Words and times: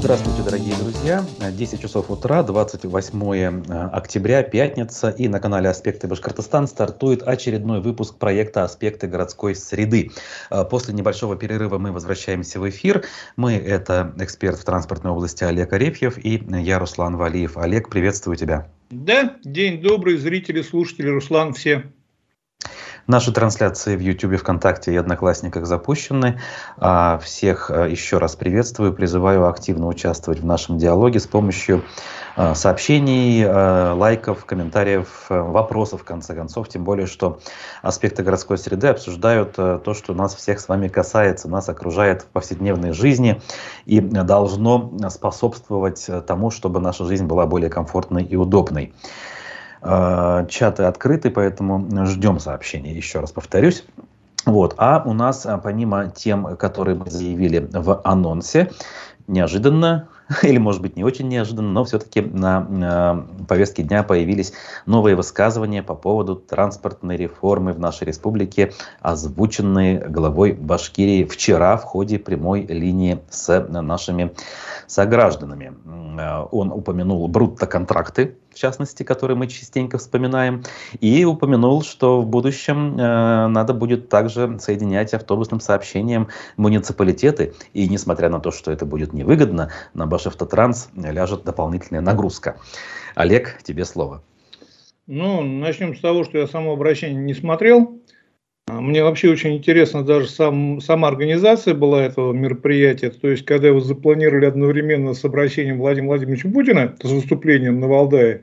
Здравствуйте, 0.00 0.42
дорогие 0.42 0.74
друзья. 0.76 1.22
10 1.52 1.78
часов 1.78 2.10
утра, 2.10 2.42
28 2.42 3.64
э, 3.68 3.88
октября, 3.92 4.42
пятница, 4.42 5.10
и 5.10 5.28
на 5.28 5.40
канале 5.40 5.68
«Аспекты 5.68 6.08
Башкортостан» 6.08 6.66
стартует 6.68 7.22
очередной 7.22 7.82
выпуск 7.82 8.16
проекта 8.16 8.64
«Аспекты 8.64 9.08
городской 9.08 9.54
среды». 9.54 10.10
Э, 10.50 10.64
после 10.64 10.94
небольшого 10.94 11.36
перерыва 11.36 11.76
мы 11.76 11.92
возвращаемся 11.92 12.58
в 12.60 12.68
эфир. 12.70 13.04
Мы— 13.36 13.52
это 13.56 14.14
эксперт 14.18 14.58
в 14.58 14.64
транспортной 14.64 15.12
области 15.12 15.44
Олег 15.44 15.70
Арефьев 15.74 16.16
и 16.16 16.42
я, 16.48 16.78
Руслан 16.78 17.18
Валиев. 17.18 17.58
Олег, 17.58 17.90
приветствую 17.90 18.38
тебя. 18.38 18.68
Да, 18.88 19.36
день 19.44 19.82
добрый, 19.82 20.16
зрители, 20.16 20.62
слушатели, 20.62 21.10
Руслан, 21.10 21.52
все. 21.52 21.92
Наши 23.10 23.32
трансляции 23.32 23.96
в 23.96 24.00
YouTube, 24.00 24.36
ВКонтакте 24.36 24.92
и 24.92 24.96
Одноклассниках 24.96 25.66
запущены. 25.66 26.40
А, 26.76 27.18
всех 27.18 27.68
а, 27.68 27.88
еще 27.88 28.18
раз 28.18 28.36
приветствую, 28.36 28.94
призываю 28.94 29.48
активно 29.48 29.88
участвовать 29.88 30.38
в 30.38 30.46
нашем 30.46 30.78
диалоге 30.78 31.18
с 31.18 31.26
помощью 31.26 31.82
а, 32.36 32.54
сообщений, 32.54 33.44
лайков, 33.44 34.44
комментариев, 34.44 35.26
вопросов, 35.28 36.02
в 36.02 36.04
конце 36.04 36.36
концов. 36.36 36.68
Тем 36.68 36.84
более, 36.84 37.08
что 37.08 37.40
аспекты 37.82 38.22
городской 38.22 38.58
среды 38.58 38.86
обсуждают 38.86 39.54
то, 39.56 39.92
что 39.92 40.14
нас 40.14 40.36
всех 40.36 40.60
с 40.60 40.68
вами 40.68 40.86
касается, 40.86 41.48
нас 41.48 41.68
окружает 41.68 42.22
в 42.22 42.26
повседневной 42.26 42.92
жизни 42.92 43.42
и 43.86 43.98
должно 43.98 44.92
способствовать 45.08 46.08
тому, 46.28 46.52
чтобы 46.52 46.78
наша 46.78 47.04
жизнь 47.06 47.24
была 47.24 47.46
более 47.46 47.70
комфортной 47.70 48.22
и 48.22 48.36
удобной. 48.36 48.94
Э, 49.82 50.46
чаты 50.48 50.84
открыты, 50.84 51.30
поэтому 51.30 52.06
ждем 52.06 52.38
сообщений, 52.38 52.94
еще 52.94 53.20
раз 53.20 53.32
повторюсь. 53.32 53.84
Вот. 54.46 54.74
А 54.76 55.02
у 55.04 55.12
нас, 55.12 55.46
э, 55.46 55.58
помимо 55.62 56.10
тем, 56.10 56.56
которые 56.56 56.96
мы 56.96 57.10
заявили 57.10 57.68
в 57.72 58.00
анонсе, 58.04 58.70
неожиданно, 59.26 60.08
или 60.42 60.58
может 60.58 60.82
быть 60.82 60.96
не 60.96 61.04
очень 61.04 61.28
неожиданно, 61.28 61.70
но 61.70 61.84
все-таки 61.84 62.20
на 62.20 63.24
э, 63.40 63.44
повестке 63.46 63.82
дня 63.82 64.02
появились 64.02 64.52
новые 64.86 65.16
высказывания 65.16 65.82
по 65.82 65.94
поводу 65.94 66.36
транспортной 66.36 67.16
реформы 67.16 67.72
в 67.72 67.78
нашей 67.78 68.06
республике, 68.06 68.72
озвученные 69.00 69.98
главой 70.08 70.52
Башкирии 70.52 71.24
вчера 71.24 71.76
в 71.76 71.84
ходе 71.84 72.18
прямой 72.18 72.66
линии 72.66 73.20
с 73.30 73.66
нашими 73.68 74.32
согражданами. 74.86 75.72
Э, 76.18 76.46
он 76.50 76.70
упомянул 76.70 77.26
брутто-контракты, 77.28 78.36
в 78.50 78.54
частности, 78.54 79.02
которые 79.02 79.36
мы 79.36 79.46
частенько 79.46 79.98
вспоминаем, 79.98 80.64
и 81.00 81.24
упомянул, 81.24 81.82
что 81.82 82.20
в 82.20 82.26
будущем 82.26 82.98
э, 82.98 83.46
надо 83.48 83.74
будет 83.74 84.08
также 84.08 84.58
соединять 84.58 85.14
автобусным 85.14 85.60
сообщением 85.60 86.28
муниципалитеты, 86.56 87.54
и 87.72 87.88
несмотря 87.88 88.28
на 88.28 88.40
то, 88.40 88.50
что 88.50 88.70
это 88.70 88.86
будет 88.86 89.12
невыгодно, 89.12 89.70
на 89.94 90.06
Башавтотранс 90.06 90.90
ляжет 90.96 91.44
дополнительная 91.44 92.00
нагрузка. 92.00 92.56
Олег, 93.14 93.60
тебе 93.62 93.84
слово. 93.84 94.22
Ну, 95.06 95.42
начнем 95.42 95.96
с 95.96 96.00
того, 96.00 96.22
что 96.22 96.38
я 96.38 96.46
само 96.46 96.72
обращение 96.72 97.20
не 97.20 97.34
смотрел. 97.34 97.99
А, 98.70 98.80
мне 98.80 99.02
вообще 99.02 99.30
очень 99.30 99.56
интересно, 99.56 100.04
даже 100.04 100.28
сам, 100.28 100.80
сама 100.80 101.08
организация 101.08 101.74
была 101.74 102.04
этого 102.04 102.32
мероприятия. 102.32 103.10
То 103.10 103.28
есть, 103.28 103.44
когда 103.44 103.68
его 103.68 103.80
запланировали 103.80 104.46
одновременно 104.46 105.14
с 105.14 105.24
обращением 105.24 105.78
Владимира 105.78 106.08
Владимировича 106.08 106.48
Путина, 106.48 106.96
с 107.02 107.10
выступлением 107.10 107.80
на 107.80 107.88
Валдае. 107.88 108.42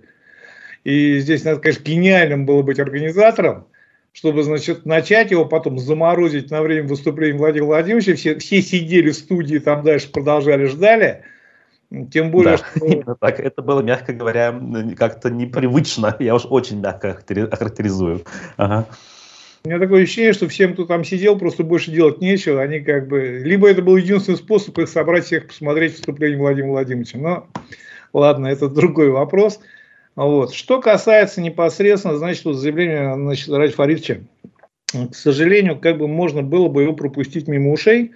И 0.84 1.20
здесь 1.20 1.44
надо, 1.44 1.60
конечно, 1.60 1.84
гениальным 1.84 2.46
было 2.46 2.62
быть 2.62 2.80
организатором, 2.80 3.68
чтобы, 4.12 4.44
значит, 4.44 4.86
начать 4.86 5.32
его, 5.32 5.46
потом 5.46 5.80
заморозить 5.80 6.52
на 6.52 6.62
время 6.62 6.88
выступления 6.88 7.38
Владимира 7.38 7.68
Владимировича. 7.68 8.16
Все, 8.16 8.38
все 8.38 8.62
сидели 8.62 9.12
в 9.12 9.16
студии, 9.16 9.60
там 9.60 9.84
дальше 9.84 10.12
продолжали, 10.12 10.66
ждали. 10.66 11.24
Тем 12.12 12.32
более, 12.32 12.58
да, 12.58 12.64
что... 12.64 12.86
именно 12.86 13.16
так. 13.20 13.40
Это 13.40 13.62
было, 13.62 13.82
мягко 13.82 14.12
говоря, 14.12 14.60
как-то 14.98 15.30
непривычно. 15.30 16.16
Я 16.20 16.36
уж 16.36 16.46
очень 16.50 16.82
мягко 16.82 17.12
охарактеризую. 17.12 18.24
Ага. 18.58 18.88
У 19.68 19.70
меня 19.70 19.80
такое 19.80 20.04
ощущение, 20.04 20.32
что 20.32 20.48
всем, 20.48 20.76
кто 20.76 20.86
там 20.86 21.04
сидел, 21.04 21.38
просто 21.38 21.66
больше 21.66 21.92
делать 21.92 22.22
нечего. 22.22 22.62
Они 22.62 22.80
как 22.80 23.10
бы... 23.10 23.42
Либо 23.44 23.70
это 23.70 23.82
был 23.82 23.98
единственный 23.98 24.38
способ 24.38 24.80
их 24.80 24.88
собрать 24.88 25.26
всех, 25.26 25.48
посмотреть 25.48 25.92
выступление 25.92 26.40
Владимира 26.40 26.72
Владимировича. 26.72 27.18
Но 27.18 27.50
ладно, 28.14 28.48
это 28.48 28.70
другой 28.70 29.10
вопрос. 29.10 29.60
Вот. 30.16 30.54
Что 30.54 30.80
касается 30.80 31.42
непосредственно, 31.42 32.16
значит, 32.18 32.46
вот 32.46 32.54
заявления 32.54 33.14
значит, 33.14 33.50
Ради 33.50 33.74
Фаридовича, 33.74 34.22
к 34.94 35.14
сожалению, 35.14 35.78
как 35.78 35.98
бы 35.98 36.08
можно 36.08 36.42
было 36.44 36.70
бы 36.70 36.84
его 36.84 36.94
пропустить 36.94 37.50
мимо 37.50 37.74
ушей, 37.74 38.14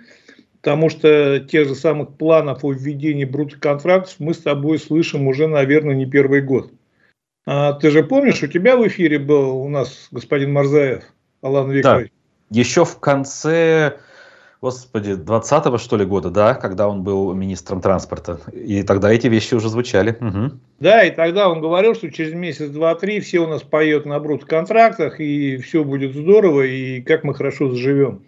потому 0.61 0.87
что 0.87 1.41
тех 1.41 1.67
же 1.67 1.75
самых 1.75 2.15
планов 2.15 2.63
о 2.63 2.71
введении 2.71 3.25
брутоконтрактов 3.25 4.15
мы 4.19 4.33
с 4.33 4.37
тобой 4.37 4.79
слышим 4.79 5.27
уже, 5.27 5.47
наверное, 5.47 5.95
не 5.95 6.05
первый 6.05 6.41
год. 6.41 6.71
А, 7.45 7.73
ты 7.73 7.91
же 7.91 8.05
помнишь, 8.05 8.41
у 8.41 8.47
тебя 8.47 8.77
в 8.77 8.87
эфире 8.87 9.19
был 9.19 9.57
у 9.57 9.67
нас 9.67 10.07
господин 10.11 10.53
Марзаев? 10.53 11.03
Алан 11.41 11.71
Викторович. 11.71 12.09
Да. 12.09 12.59
Еще 12.59 12.85
в 12.85 12.99
конце, 12.99 13.97
господи, 14.61 15.11
20-го, 15.11 15.77
что 15.77 15.97
ли, 15.97 16.05
года, 16.05 16.29
да, 16.29 16.53
когда 16.53 16.87
он 16.87 17.03
был 17.03 17.33
министром 17.33 17.81
транспорта. 17.81 18.39
И 18.51 18.83
тогда 18.83 19.11
эти 19.11 19.27
вещи 19.27 19.53
уже 19.53 19.69
звучали. 19.69 20.17
Угу. 20.19 20.59
Да, 20.79 21.03
и 21.03 21.11
тогда 21.11 21.49
он 21.49 21.61
говорил, 21.61 21.95
что 21.95 22.11
через 22.11 22.33
месяц, 22.33 22.69
два, 22.69 22.95
три 22.95 23.19
все 23.21 23.39
у 23.39 23.47
нас 23.47 23.63
поет 23.63 24.05
на 24.05 24.19
брут-контрактах, 24.19 25.19
и 25.19 25.57
все 25.57 25.83
будет 25.83 26.13
здорово, 26.13 26.63
и 26.63 27.01
как 27.01 27.23
мы 27.23 27.33
хорошо 27.33 27.69
заживем. 27.69 28.25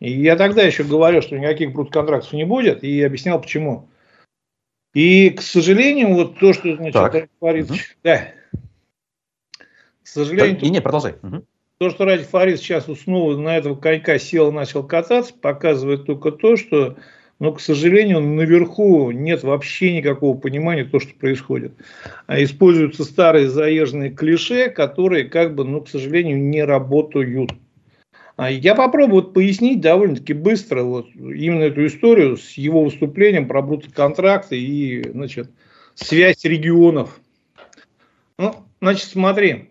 И 0.00 0.10
я 0.10 0.36
тогда 0.36 0.62
еще 0.62 0.82
говорил, 0.82 1.20
что 1.20 1.38
никаких 1.38 1.72
брут-контрактов 1.72 2.32
не 2.32 2.44
будет, 2.44 2.82
и 2.82 3.02
объяснял, 3.02 3.40
почему. 3.40 3.88
И, 4.94 5.30
к 5.30 5.42
сожалению, 5.42 6.14
вот 6.14 6.38
то, 6.38 6.52
что 6.52 6.74
значит, 6.74 6.94
так. 6.94 7.28
говорит, 7.40 7.70
угу. 7.70 7.78
да, 8.02 8.32
к 10.02 10.08
сожалению... 10.08 10.54
Так, 10.56 10.64
и 10.64 10.70
не, 10.70 10.80
продолжай. 10.80 11.16
Угу. 11.22 11.44
То, 11.80 11.88
что 11.88 12.04
Ради 12.04 12.24
Фарид 12.24 12.58
сейчас 12.58 12.84
снова 13.04 13.38
на 13.38 13.56
этого 13.56 13.74
конька 13.74 14.18
сел 14.18 14.50
и 14.50 14.52
начал 14.52 14.84
кататься, 14.84 15.32
показывает 15.32 16.04
только 16.04 16.30
то, 16.30 16.56
что, 16.56 16.96
ну, 17.38 17.54
к 17.54 17.60
сожалению, 17.62 18.20
наверху 18.20 19.10
нет 19.12 19.42
вообще 19.42 19.96
никакого 19.96 20.36
понимания 20.36 20.84
того, 20.84 21.00
что 21.00 21.14
происходит. 21.14 21.72
А 22.26 22.42
используются 22.42 23.04
старые 23.04 23.48
заезженные 23.48 24.10
клише, 24.10 24.68
которые, 24.68 25.24
как 25.24 25.54
бы, 25.54 25.64
ну, 25.64 25.80
к 25.80 25.88
сожалению, 25.88 26.36
не 26.38 26.62
работают. 26.62 27.52
А 28.36 28.50
я 28.50 28.74
попробую 28.74 29.22
вот 29.22 29.32
пояснить 29.32 29.80
довольно-таки 29.80 30.34
быстро 30.34 30.82
вот 30.82 31.06
именно 31.14 31.62
эту 31.62 31.86
историю 31.86 32.36
с 32.36 32.58
его 32.58 32.84
выступлением 32.84 33.48
про 33.48 33.62
брутоконтракты 33.62 34.60
и, 34.60 35.08
значит, 35.12 35.50
связь 35.94 36.44
регионов. 36.44 37.18
Ну, 38.36 38.54
значит, 38.82 39.06
смотри, 39.06 39.70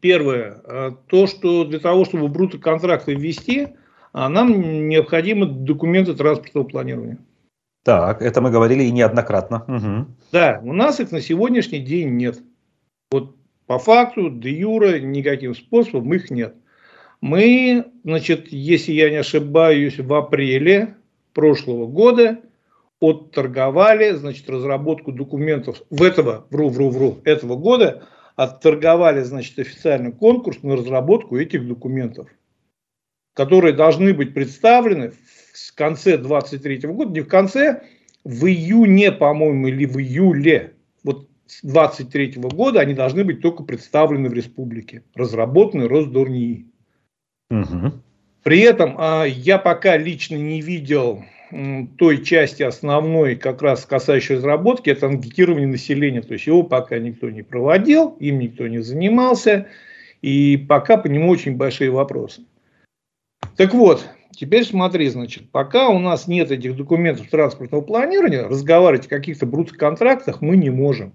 Первое, 0.00 0.60
э, 0.64 0.90
то, 1.06 1.26
что 1.26 1.64
для 1.64 1.78
того, 1.78 2.04
чтобы 2.04 2.28
брутоконтракты 2.28 3.14
ввести, 3.14 3.68
а, 4.12 4.28
нам 4.28 4.88
необходимы 4.88 5.46
документы 5.46 6.14
транспортного 6.14 6.64
планирования. 6.64 7.18
Так, 7.84 8.20
это 8.20 8.40
мы 8.40 8.50
говорили 8.50 8.82
и 8.82 8.90
неоднократно. 8.90 9.64
Угу. 9.68 10.06
Да, 10.32 10.60
у 10.64 10.72
нас 10.72 10.98
их 10.98 11.12
на 11.12 11.20
сегодняшний 11.20 11.78
день 11.78 12.16
нет. 12.16 12.40
Вот 13.12 13.36
по 13.66 13.78
факту, 13.78 14.28
де 14.30 14.50
юра, 14.50 14.98
никаким 14.98 15.54
способом 15.54 16.12
их 16.12 16.30
нет. 16.30 16.54
Мы, 17.20 17.86
значит, 18.02 18.48
если 18.50 18.92
я 18.92 19.08
не 19.10 19.16
ошибаюсь, 19.16 19.98
в 19.98 20.12
апреле 20.12 20.96
прошлого 21.32 21.86
года 21.86 22.40
отторговали, 23.00 24.10
значит, 24.12 24.50
разработку 24.50 25.12
документов 25.12 25.82
в 25.90 26.02
этого, 26.02 26.46
вру, 26.50 26.70
вру, 26.70 26.90
вру, 26.90 27.18
этого 27.24 27.54
года– 27.54 28.02
отторговали, 28.42 29.20
значит, 29.20 29.58
официальный 29.58 30.12
конкурс 30.12 30.62
на 30.62 30.74
разработку 30.74 31.36
этих 31.36 31.68
документов, 31.68 32.26
которые 33.34 33.74
должны 33.74 34.14
быть 34.14 34.32
представлены 34.32 35.10
в 35.10 35.74
конце 35.74 36.16
23 36.16 36.78
года, 36.88 37.12
не 37.12 37.20
в 37.20 37.28
конце, 37.28 37.82
в 38.24 38.46
июне, 38.46 39.12
по-моему, 39.12 39.68
или 39.68 39.84
в 39.84 39.98
июле, 39.98 40.72
вот 41.04 41.28
23 41.62 42.36
года 42.36 42.80
они 42.80 42.94
должны 42.94 43.24
быть 43.24 43.42
только 43.42 43.62
представлены 43.62 44.30
в 44.30 44.32
республике, 44.32 45.04
разработаны 45.14 45.86
Росдурнии. 45.86 46.66
Угу. 47.50 47.92
При 48.42 48.60
этом 48.60 48.94
а, 48.96 49.24
я 49.24 49.58
пока 49.58 49.98
лично 49.98 50.36
не 50.36 50.62
видел 50.62 51.22
той 51.98 52.24
части 52.24 52.62
основной, 52.62 53.36
как 53.36 53.62
раз 53.62 53.84
касающей 53.84 54.36
разработки, 54.36 54.90
это 54.90 55.06
анкетирование 55.06 55.66
населения. 55.66 56.22
То 56.22 56.34
есть 56.34 56.46
его 56.46 56.62
пока 56.62 56.98
никто 56.98 57.30
не 57.30 57.42
проводил, 57.42 58.16
им 58.20 58.38
никто 58.38 58.66
не 58.68 58.78
занимался, 58.78 59.66
и 60.22 60.56
пока 60.56 60.96
по 60.96 61.06
нему 61.06 61.30
очень 61.30 61.56
большие 61.56 61.90
вопросы. 61.90 62.42
Так 63.56 63.74
вот, 63.74 64.08
теперь 64.32 64.64
смотри, 64.64 65.08
значит, 65.08 65.50
пока 65.50 65.88
у 65.88 65.98
нас 65.98 66.28
нет 66.28 66.50
этих 66.50 66.76
документов 66.76 67.28
транспортного 67.28 67.82
планирования, 67.82 68.46
разговаривать 68.46 69.06
о 69.06 69.10
каких-то 69.10 69.46
брутоконтрактах 69.46 70.40
мы 70.40 70.56
не 70.56 70.70
можем. 70.70 71.12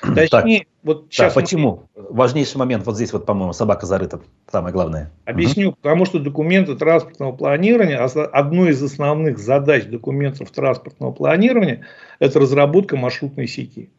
Точнее, 0.00 0.60
так, 0.60 0.68
вот 0.82 1.06
сейчас... 1.10 1.34
Почему? 1.34 1.88
Мы... 1.96 2.06
Важнейший 2.10 2.58
момент, 2.58 2.84
вот 2.86 2.96
здесь 2.96 3.12
вот, 3.12 3.26
по-моему, 3.26 3.52
собака 3.52 3.86
зарыта, 3.86 4.20
самое 4.50 4.72
главное. 4.72 5.10
Объясню, 5.24 5.70
угу. 5.70 5.78
потому 5.80 6.04
что 6.04 6.18
документы 6.18 6.74
транспортного 6.76 7.32
планирования, 7.32 7.98
одной 7.98 8.70
из 8.70 8.82
основных 8.82 9.38
задач 9.38 9.84
документов 9.84 10.50
транспортного 10.50 11.12
планирования, 11.12 11.86
это 12.18 12.40
разработка 12.40 12.96
маршрутной 12.96 13.46
сети. 13.46 13.90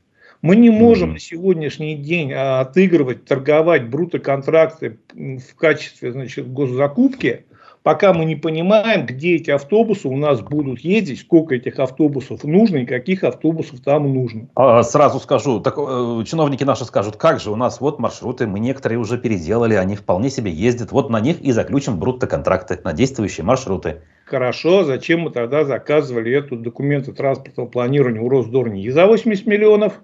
Мы 0.41 0.55
не 0.57 0.69
можем 0.69 1.11
mm 1.11 1.13
на 1.13 1.19
сегодняшний 1.19 1.95
день 1.95 2.31
а, 2.33 2.59
отыгрывать, 2.59 3.25
торговать 3.25 3.87
брутоконтракты 3.87 4.99
в 5.13 5.55
качестве 5.55 6.11
значит, 6.11 6.51
госзакупки, 6.51 7.45
пока 7.85 8.13
мы 8.13 8.25
не 8.25 8.35
понимаем, 8.35 9.05
где 9.05 9.35
эти 9.35 9.51
автобусы 9.51 10.07
у 10.07 10.17
нас 10.17 10.41
будут 10.41 10.79
ездить, 10.79 11.19
сколько 11.19 11.53
этих 11.53 11.77
автобусов 11.77 12.43
нужно 12.43 12.77
и 12.77 12.85
каких 12.87 13.23
автобусов 13.23 13.79
там 13.81 14.11
нужно. 14.11 14.49
А, 14.55 14.81
сразу 14.81 15.19
скажу, 15.19 15.59
так, 15.59 15.75
э, 15.77 16.23
чиновники 16.25 16.63
наши 16.63 16.83
скажут, 16.85 17.15
как 17.15 17.39
же, 17.39 17.51
у 17.51 17.55
нас 17.55 17.79
вот 17.79 17.99
маршруты, 17.99 18.47
мы 18.47 18.59
некоторые 18.59 18.97
уже 18.97 19.19
переделали, 19.19 19.75
они 19.75 19.95
вполне 19.95 20.31
себе 20.31 20.51
ездят, 20.51 20.91
вот 20.91 21.11
на 21.11 21.19
них 21.19 21.39
и 21.41 21.51
заключим 21.51 21.99
брутто-контракты 21.99 22.79
на 22.83 22.91
действующие 22.91 23.45
маршруты. 23.45 24.01
Хорошо, 24.25 24.83
зачем 24.83 25.19
мы 25.19 25.29
тогда 25.29 25.63
заказывали 25.63 26.35
эту 26.35 26.55
документы 26.55 27.13
транспортного 27.13 27.67
планирования 27.67 28.19
у 28.19 28.29
Росдорни 28.29 28.89
за 28.89 29.05
80 29.05 29.45
миллионов? 29.45 30.01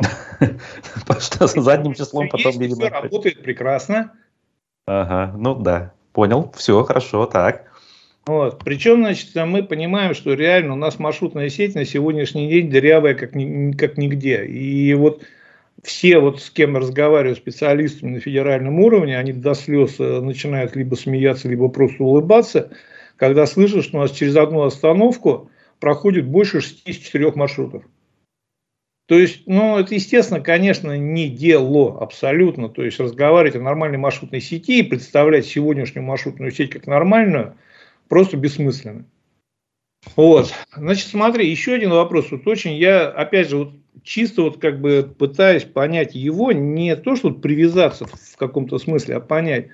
Что 1.20 1.46
задним 1.46 1.94
числом 1.94 2.28
потом 2.28 2.50
Все 2.50 2.88
работает 2.88 3.44
прекрасно. 3.44 4.12
Ага, 4.88 5.32
ну 5.36 5.54
да. 5.54 5.92
Понял, 6.16 6.50
все 6.56 6.82
хорошо, 6.82 7.26
так. 7.26 7.70
Вот. 8.24 8.60
Причем, 8.64 9.00
значит, 9.00 9.34
мы 9.34 9.62
понимаем, 9.62 10.14
что 10.14 10.32
реально 10.32 10.72
у 10.72 10.76
нас 10.76 10.98
маршрутная 10.98 11.50
сеть 11.50 11.74
на 11.74 11.84
сегодняшний 11.84 12.48
день 12.48 12.70
дырявая 12.70 13.12
как, 13.12 13.34
ни, 13.34 13.72
как 13.72 13.98
нигде. 13.98 14.46
И 14.46 14.94
вот 14.94 15.22
все, 15.82 16.18
вот 16.18 16.40
с 16.40 16.48
кем 16.48 16.74
разговариваю, 16.74 17.36
специалистами 17.36 18.12
на 18.12 18.20
федеральном 18.20 18.80
уровне, 18.80 19.18
они 19.18 19.34
до 19.34 19.52
слез 19.52 19.96
э, 19.98 20.20
начинают 20.22 20.74
либо 20.74 20.94
смеяться, 20.94 21.50
либо 21.50 21.68
просто 21.68 22.02
улыбаться, 22.02 22.70
когда 23.18 23.44
слышат, 23.44 23.84
что 23.84 23.98
у 23.98 24.00
нас 24.00 24.10
через 24.10 24.36
одну 24.36 24.62
остановку 24.62 25.50
проходит 25.80 26.26
больше 26.26 26.62
64 26.62 27.32
маршрутов. 27.32 27.82
То 29.06 29.16
есть, 29.16 29.42
ну, 29.46 29.78
это, 29.78 29.94
естественно, 29.94 30.40
конечно, 30.40 30.96
не 30.98 31.28
дело 31.28 32.00
абсолютно. 32.00 32.68
То 32.68 32.82
есть, 32.84 32.98
разговаривать 32.98 33.54
о 33.54 33.60
нормальной 33.60 33.98
маршрутной 33.98 34.40
сети 34.40 34.80
и 34.80 34.82
представлять 34.82 35.46
сегодняшнюю 35.46 36.04
маршрутную 36.04 36.50
сеть 36.50 36.70
как 36.70 36.88
нормальную 36.88 37.54
просто 38.08 38.36
бессмысленно. 38.36 39.04
Вот. 40.16 40.52
Значит, 40.76 41.08
смотри, 41.08 41.48
еще 41.48 41.74
один 41.74 41.90
вопрос. 41.90 42.32
Вот 42.32 42.46
очень 42.48 42.74
я, 42.74 43.08
опять 43.08 43.48
же, 43.48 43.58
вот 43.58 43.72
чисто 44.02 44.42
вот 44.42 44.58
как 44.58 44.80
бы 44.80 45.14
пытаюсь 45.16 45.64
понять 45.64 46.16
его, 46.16 46.50
не 46.50 46.96
то, 46.96 47.14
что 47.14 47.30
привязаться 47.30 48.06
в 48.06 48.36
каком-то 48.36 48.78
смысле, 48.78 49.16
а 49.16 49.20
понять. 49.20 49.68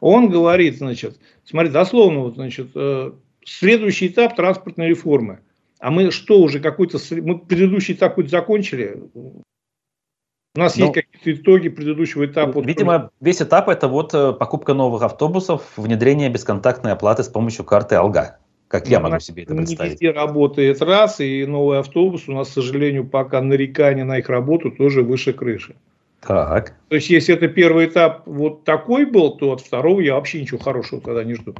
Он 0.00 0.28
говорит, 0.28 0.78
значит, 0.78 1.18
смотри, 1.44 1.70
дословно, 1.70 2.20
вот, 2.20 2.34
значит, 2.34 2.68
э, 2.74 3.12
следующий 3.44 4.08
этап 4.08 4.36
транспортной 4.36 4.88
реформы– 4.88 5.40
а 5.78 5.90
мы 5.90 6.10
что 6.10 6.40
уже 6.40 6.60
какой-то... 6.60 6.98
Мы 7.10 7.38
предыдущий 7.38 7.94
этап 7.94 8.12
какой-то 8.12 8.30
закончили? 8.30 9.02
У 9.14 10.58
нас 10.58 10.76
ну, 10.76 10.86
есть 10.86 10.94
какие-то 10.94 11.40
итоги 11.40 11.68
предыдущего 11.68 12.24
этапа? 12.24 12.60
Видимо, 12.60 13.10
весь 13.20 13.42
этап 13.42 13.68
это 13.68 13.88
вот 13.88 14.14
э, 14.14 14.32
покупка 14.32 14.72
новых 14.72 15.02
автобусов, 15.02 15.62
внедрение 15.76 16.30
бесконтактной 16.30 16.92
оплаты 16.92 17.24
с 17.24 17.28
помощью 17.28 17.66
карты 17.66 17.96
Алга. 17.96 18.38
Как 18.68 18.88
я 18.88 18.98
ну, 18.98 19.10
могу 19.10 19.20
себе 19.20 19.42
это 19.42 19.54
представить? 19.54 20.00
Не 20.00 20.08
везде 20.08 20.18
работает 20.18 20.80
раз, 20.80 21.20
и 21.20 21.44
новый 21.44 21.78
автобус 21.78 22.26
у 22.26 22.32
нас, 22.32 22.48
к 22.48 22.52
сожалению, 22.52 23.06
пока 23.06 23.42
нарекание 23.42 24.04
на 24.04 24.18
их 24.18 24.30
работу 24.30 24.70
тоже 24.70 25.02
выше 25.02 25.34
крыши. 25.34 25.76
Так. 26.22 26.74
То 26.88 26.96
есть, 26.96 27.10
если 27.10 27.34
это 27.34 27.48
первый 27.48 27.86
этап 27.86 28.22
вот 28.26 28.64
такой 28.64 29.04
был, 29.04 29.36
то 29.36 29.52
от 29.52 29.60
второго 29.60 30.00
я 30.00 30.14
вообще 30.14 30.40
ничего 30.40 30.58
хорошего 30.58 31.02
тогда 31.02 31.22
не 31.22 31.34
жду. 31.34 31.54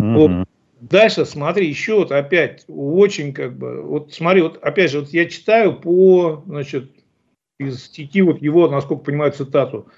Угу. 0.00 0.08
Вот 0.08 0.48
Дальше, 0.80 1.26
смотри, 1.26 1.68
еще 1.68 1.96
вот 1.96 2.10
опять 2.10 2.64
очень 2.66 3.34
как 3.34 3.56
бы, 3.58 3.82
вот 3.82 4.14
смотри, 4.14 4.40
вот 4.40 4.56
опять 4.62 4.90
же, 4.90 5.00
вот 5.00 5.10
я 5.10 5.26
читаю 5.26 5.78
по, 5.78 6.42
значит, 6.46 6.90
из 7.58 7.84
статьи 7.84 8.22
вот 8.22 8.40
его, 8.40 8.66
насколько 8.68 9.04
понимаю, 9.04 9.32
цитату. 9.32 9.88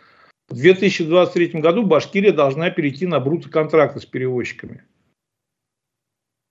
В 0.49 0.57
2023 0.57 1.61
году 1.61 1.85
Башкирия 1.85 2.33
должна 2.33 2.71
перейти 2.71 3.07
на 3.07 3.21
брутоконтракты 3.21 4.01
с 4.01 4.07
перевозчиками. 4.07 4.83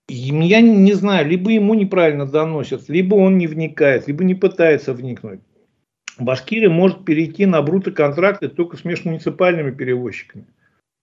Я 0.08 0.62
не 0.62 0.94
знаю, 0.94 1.28
либо 1.28 1.52
ему 1.52 1.74
неправильно 1.74 2.26
доносят, 2.26 2.88
либо 2.88 3.16
он 3.16 3.38
не 3.38 3.48
вникает, 3.48 4.08
либо 4.08 4.24
не 4.24 4.36
пытается 4.36 4.94
вникнуть. 4.94 5.42
Башкирия 6.18 6.70
может 6.70 7.04
перейти 7.04 7.46
на 7.46 7.62
брутоконтракты 7.62 8.48
только 8.48 8.78
с 8.78 8.86
межмуниципальными 8.86 9.72
перевозчиками. 9.72 10.48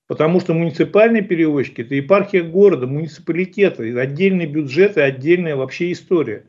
Потому 0.09 0.41
что 0.41 0.55
муниципальные 0.55 1.23
перевозчики– 1.23 1.81
это 1.83 1.95
епархия 1.95 2.43
города, 2.43 2.87
муниципалитета, 2.87 3.83
отдельный 4.01 4.47
бюджет 4.47 4.97
и 4.97 5.01
отдельная 5.01 5.55
вообще 5.55 5.93
история. 5.93 6.47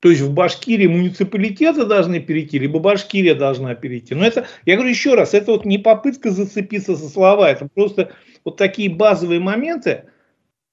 То 0.00 0.10
есть 0.10 0.20
в 0.22 0.34
Башкирии 0.34 0.88
муниципалитеты 0.88 1.86
должны 1.86 2.18
перейти, 2.18 2.58
либо 2.58 2.80
Башкирия 2.80 3.36
должна 3.36 3.76
перейти. 3.76 4.16
Но 4.16 4.26
это, 4.26 4.48
я 4.66 4.74
говорю 4.74 4.90
еще 4.90 5.14
раз, 5.14 5.34
это 5.34 5.52
вот 5.52 5.64
не 5.64 5.78
попытка 5.78 6.32
зацепиться 6.32 6.96
за 6.96 7.08
слова, 7.08 7.48
это 7.48 7.68
просто 7.72 8.12
вот 8.44 8.56
такие 8.56 8.90
базовые 8.90 9.38
моменты, 9.38 10.06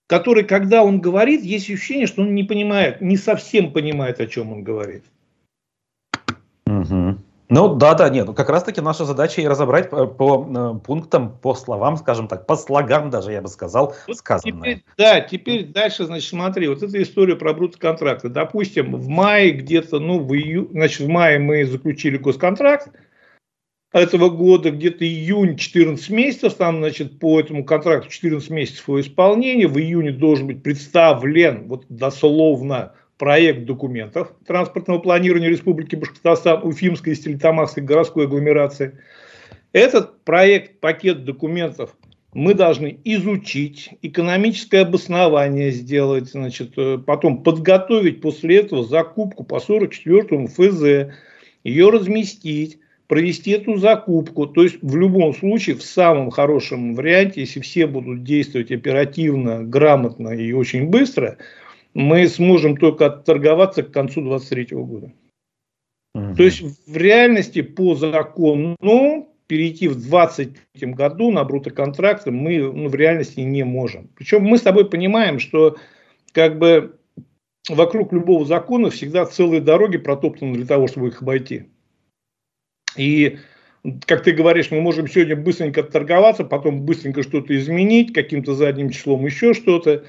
которые, 0.07 0.45
когда 0.45 0.83
он 0.83 0.99
говорит, 0.99 1.43
есть 1.43 1.69
ощущение, 1.69 2.07
что 2.07 2.23
он 2.23 2.33
не 2.33 2.43
понимает, 2.43 2.99
не 2.99 3.15
совсем 3.15 3.71
понимает, 3.71 4.19
о 4.19 4.25
чем 4.25 4.51
он 4.51 4.63
говорит. 4.63 5.03
Ну 7.49 7.73
да, 7.75 7.95
да, 7.95 8.09
нет, 8.09 8.27
ну 8.27 8.35
как 8.35 8.49
раз 8.49 8.63
таки 8.63 8.79
наша 8.79 9.05
задача 9.05 9.41
и 9.41 9.47
разобрать 9.47 9.89
по, 9.89 10.05
по 10.05 10.47
э, 10.47 10.79
пунктам, 10.85 11.35
по 11.35 11.55
словам, 11.55 11.97
скажем 11.97 12.27
так, 12.27 12.45
по 12.45 12.55
слогам 12.55 13.09
даже, 13.09 13.31
я 13.31 13.41
бы 13.41 13.47
сказал, 13.47 13.95
вот 14.07 14.17
сказанное. 14.17 14.61
Теперь, 14.61 14.83
да, 14.97 15.19
теперь 15.21 15.65
дальше, 15.65 16.05
значит, 16.05 16.29
смотри, 16.29 16.67
вот 16.67 16.83
эта 16.83 17.01
история 17.01 17.35
про 17.35 17.53
брутоконтракты. 17.53 18.29
Допустим, 18.29 18.95
в 18.95 19.07
мае 19.07 19.51
где-то, 19.51 19.99
ну, 19.99 20.19
в 20.19 20.31
ию, 20.31 20.69
значит, 20.71 20.99
в 20.99 21.07
мае 21.07 21.39
мы 21.39 21.65
заключили 21.65 22.17
госконтракт 22.17 22.89
этого 23.91 24.29
года, 24.29 24.69
где-то 24.69 25.03
июнь 25.03 25.57
14 25.57 26.07
месяцев, 26.11 26.53
там, 26.53 26.77
значит, 26.77 27.17
по 27.17 27.39
этому 27.39 27.65
контракту 27.65 28.09
14 28.09 28.49
месяцев 28.51 28.87
его 28.87 29.01
исполнения, 29.01 29.67
в 29.67 29.79
июне 29.79 30.11
должен 30.11 30.45
быть 30.45 30.61
представлен, 30.61 31.67
вот 31.67 31.85
дословно, 31.89 32.93
проект 33.19 33.65
документов 33.65 34.33
транспортного 34.47 34.97
планирования 34.99 35.49
Республики 35.49 35.95
Башкортостан, 35.95 36.61
Уфимской 36.63 37.13
и 37.13 37.15
Стерлитамакской 37.15 37.83
городской 37.83 38.25
агломерации. 38.25 38.97
Этот 39.73 40.23
проект, 40.23 40.79
пакет 40.79 41.25
документов 41.25 41.95
мы 42.33 42.53
должны 42.53 42.97
изучить, 43.03 43.89
экономическое 44.01 44.81
обоснование 44.81 45.71
сделать, 45.71 46.29
значит, 46.29 46.73
э, 46.77 46.97
потом 46.97 47.43
подготовить 47.43 48.21
после 48.21 48.59
этого 48.59 48.83
закупку 48.85 49.43
по 49.43 49.59
44 49.59 50.47
ФЗ, 50.47 51.13
ее 51.63 51.89
разместить, 51.89 52.79
провести 53.07 53.51
эту 53.51 53.77
закупку. 53.77 54.47
То 54.47 54.63
есть 54.63 54.77
в 54.81 54.95
любом 54.95 55.33
случае, 55.33 55.75
в 55.75 55.83
самом 55.83 56.29
хорошем 56.29 56.95
варианте, 56.95 57.41
если 57.41 57.59
все 57.59 57.85
будут 57.85 58.23
действовать 58.23 58.71
оперативно, 58.71 59.63
грамотно 59.63 60.29
и 60.29 60.53
очень 60.53 60.87
быстро– 60.87 61.37
мы 61.93 62.27
сможем 62.27 62.77
только 62.77 63.07
отторговаться 63.07 63.83
к 63.83 63.91
концу 63.91 64.21
2023 64.21 64.77
года. 64.77 65.13
Угу. 66.15 66.35
То 66.35 66.43
есть 66.43 66.61
в 66.87 66.97
реальности 66.97 67.61
по 67.61 67.95
закону 67.95 68.75
перейти 69.47 69.87
в 69.87 69.95
2023 69.95 70.93
году 70.93 71.31
на 71.31 71.43
брутоконтракты 71.43 72.31
мы 72.31 72.59
ну, 72.59 72.87
в 72.87 72.95
реальности 72.95 73.39
не 73.39 73.63
можем. 73.63 74.09
Причем 74.15 74.43
мы 74.43 74.57
с 74.57 74.61
тобой 74.61 74.89
понимаем, 74.89 75.39
что 75.39 75.77
как 76.33 76.59
бы 76.59 76.99
вокруг 77.67 78.13
любого 78.13 78.45
закона 78.45 78.89
всегда 78.89 79.25
целые 79.25 79.61
дороги 79.61 79.97
протоптаны 79.97 80.53
для 80.53 80.65
того, 80.65 80.87
чтобы 80.87 81.07
их 81.07 81.21
обойти. 81.21 81.65
И 82.95 83.39
как 84.05 84.23
ты 84.23 84.31
говоришь, 84.31 84.71
мы 84.71 84.81
можем 84.81 85.07
сегодня 85.07 85.35
быстренько 85.35 85.83
торговаться, 85.83 86.43
потом 86.43 86.81
быстренько 86.81 87.23
что-то 87.23 87.55
изменить, 87.57 88.13
каким-то 88.13 88.53
задним 88.53 88.89
числом 88.89 89.25
еще 89.25 89.53
что-то. 89.53 90.05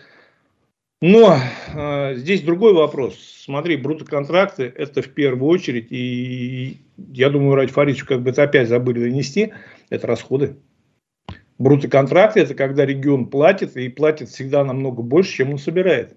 Но 1.02 1.38
э, 1.74 2.14
здесь 2.16 2.42
другой 2.42 2.74
вопрос. 2.74 3.14
Смотри, 3.44 3.76
брутоконтракты– 3.76 4.72
это 4.76 5.00
в 5.00 5.08
первую 5.08 5.50
очередь, 5.50 5.86
и 5.90 6.82
я 6.98 7.30
думаю, 7.30 7.54
Ради 7.54 7.72
Фаридович 7.72 8.04
как 8.04 8.22
бы 8.22 8.30
это 8.30 8.42
опять 8.42 8.68
забыли 8.68 9.00
донести, 9.00 9.54
это 9.88 10.06
расходы. 10.06 10.56
Брутоконтракты– 11.58 12.40
это 12.40 12.54
когда 12.54 12.84
регион 12.84 13.26
платит, 13.26 13.76
и 13.76 13.88
платит 13.88 14.28
всегда 14.28 14.62
намного 14.62 15.02
больше, 15.02 15.32
чем 15.32 15.52
он 15.52 15.58
собирает. 15.58 16.16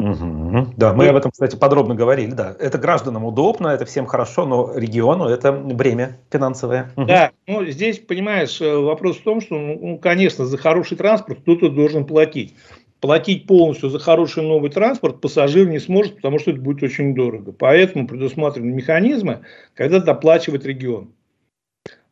Угу. 0.00 0.74
Да, 0.78 0.94
мы 0.94 1.08
об 1.08 1.16
этом, 1.16 1.30
кстати, 1.30 1.56
подробно 1.56 1.94
говорили. 1.94 2.30
Да, 2.30 2.56
это 2.58 2.78
гражданам 2.78 3.24
удобно, 3.24 3.68
это 3.68 3.84
всем 3.84 4.06
хорошо, 4.06 4.46
но 4.46 4.72
региону 4.74 5.26
это 5.26 5.52
бремя 5.52 6.16
финансовое. 6.32 6.90
Угу. 6.96 7.06
Да, 7.06 7.32
ну 7.46 7.66
здесь, 7.66 7.98
понимаешь, 7.98 8.60
э, 8.62 8.76
вопрос 8.76 9.18
в 9.18 9.22
том, 9.22 9.42
что, 9.42 9.56
ну, 9.56 9.98
конечно, 9.98 10.46
за 10.46 10.56
хороший 10.56 10.96
транспорт 10.96 11.40
кто-то 11.40 11.68
должен 11.68 12.06
платить. 12.06 12.54
Платить 13.00 13.46
полностью 13.46 13.88
за 13.88 13.98
хороший 13.98 14.42
новый 14.42 14.70
транспорт 14.70 15.20
пассажир 15.20 15.68
не 15.68 15.78
сможет, 15.78 16.16
потому 16.16 16.38
что 16.38 16.50
это 16.50 16.60
будет 16.60 16.82
очень 16.82 17.14
дорого. 17.14 17.52
Поэтому 17.52 18.06
предусмотрены 18.06 18.72
механизмы, 18.72 19.40
когда 19.74 20.00
доплачивает 20.00 20.66
регион. 20.66 21.12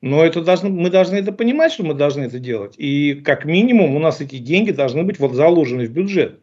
Но 0.01 0.25
это 0.25 0.43
должно, 0.43 0.71
мы 0.71 0.91
должны 0.91 1.17
это 1.17 1.33
понимать, 1.33 1.73
что 1.73 1.85
мы 1.85 1.95
должны 1.95 2.23
это 2.23 2.39
делать. 2.39 2.75
И 2.79 3.15
как 3.15 3.45
минимум 3.45 3.97
у 3.97 3.99
нас 3.99 4.21
эти 4.21 4.39
деньги 4.39 4.71
должны 4.71 5.03
быть 5.03 5.19
вот 5.19 5.35
заложены 5.35 5.87
в 5.87 5.91
бюджет. 5.91 6.41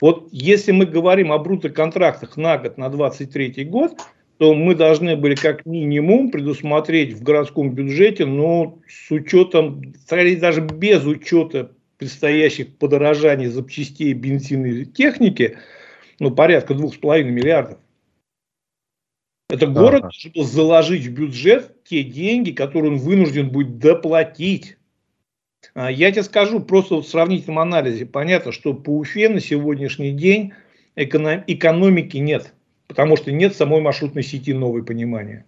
Вот 0.00 0.28
если 0.32 0.72
мы 0.72 0.86
говорим 0.86 1.30
о 1.30 1.38
брутоконтрактах 1.38 2.36
на 2.36 2.58
год, 2.58 2.78
на 2.78 2.88
23 2.88 3.64
год, 3.66 4.00
то 4.38 4.54
мы 4.54 4.74
должны 4.74 5.16
были 5.16 5.36
как 5.36 5.64
минимум 5.64 6.30
предусмотреть 6.30 7.12
в 7.12 7.22
городском 7.22 7.70
бюджете, 7.70 8.26
но 8.26 8.78
с 8.88 9.10
учетом, 9.12 9.94
даже 10.10 10.60
без 10.60 11.04
учета 11.04 11.70
предстоящих 11.98 12.76
подорожаний 12.76 13.46
запчастей 13.46 14.12
бензинной 14.12 14.84
техники, 14.84 15.58
ну, 16.18 16.30
порядка 16.30 16.74
двух 16.74 16.94
с 16.94 16.98
половиной 16.98 17.32
миллиардов. 17.32 17.78
Это 19.48 19.66
город 19.66 20.04
ага. 20.04 20.10
должен 20.10 20.32
был 20.34 20.44
заложить 20.44 21.06
в 21.06 21.12
бюджет 21.12 21.84
те 21.84 22.02
деньги, 22.02 22.50
которые 22.50 22.92
он 22.92 22.98
вынужден 22.98 23.50
будет 23.50 23.78
доплатить. 23.78 24.76
А, 25.74 25.90
я 25.90 26.10
тебе 26.10 26.22
скажу, 26.22 26.60
просто 26.60 26.96
вот 26.96 27.06
в 27.06 27.08
сравнительном 27.08 27.58
анализе 27.58 28.06
понятно, 28.06 28.52
что 28.52 28.74
по 28.74 28.90
Уфе 28.90 29.28
на 29.28 29.40
сегодняшний 29.40 30.12
день 30.12 30.52
экономики 30.96 32.16
нет, 32.16 32.54
потому 32.86 33.16
что 33.16 33.32
нет 33.32 33.54
самой 33.54 33.80
маршрутной 33.80 34.22
сети 34.22 34.52
новой 34.52 34.84
понимания, 34.84 35.44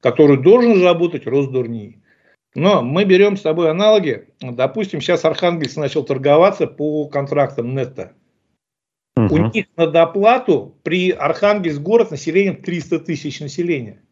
которую 0.00 0.40
должен 0.40 0.82
работать 0.82 1.26
Росдурнии. 1.26 1.99
Но 2.54 2.82
мы 2.82 3.04
берем 3.04 3.36
с 3.36 3.42
тобой 3.42 3.70
аналоги. 3.70 4.28
Допустим, 4.40 5.00
сейчас 5.00 5.24
Архангельск 5.24 5.76
начал 5.76 6.02
торговаться 6.04 6.66
по 6.66 7.06
контрактам 7.06 7.74
нетто. 7.74 8.12
Угу. 9.16 9.34
У 9.34 9.38
них 9.38 9.66
на 9.76 9.86
доплату 9.86 10.76
при 10.82 11.10
Архангельск 11.10 11.80
город 11.80 12.10
населением 12.10 12.62
300 12.62 13.00
тысяч 13.00 13.40
населения. 13.40 14.02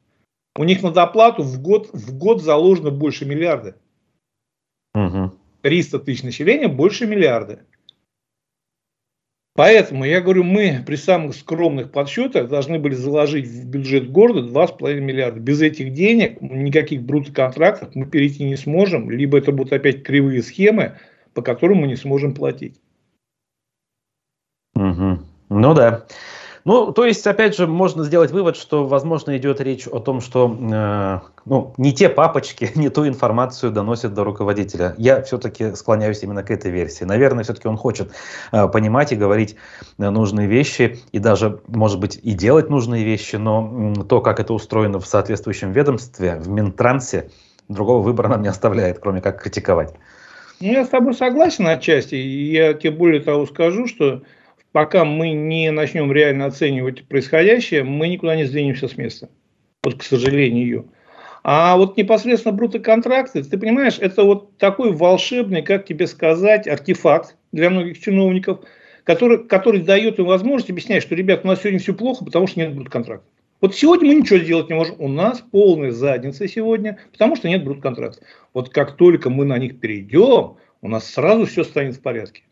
У 0.56 0.64
них 0.64 0.82
на 0.82 0.90
доплату 0.90 1.42
в 1.42 1.60
год, 1.60 1.90
в 1.92 2.16
год 2.16 2.42
заложено 2.42 2.90
больше 2.90 3.24
миллиарда. 3.24 3.76
Угу. 4.94 5.32
300 5.62 5.98
тысяч 6.00 6.22
населения 6.22 6.68
больше 6.68 7.06
миллиарда. 7.06 7.60
Поэтому 9.58 10.04
я 10.04 10.20
говорю, 10.20 10.44
мы 10.44 10.84
при 10.86 10.94
самых 10.94 11.34
скромных 11.34 11.90
подсчетах 11.90 12.48
должны 12.48 12.78
были 12.78 12.94
заложить 12.94 13.48
в 13.48 13.66
бюджет 13.66 14.08
города 14.08 14.38
2,5 14.48 15.00
миллиарда. 15.00 15.40
Без 15.40 15.60
этих 15.60 15.94
денег, 15.94 16.40
никаких 16.40 17.02
брутоконтрактов 17.02 17.92
мы 17.96 18.06
перейти 18.06 18.44
не 18.44 18.54
сможем, 18.54 19.10
либо 19.10 19.36
это 19.36 19.50
будут 19.50 19.72
опять 19.72 20.04
кривые 20.04 20.44
схемы, 20.44 20.98
по 21.34 21.42
которым 21.42 21.78
мы 21.78 21.88
не 21.88 21.96
сможем 21.96 22.34
платить. 22.34 22.80
Угу. 24.76 25.18
Ну 25.48 25.74
да. 25.74 26.06
Ну, 26.68 26.92
то 26.92 27.06
есть, 27.06 27.26
опять 27.26 27.56
же, 27.56 27.66
можно 27.66 28.04
сделать 28.04 28.30
вывод, 28.30 28.54
что, 28.54 28.86
возможно, 28.86 29.34
идет 29.38 29.58
речь 29.62 29.86
о 29.86 30.00
том, 30.00 30.20
что 30.20 30.54
э, 30.54 31.20
ну, 31.46 31.72
не 31.78 31.94
те 31.94 32.10
папочки, 32.10 32.70
не 32.74 32.90
ту 32.90 33.08
информацию 33.08 33.72
доносят 33.72 34.12
до 34.12 34.22
руководителя. 34.22 34.94
Я 34.98 35.22
все-таки 35.22 35.74
склоняюсь 35.76 36.22
именно 36.22 36.42
к 36.42 36.50
этой 36.50 36.70
версии. 36.70 37.04
Наверное, 37.04 37.42
все-таки 37.42 37.68
он 37.68 37.78
хочет 37.78 38.12
э, 38.52 38.68
понимать 38.68 39.12
и 39.12 39.16
говорить 39.16 39.56
э, 39.96 40.10
нужные 40.10 40.46
вещи, 40.46 40.98
и 41.10 41.18
даже, 41.18 41.58
может 41.68 42.00
быть, 42.00 42.20
и 42.22 42.34
делать 42.34 42.68
нужные 42.68 43.02
вещи, 43.02 43.36
но 43.36 43.94
э, 43.96 44.04
то, 44.04 44.20
как 44.20 44.38
это 44.38 44.52
устроено 44.52 45.00
в 45.00 45.06
соответствующем 45.06 45.72
ведомстве, 45.72 46.36
в 46.36 46.50
Минтрансе, 46.50 47.30
другого 47.70 48.02
выбора 48.02 48.28
нам 48.28 48.42
не 48.42 48.48
оставляет, 48.48 48.98
кроме 48.98 49.22
как 49.22 49.42
критиковать. 49.42 49.94
Ну, 50.60 50.70
я 50.70 50.84
с 50.84 50.88
тобой 50.90 51.14
согласен 51.14 51.66
отчасти. 51.66 52.16
Я 52.16 52.74
тебе 52.74 52.90
более 52.90 53.22
того 53.22 53.46
скажу, 53.46 53.86
что 53.86 54.20
пока 54.72 55.04
мы 55.04 55.32
не 55.32 55.70
начнем 55.70 56.12
реально 56.12 56.46
оценивать 56.46 57.06
происходящее, 57.06 57.84
мы 57.84 58.08
никуда 58.08 58.36
не 58.36 58.44
сдвинемся 58.44 58.88
с 58.88 58.96
места. 58.96 59.28
Вот, 59.82 59.98
к 59.98 60.02
сожалению. 60.02 60.90
А 61.44 61.76
вот 61.76 61.96
непосредственно 61.96 62.54
брутоконтракты, 62.54 63.42
ты 63.42 63.58
понимаешь, 63.58 63.98
это 64.00 64.24
вот 64.24 64.56
такой 64.58 64.92
волшебный, 64.92 65.62
как 65.62 65.86
тебе 65.86 66.06
сказать, 66.06 66.66
артефакт 66.66 67.36
для 67.52 67.70
многих 67.70 68.00
чиновников, 68.00 68.60
который, 69.04 69.46
который 69.46 69.80
дает 69.80 70.18
им 70.18 70.26
возможность 70.26 70.70
объяснять, 70.70 71.02
что, 71.02 71.14
ребят, 71.14 71.40
у 71.44 71.46
нас 71.46 71.60
сегодня 71.60 71.78
все 71.78 71.94
плохо, 71.94 72.24
потому 72.24 72.46
что 72.46 72.60
нет 72.60 72.74
брутоконтракта. 72.74 73.26
Вот 73.60 73.74
сегодня 73.74 74.08
мы 74.08 74.20
ничего 74.20 74.38
сделать 74.38 74.68
не 74.68 74.74
можем. 74.76 74.96
У 75.00 75.08
нас 75.08 75.40
полная 75.40 75.90
задница 75.90 76.46
сегодня, 76.46 76.98
потому 77.10 77.34
что 77.34 77.48
нет 77.48 77.64
брут-контрактов. 77.64 78.22
Вот 78.54 78.68
как 78.68 78.96
только 78.96 79.30
мы 79.30 79.44
на 79.44 79.58
них 79.58 79.80
перейдем, 79.80 80.56
у 80.80 80.88
нас 80.88 81.10
сразу 81.10 81.46
все 81.46 81.64
станет 81.64 81.96
в 81.96 82.00
порядке. 82.00 82.42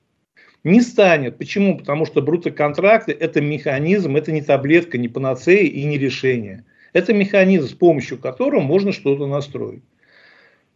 Не 0.67 0.81
станет. 0.81 1.39
Почему? 1.39 1.79
Потому 1.79 2.07
что 2.07 2.23
брутоконтракты– 2.23 3.13
это 3.21 3.41
механизм, 3.41 4.17
это 4.17 4.33
не 4.33 4.43
таблетка, 4.43 4.99
не 4.99 5.07
панацея 5.07 5.63
и 5.63 5.85
не 5.85 5.97
решение. 5.97 6.65
Это 6.93 7.15
механизм, 7.15 7.69
с 7.69 7.73
помощью 7.73 8.19
которого 8.19 8.61
можно 8.61 8.91
что-то 8.91 9.29
настроить. 9.29 9.85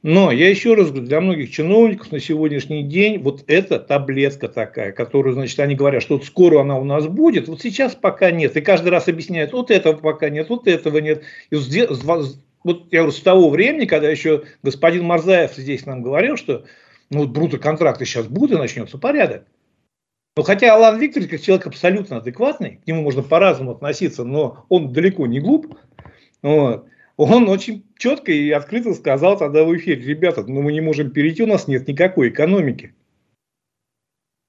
Но 0.05 0.31
я 0.31 0.49
еще 0.49 0.75
раз 0.75 0.91
говорю, 0.91 1.09
для 1.09 1.21
многих 1.21 1.51
чиновников 1.51 2.13
на 2.13 2.21
сегодняшний 2.21 2.85
день 2.85 3.19
вот 3.19 3.43
эта 3.49 3.81
таблетка 3.81 4.47
такая, 4.47 4.93
которую, 4.93 5.35
значит, 5.35 5.59
они 5.59 5.75
говорят, 5.75 6.05
что 6.05 6.19
вот 6.19 6.25
скоро 6.25 6.61
она 6.61 6.79
у 6.79 6.85
нас 6.85 7.09
будет, 7.09 7.49
вот 7.49 7.61
сейчас 7.61 7.97
пока 7.97 8.31
нет. 8.31 8.57
И 8.57 8.61
каждый 8.61 8.91
раз 8.91 9.09
объясняют, 9.09 9.53
вот 9.53 9.73
этого 9.73 9.95
пока 9.95 10.31
нет, 10.31 10.51
вот 10.51 10.69
этого 10.69 10.99
нет. 10.99 11.25
И 11.51 11.57
вот 11.57 11.67
я 11.73 13.01
говорю, 13.01 13.11
с 13.11 13.21
того 13.21 13.51
времени, 13.51 13.87
когда 13.87 14.09
еще 14.09 14.45
господин 14.63 15.05
Марзаев 15.05 15.57
здесь 15.57 15.85
нам 15.85 16.01
говорил, 16.01 16.37
что 16.37 16.65
ну 17.11 17.23
вот 17.23 17.31
брутоконтракты 17.31 18.05
сейчас 18.05 18.29
будут 18.29 18.53
и 18.53 18.61
начнется 18.61 18.97
порядок. 18.97 19.43
Но 20.37 20.43
хотя 20.45 20.75
Алан 20.75 20.99
Викторович, 20.99 21.31
как 21.31 21.41
человек 21.41 21.67
абсолютно 21.67 22.19
адекватный, 22.19 22.81
к 22.83 22.87
нему 22.87 23.03
можно 23.03 23.23
по-разному 23.23 23.73
относиться, 23.73 24.25
но 24.25 24.65
он 24.69 24.93
далеко 24.93 25.27
не 25.27 25.41
глуп, 25.41 25.77
вот, 26.43 26.87
он 27.17 27.49
очень 27.49 27.85
четко 27.99 28.33
и 28.33 28.51
открыто 28.51 28.95
сказал 28.95 29.37
тогда 29.37 29.65
в 29.65 29.77
эфире, 29.77 30.01
ребята, 30.03 30.45
ну 30.47 30.63
мы 30.63 30.73
не 30.73 30.81
можем 30.81 31.11
перейти, 31.11 31.43
у 31.43 31.47
нас 31.47 31.69
нет 31.69 31.87
никакой 31.89 32.29
экономики. 32.29 32.95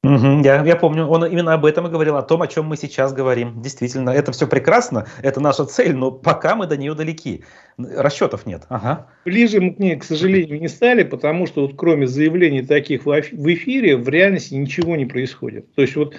Угу, 0.04 0.42
я, 0.44 0.64
я 0.66 0.76
помню, 0.76 1.06
он 1.06 1.24
именно 1.26 1.54
об 1.54 1.64
этом 1.64 1.86
и 1.86 1.92
говорил, 1.92 2.18
о 2.18 2.24
том, 2.24 2.42
о 2.42 2.48
чем 2.48 2.66
мы 2.66 2.76
сейчас 2.76 3.14
говорим. 3.14 3.62
Действительно, 3.62 4.10
это 4.10 4.32
все 4.32 4.48
прекрасно, 4.48 5.06
это 5.22 5.40
наша 5.40 5.66
цель, 5.66 5.96
но 5.96 6.10
пока 6.10 6.56
мы 6.56 6.66
до 6.66 6.76
нее 6.76 6.96
далеки. 6.96 7.44
Расчетов 7.78 8.48
нет. 8.48 8.64
Ага. 8.70 9.08
Ближе 9.26 9.62
мы 9.62 9.76
к 9.76 9.80
ней, 9.80 9.96
к 9.98 10.04
сожалению, 10.04 10.60
не 10.60 10.70
стали, 10.70 11.04
потому 11.04 11.46
что 11.46 11.62
вот 11.62 11.76
кроме 11.78 12.08
заявлений 12.08 12.64
таких 12.64 13.06
в 13.06 13.14
эфире, 13.54 13.96
в 13.96 14.10
реальности 14.10 14.56
ничего 14.56 14.96
не 14.96 15.06
происходит. 15.06 15.72
То 15.76 15.84
есть 15.84 15.96
вот 15.96 16.16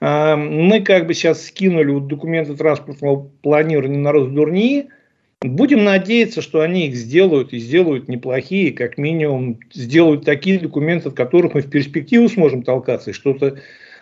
э, 0.00 0.36
мы 0.36 0.82
как 0.82 1.06
бы 1.06 1.14
сейчас 1.14 1.46
скинули 1.46 1.90
вот 1.90 2.08
документы 2.08 2.54
транспортного 2.54 3.30
планирования 3.40 3.98
на 3.98 4.12
Росдурнии, 4.12 4.90
Будем 5.42 5.82
надеяться, 5.82 6.40
что 6.40 6.60
они 6.60 6.86
их 6.86 6.94
сделают 6.94 7.52
и 7.52 7.58
сделают 7.58 8.08
неплохие, 8.08 8.72
как 8.72 8.96
минимум 8.96 9.58
сделают 9.72 10.24
такие 10.24 10.60
документы, 10.60 11.08
от 11.08 11.14
которых 11.14 11.54
мы 11.54 11.62
в 11.62 11.70
перспективу 11.70 12.28
сможем 12.28 12.62
толкаться 12.62 13.10
и 13.10 13.14
что-то 13.14 13.58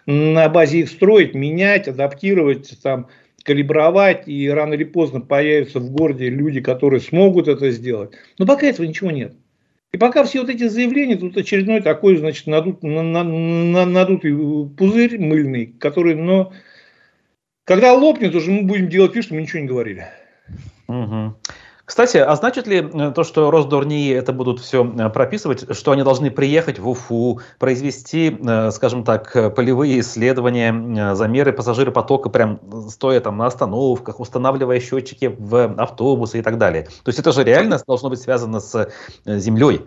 на 0.06 0.48
базе 0.48 0.80
их 0.80 0.88
строить, 0.88 1.34
менять, 1.34 1.88
адаптировать, 1.88 2.78
там, 2.82 3.08
калибровать, 3.42 4.28
и 4.28 4.48
рано 4.48 4.74
или 4.74 4.84
поздно 4.84 5.20
появятся 5.20 5.80
в 5.80 5.90
городе 5.90 6.28
люди, 6.28 6.60
которые 6.60 7.00
смогут 7.00 7.48
это 7.48 7.70
сделать. 7.70 8.12
Но 8.38 8.46
пока 8.46 8.66
этого 8.66 8.86
ничего 8.86 9.10
нет. 9.10 9.34
И 9.92 9.98
пока 9.98 10.24
все 10.24 10.40
вот 10.40 10.50
эти 10.50 10.68
заявления, 10.68 11.16
тут 11.16 11.36
очередной 11.36 11.80
такой, 11.80 12.16
значит, 12.16 12.46
надут, 12.46 12.82
на, 12.82 13.02
на, 13.02 13.24
на, 13.24 13.86
надутый 13.86 14.32
пузырь 14.76 15.18
мыльный, 15.18 15.66
который, 15.66 16.14
но 16.14 16.52
когда 17.64 17.92
лопнет, 17.92 18.34
уже 18.34 18.50
мы 18.50 18.62
будем 18.62 18.88
делать 18.88 19.14
вид, 19.14 19.24
что 19.24 19.34
мы 19.34 19.42
ничего 19.42 19.60
не 19.60 19.68
говорили. 19.68 20.06
Угу. 20.90 21.34
Кстати, 21.90 22.18
а 22.18 22.36
значит 22.36 22.68
ли 22.68 22.76
э, 22.76 23.12
то, 23.12 23.24
что 23.24 23.50
Росдорнии 23.50 24.14
это 24.14 24.32
будут 24.32 24.60
все 24.60 24.84
э, 24.84 25.08
прописывать, 25.08 25.76
что 25.76 25.90
они 25.90 26.04
должны 26.04 26.30
приехать 26.30 26.78
в 26.78 26.88
Уфу, 26.88 27.40
произвести, 27.58 28.36
э, 28.40 28.70
скажем 28.70 29.02
так, 29.02 29.32
полевые 29.56 29.98
исследования, 29.98 31.16
замеры 31.16 31.52
пассажиропотока, 31.52 32.30
прям 32.30 32.60
стоя 32.88 33.20
там 33.20 33.38
на 33.38 33.46
остановках, 33.46 34.20
устанавливая 34.20 34.78
счетчики 34.78 35.34
в 35.36 35.74
автобусы 35.78 36.38
и 36.38 36.42
так 36.42 36.58
далее? 36.58 36.84
То 36.84 37.08
есть 37.08 37.18
это 37.18 37.32
же 37.32 37.42
реально 37.42 37.80
должно 37.84 38.08
быть 38.08 38.20
связано 38.20 38.60
с 38.60 38.88
землей. 39.24 39.80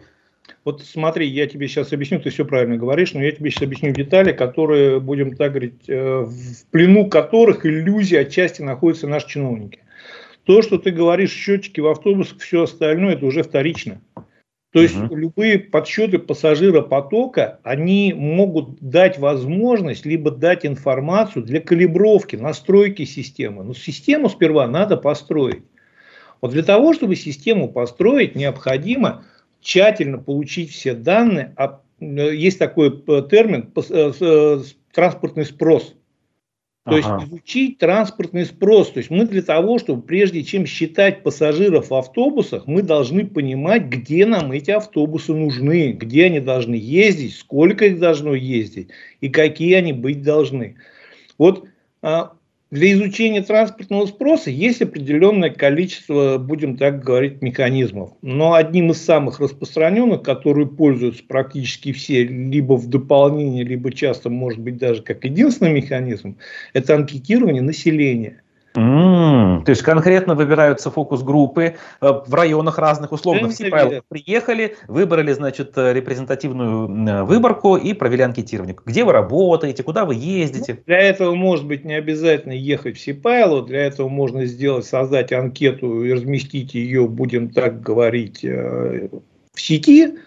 Вот 0.65 0.81
смотри, 0.81 1.25
я 1.27 1.47
тебе 1.47 1.69
сейчас 1.69 1.93
объясню, 1.93 2.19
ты 2.19 2.31
все 2.31 2.43
правильно 2.43 2.75
говоришь, 2.75 3.13
но 3.13 3.23
я 3.23 3.31
тебе 3.31 3.49
сейчас 3.49 3.63
объясню 3.63 3.91
детали, 3.93 4.33
которые, 4.33 4.99
будем 4.99 5.37
так 5.37 5.51
говорить, 5.51 5.87
в 5.87 6.65
плену 6.71 7.07
которых 7.07 7.65
иллюзии 7.65 8.17
отчасти 8.17 8.61
находятся 8.61 9.07
наши 9.07 9.29
чиновники. 9.29 9.82
То, 10.45 10.61
что 10.61 10.77
ты 10.77 10.91
говоришь, 10.91 11.31
счетчики 11.31 11.79
в 11.79 11.87
автобусах, 11.87 12.39
все 12.39 12.63
остальное, 12.63 13.13
это 13.13 13.25
уже 13.25 13.43
вторично. 13.43 14.01
То 14.73 14.81
есть 14.81 14.97
угу. 14.97 15.15
любые 15.15 15.59
подсчеты 15.59 16.17
пассажира 16.17 16.81
потока, 16.81 17.59
они 17.63 18.11
могут 18.13 18.79
дать 18.81 19.19
возможность, 19.19 20.03
либо 20.03 20.31
дать 20.31 20.65
информацию 20.65 21.45
для 21.45 21.61
калибровки, 21.61 22.35
настройки 22.35 23.05
системы. 23.05 23.63
Но 23.63 23.75
систему 23.75 24.29
сперва 24.29 24.67
надо 24.67 24.97
построить. 24.97 25.63
Вот 26.41 26.51
для 26.51 26.63
того, 26.63 26.93
чтобы 26.93 27.15
систему 27.15 27.71
построить, 27.71 28.35
необходимо 28.35 29.25
тщательно 29.61 30.17
получить 30.17 30.71
все 30.71 30.95
данные. 30.95 31.53
А, 31.55 31.81
э, 31.99 32.35
есть 32.35 32.57
такой 32.57 33.01
э, 33.07 33.21
термин, 33.29 33.71
э, 33.75 34.59
транспортный 34.91 35.45
спрос. 35.45 35.95
То 36.85 36.95
ага. 36.95 36.97
есть 36.97 37.29
изучить 37.29 37.77
транспортный 37.77 38.45
спрос. 38.45 38.91
То 38.91 38.97
есть 38.97 39.09
мы 39.09 39.25
для 39.25 39.41
того, 39.41 39.79
чтобы 39.79 40.01
прежде 40.01 40.43
чем 40.43 40.65
считать 40.65 41.23
пассажиров 41.23 41.89
в 41.89 41.95
автобусах, 41.95 42.67
мы 42.67 42.81
должны 42.81 43.25
понимать, 43.25 43.85
где 43.85 44.25
нам 44.25 44.51
эти 44.51 44.71
автобусы 44.71 45.33
нужны, 45.33 45.93
где 45.93 46.25
они 46.25 46.41
должны 46.41 46.75
ездить, 46.75 47.35
сколько 47.35 47.85
их 47.85 47.99
должно 47.99 48.35
ездить 48.35 48.89
и 49.21 49.29
какие 49.29 49.75
они 49.75 49.93
быть 49.93 50.23
должны. 50.23 50.75
Вот 51.37 51.65
а, 52.01 52.33
для 52.73 52.91
изучения 52.93 53.43
транспортного 53.43 54.07
спроса 54.07 54.49
есть 54.49 54.81
определенное 54.81 55.51
количество, 55.51 56.39
будем 56.39 56.75
так 56.75 57.03
говорить, 57.03 57.39
механизмов. 57.43 58.13
Но 58.23 58.53
одним 58.53 58.89
из 58.89 58.97
самых 58.97 59.39
распространенных, 59.39 60.23
которые 60.23 60.65
пользуются 60.65 61.23
практически 61.23 61.91
все, 61.91 62.23
либо 62.23 62.73
в 62.73 62.87
дополнение, 62.89 63.63
либо 63.63 63.93
часто, 63.93 64.31
может 64.31 64.59
быть, 64.59 64.77
даже 64.77 65.03
как 65.03 65.23
единственный 65.23 65.71
механизм, 65.71 66.39
это 66.73 66.95
анкетирование 66.95 67.61
населения. 67.61 68.42
Mm, 68.75 69.63
то 69.65 69.69
есть 69.69 69.83
конкретно 69.83 70.33
выбираются 70.33 70.89
фокус-группы 70.89 71.75
э, 72.01 72.07
в 72.25 72.33
районах 72.33 72.79
разных, 72.79 73.11
условно, 73.11 73.49
все 73.49 73.69
правила 73.69 74.01
приехали, 74.07 74.75
выбрали, 74.87 75.31
значит, 75.33 75.73
э, 75.77 75.93
репрезентативную 75.93 76.89
э, 76.89 77.23
выборку 77.23 77.75
и 77.75 77.93
провели 77.93 78.23
анкетирование. 78.23 78.75
Где 78.83 79.03
вы 79.03 79.11
работаете, 79.11 79.83
куда 79.83 80.05
вы 80.05 80.15
ездите? 80.15 80.73
Ну, 80.73 80.79
для 80.87 80.99
этого 80.99 81.35
может 81.35 81.67
быть 81.67 81.85
не 81.85 81.93
обязательно 81.93 82.53
ехать 82.53 82.97
в 82.97 82.99
Сипайло, 82.99 83.63
для 83.63 83.85
этого 83.85 84.09
можно 84.09 84.45
сделать, 84.45 84.85
создать 84.85 85.31
анкету 85.31 86.03
и 86.03 86.11
разместить 86.11 86.73
ее, 86.73 87.07
будем 87.07 87.49
так 87.49 87.81
говорить, 87.81 88.43
в 88.43 89.21
сети 89.55 90.17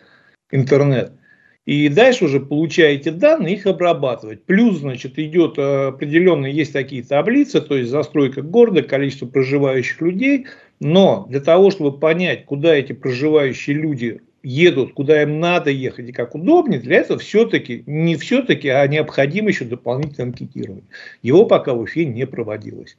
интернет– 0.52 1.12
и 1.66 1.88
дальше 1.88 2.26
уже 2.26 2.38
получаете 2.38 3.10
данные, 3.10 3.56
их 3.56 3.66
обрабатывать. 3.66 4.44
Плюс, 4.44 4.78
значит, 4.78 5.18
идет 5.18 5.58
э, 5.58 5.88
определенно, 5.88 6.46
есть 6.46 6.72
такие 6.72 7.02
таблицы, 7.02 7.60
то 7.60 7.76
есть 7.76 7.90
застройка 7.90 8.40
города, 8.40 8.82
количество 8.82 9.26
проживающих 9.26 10.00
людей. 10.00 10.46
Но 10.78 11.26
для 11.28 11.40
того, 11.40 11.72
чтобы 11.72 11.98
понять, 11.98 12.44
куда 12.44 12.74
эти 12.74 12.92
проживающие 12.92 13.74
люди 13.74 14.20
едут, 14.44 14.92
куда 14.92 15.22
им 15.22 15.40
надо 15.40 15.70
ехать 15.70 16.08
и 16.08 16.12
как 16.12 16.36
удобнее, 16.36 16.78
для 16.78 16.98
этого 16.98 17.18
все-таки, 17.18 17.82
не 17.86 18.14
все-таки, 18.14 18.68
а 18.68 18.86
необходимо 18.86 19.48
еще 19.48 19.64
дополнительное 19.64 20.28
анкетирование. 20.28 20.84
Его 21.22 21.46
пока 21.46 21.74
в 21.74 21.84
эфире 21.84 22.12
не 22.12 22.26
проводилось. 22.28 22.96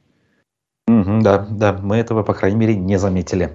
Да, 0.88 1.46
да, 1.50 1.78
мы 1.82 1.96
этого, 1.96 2.22
по 2.22 2.32
крайней 2.32 2.56
мере, 2.56 2.74
не 2.74 2.98
заметили. 2.98 3.50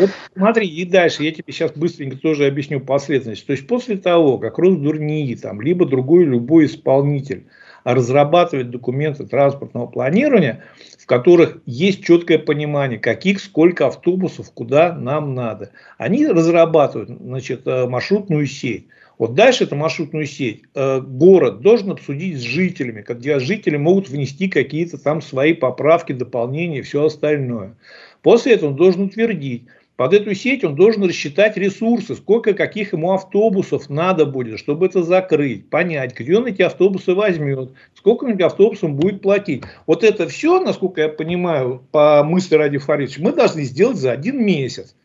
Вот 0.00 0.10
смотри, 0.36 0.66
и 0.66 0.84
дальше 0.84 1.22
я 1.22 1.30
тебе 1.30 1.52
сейчас 1.52 1.72
быстренько 1.72 2.16
тоже 2.16 2.46
объясню 2.46 2.80
последовательность. 2.80 3.46
То 3.46 3.52
есть 3.52 3.68
после 3.68 3.96
того, 3.96 4.38
как 4.38 4.58
Росдурнии, 4.58 5.34
там, 5.36 5.60
либо 5.60 5.86
другой 5.86 6.24
любой 6.24 6.66
исполнитель 6.66 7.46
разрабатывает 7.84 8.70
документы 8.70 9.26
транспортного 9.26 9.86
планирования, 9.86 10.64
в 10.98 11.06
которых 11.06 11.58
есть 11.66 12.04
четкое 12.04 12.38
понимание, 12.38 12.98
каких, 12.98 13.40
сколько 13.40 13.86
автобусов, 13.86 14.50
куда 14.52 14.92
нам 14.92 15.34
надо. 15.34 15.70
Они 15.98 16.26
разрабатывают 16.26 17.10
значит, 17.10 17.62
э, 17.66 17.86
маршрутную 17.86 18.46
сеть. 18.46 18.86
Вот 19.22 19.34
дальше 19.34 19.62
эту 19.62 19.76
маршрутную 19.76 20.26
сеть 20.26 20.62
э, 20.74 21.00
город 21.00 21.60
должен 21.60 21.92
обсудить 21.92 22.38
с 22.38 22.40
жителями, 22.40 23.04
где 23.08 23.38
жители 23.38 23.76
могут 23.76 24.08
внести 24.08 24.48
какие-то 24.48 24.98
там 24.98 25.22
свои 25.22 25.52
поправки, 25.52 26.10
дополнения 26.10 26.80
и 26.80 26.82
все 26.82 27.04
остальное. 27.04 27.76
После 28.22 28.54
этого 28.54 28.70
он 28.70 28.74
должен 28.74 29.02
утвердить. 29.02 29.66
Под 29.94 30.12
эту 30.12 30.34
сеть 30.34 30.64
он 30.64 30.74
должен 30.74 31.04
рассчитать 31.04 31.56
ресурсы, 31.56 32.16
сколько 32.16 32.52
каких 32.52 32.94
ему 32.94 33.12
автобусов 33.12 33.88
надо 33.88 34.26
будет, 34.26 34.58
чтобы 34.58 34.86
это 34.86 35.04
закрыть, 35.04 35.70
понять, 35.70 36.18
где 36.18 36.36
он 36.36 36.46
эти 36.46 36.62
автобусы 36.62 37.14
возьмет, 37.14 37.70
сколько 37.94 38.24
он 38.24 38.32
этим 38.32 38.46
автобусам 38.46 38.96
будет 38.96 39.22
платить. 39.22 39.62
Вот 39.86 40.02
это 40.02 40.26
все, 40.26 40.58
насколько 40.58 41.00
я 41.00 41.08
понимаю, 41.08 41.86
по 41.92 42.24
мысли 42.24 42.56
Ради 42.56 42.78
Фаридовича, 42.78 43.22
мы 43.22 43.30
должны 43.30 43.62
сделать 43.62 43.98
за 43.98 44.10
один 44.10 44.44
месяц. 44.44 44.96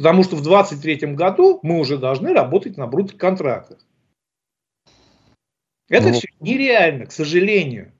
Потому 0.00 0.24
что 0.24 0.34
в 0.34 0.40
2023 0.40 1.12
году 1.12 1.60
мы 1.62 1.78
уже 1.78 1.98
должны 1.98 2.32
работать 2.32 2.78
на 2.78 2.86
брутых 2.86 3.18
контрактах. 3.18 3.80
Это 5.90 6.08
ну, 6.08 6.14
все 6.14 6.28
нереально, 6.40 7.04
к 7.04 7.12
сожалению. 7.12 7.92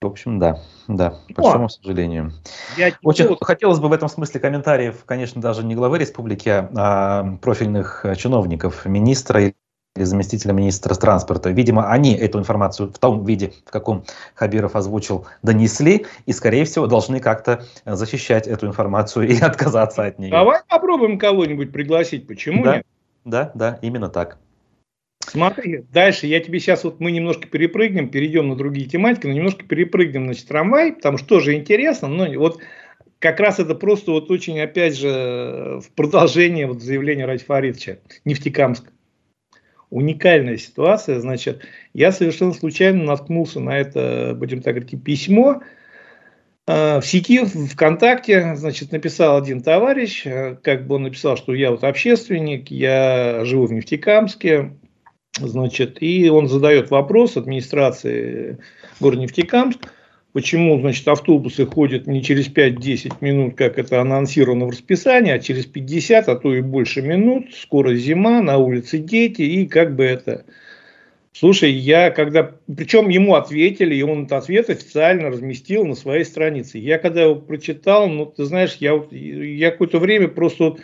В 0.00 0.06
общем, 0.06 0.38
да, 0.38 0.60
да, 0.86 1.18
к 1.28 1.32
большому 1.32 1.68
сожалению. 1.68 2.30
Я 2.76 2.92
Очень 3.02 3.26
вот... 3.26 3.42
хотелось 3.42 3.80
бы 3.80 3.88
в 3.88 3.92
этом 3.92 4.08
смысле 4.08 4.38
комментариев, 4.38 5.04
конечно, 5.04 5.42
даже 5.42 5.64
не 5.64 5.74
главы 5.74 5.98
республики, 5.98 6.50
а 6.50 7.36
профильных 7.42 8.06
чиновников, 8.16 8.86
министра 8.86 9.52
или 9.96 10.04
заместителя 10.04 10.52
министра 10.52 10.92
транспорта. 10.96 11.50
Видимо, 11.50 11.88
они 11.88 12.16
эту 12.16 12.40
информацию 12.40 12.90
в 12.90 12.98
том 12.98 13.24
виде, 13.24 13.52
в 13.64 13.70
каком 13.70 14.04
Хабиров 14.34 14.74
озвучил, 14.74 15.26
донесли 15.42 16.06
и, 16.26 16.32
скорее 16.32 16.64
всего, 16.64 16.88
должны 16.88 17.20
как-то 17.20 17.64
защищать 17.84 18.48
эту 18.48 18.66
информацию 18.66 19.28
и 19.28 19.38
отказаться 19.38 20.04
от 20.04 20.18
нее. 20.18 20.32
Давай 20.32 20.62
попробуем 20.68 21.16
кого-нибудь 21.16 21.72
пригласить, 21.72 22.26
почему 22.26 22.64
да, 22.64 22.76
нет? 22.76 22.86
Да, 23.24 23.52
да, 23.54 23.78
именно 23.82 24.08
так. 24.08 24.38
Смотри, 25.20 25.84
дальше 25.92 26.26
я 26.26 26.40
тебе 26.40 26.58
сейчас, 26.58 26.82
вот 26.82 26.98
мы 26.98 27.12
немножко 27.12 27.46
перепрыгнем, 27.46 28.08
перейдем 28.08 28.48
на 28.48 28.56
другие 28.56 28.88
тематики, 28.88 29.28
но 29.28 29.32
немножко 29.32 29.64
перепрыгнем, 29.64 30.24
значит, 30.24 30.48
трамвай, 30.48 30.92
потому 30.92 31.18
что 31.18 31.28
тоже 31.28 31.54
интересно, 31.54 32.08
но 32.08 32.26
вот 32.38 32.58
как 33.20 33.38
раз 33.40 33.60
это 33.60 33.74
просто 33.74 34.10
вот 34.10 34.30
очень, 34.30 34.60
опять 34.60 34.98
же, 34.98 35.80
в 35.80 35.90
продолжение 35.94 36.66
вот 36.66 36.82
заявления 36.82 37.26
Ради 37.26 37.44
Фаридовича, 37.44 37.98
Нефтекамск 38.24 38.90
уникальная 39.90 40.56
ситуация. 40.56 41.20
Значит, 41.20 41.66
я 41.92 42.12
совершенно 42.12 42.52
случайно 42.52 43.04
наткнулся 43.04 43.60
на 43.60 43.78
это, 43.78 44.34
будем 44.36 44.62
так 44.62 44.74
говорить, 44.74 45.02
письмо. 45.02 45.62
А, 46.66 47.00
в 47.00 47.06
сети 47.06 47.44
ВКонтакте, 47.44 48.56
значит, 48.56 48.92
написал 48.92 49.36
один 49.36 49.62
товарищ, 49.62 50.22
э, 50.26 50.56
как 50.62 50.86
бы 50.86 50.94
он 50.94 51.02
написал, 51.02 51.36
что 51.36 51.54
я 51.54 51.70
вот 51.70 51.84
общественник, 51.84 52.70
я 52.70 53.44
живу 53.44 53.66
в 53.66 53.72
Нефтекамске, 53.72 54.72
значит, 55.38 56.02
и 56.02 56.30
он 56.30 56.48
задает 56.48 56.90
вопрос 56.90 57.36
администрации 57.36 58.58
города 58.98 59.20
Нефтекамск, 59.20 59.92
Почему, 60.34 60.80
значит, 60.80 61.06
автобусы 61.06 61.64
ходят 61.64 62.08
не 62.08 62.20
через 62.20 62.48
5-10 62.48 63.18
минут, 63.20 63.54
как 63.54 63.78
это 63.78 64.00
анонсировано 64.00 64.66
в 64.66 64.70
расписании, 64.70 65.30
а 65.30 65.38
через 65.38 65.64
50, 65.64 66.28
а 66.28 66.34
то 66.34 66.52
и 66.52 66.60
больше 66.60 67.02
минут. 67.02 67.54
Скоро 67.54 67.94
зима, 67.94 68.42
на 68.42 68.58
улице 68.58 68.98
дети, 68.98 69.42
и 69.42 69.68
как 69.68 69.94
бы 69.94 70.02
это... 70.02 70.44
Слушай, 71.32 71.70
я 71.70 72.10
когда... 72.10 72.50
Причем 72.66 73.10
ему 73.10 73.36
ответили, 73.36 73.94
и 73.94 74.02
он 74.02 74.24
этот 74.24 74.42
ответ 74.42 74.70
официально 74.70 75.28
разместил 75.28 75.86
на 75.86 75.94
своей 75.94 76.24
странице. 76.24 76.78
Я 76.78 76.98
когда 76.98 77.22
его 77.22 77.36
прочитал, 77.36 78.08
ну, 78.08 78.26
ты 78.26 78.44
знаешь, 78.44 78.78
я, 78.80 79.00
я 79.12 79.70
какое-то 79.70 80.00
время 80.00 80.26
просто... 80.26 80.64
Вот, 80.64 80.80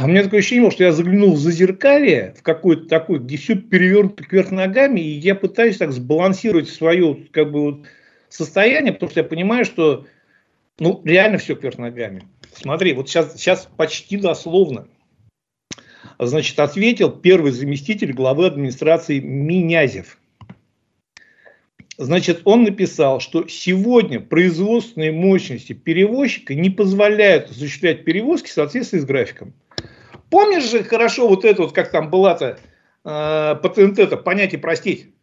у 0.00 0.06
меня 0.06 0.22
такое 0.22 0.38
ощущение, 0.38 0.70
что 0.70 0.84
я 0.84 0.92
заглянул 0.92 1.32
в 1.32 1.38
зазеркалье, 1.38 2.32
в 2.38 2.44
какой-то 2.44 2.86
такой, 2.86 3.18
где 3.18 3.36
все 3.38 3.56
перевернуто 3.56 4.22
кверх 4.22 4.52
ногами, 4.52 5.00
и 5.00 5.18
я 5.18 5.34
пытаюсь 5.34 5.78
так 5.78 5.90
сбалансировать 5.90 6.68
свою, 6.68 7.18
как 7.32 7.50
бы, 7.50 7.60
вот, 7.60 7.86
состояние, 8.34 8.92
потому 8.92 9.10
что 9.10 9.20
я 9.20 9.24
понимаю, 9.24 9.64
что 9.64 10.06
ну, 10.78 11.00
реально 11.04 11.38
все 11.38 11.54
кверх 11.54 11.78
ногами. 11.78 12.24
Смотри, 12.52 12.92
вот 12.92 13.08
сейчас, 13.08 13.34
сейчас 13.36 13.68
почти 13.76 14.16
дословно. 14.16 14.88
Значит, 16.18 16.58
ответил 16.58 17.10
первый 17.10 17.52
заместитель 17.52 18.12
главы 18.12 18.46
администрации 18.46 19.20
Минязев. 19.20 20.18
Значит, 21.96 22.42
он 22.44 22.64
написал, 22.64 23.20
что 23.20 23.46
сегодня 23.46 24.18
производственные 24.18 25.12
мощности 25.12 25.72
перевозчика 25.72 26.54
не 26.54 26.70
позволяют 26.70 27.50
осуществлять 27.50 28.04
перевозки 28.04 28.48
в 28.48 28.52
соответствии 28.52 28.98
с 28.98 29.04
графиком. 29.04 29.54
Помнишь 30.28 30.68
же 30.68 30.82
хорошо 30.82 31.28
вот 31.28 31.44
это 31.44 31.62
вот, 31.62 31.72
как 31.72 31.92
там 31.92 32.10
была-то 32.10 32.58
э, 33.04 33.54
по 33.62 33.68
ТНТ-то 33.68 34.16
понять 34.16 34.54
и 34.54 34.56
простить? 34.56 35.13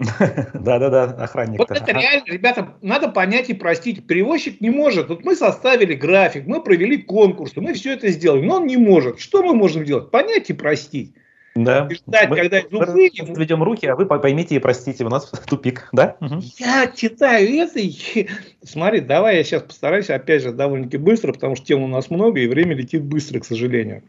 Да-да-да, 0.54 1.04
охранник. 1.04 1.58
Вот 1.58 1.70
это 1.70 1.92
реально, 1.92 2.24
ребята, 2.26 2.74
надо 2.80 3.08
понять 3.08 3.50
и 3.50 3.54
простить. 3.54 4.06
Перевозчик 4.06 4.60
не 4.60 4.70
может. 4.70 5.08
Вот 5.08 5.24
мы 5.24 5.36
составили 5.36 5.94
график, 5.94 6.46
мы 6.46 6.62
провели 6.62 6.98
конкурс, 6.98 7.52
мы 7.56 7.74
все 7.74 7.92
это 7.92 8.08
сделали, 8.08 8.44
но 8.44 8.56
он 8.56 8.66
не 8.66 8.76
может. 8.76 9.20
Что 9.20 9.42
мы 9.42 9.54
можем 9.54 9.84
делать? 9.84 10.10
Понять 10.10 10.48
и 10.50 10.54
простить. 10.54 11.14
Да. 11.54 11.88
И 11.90 11.94
ждать, 11.94 12.30
мы, 12.30 12.36
когда 12.36 12.62
мы 12.70 12.86
выйдем. 12.86 13.34
Ведем 13.34 13.62
руки, 13.62 13.86
а 13.86 13.96
вы 13.96 14.06
поймите 14.06 14.54
и 14.54 14.58
простите, 14.58 15.04
у 15.04 15.08
нас 15.08 15.30
тупик, 15.46 15.88
да? 15.92 16.16
Я 16.58 16.90
читаю 16.94 17.48
это 17.48 17.80
и... 17.80 18.28
Смотри, 18.62 19.00
давай 19.00 19.36
я 19.36 19.44
сейчас 19.44 19.62
постараюсь, 19.62 20.08
опять 20.08 20.42
же, 20.42 20.52
довольно-таки 20.52 20.96
быстро, 20.96 21.32
потому 21.32 21.56
что 21.56 21.66
тем 21.66 21.82
у 21.82 21.88
нас 21.88 22.08
много, 22.08 22.40
и 22.40 22.46
время 22.46 22.74
летит 22.74 23.02
быстро, 23.02 23.40
к 23.40 23.44
сожалению. 23.44 24.02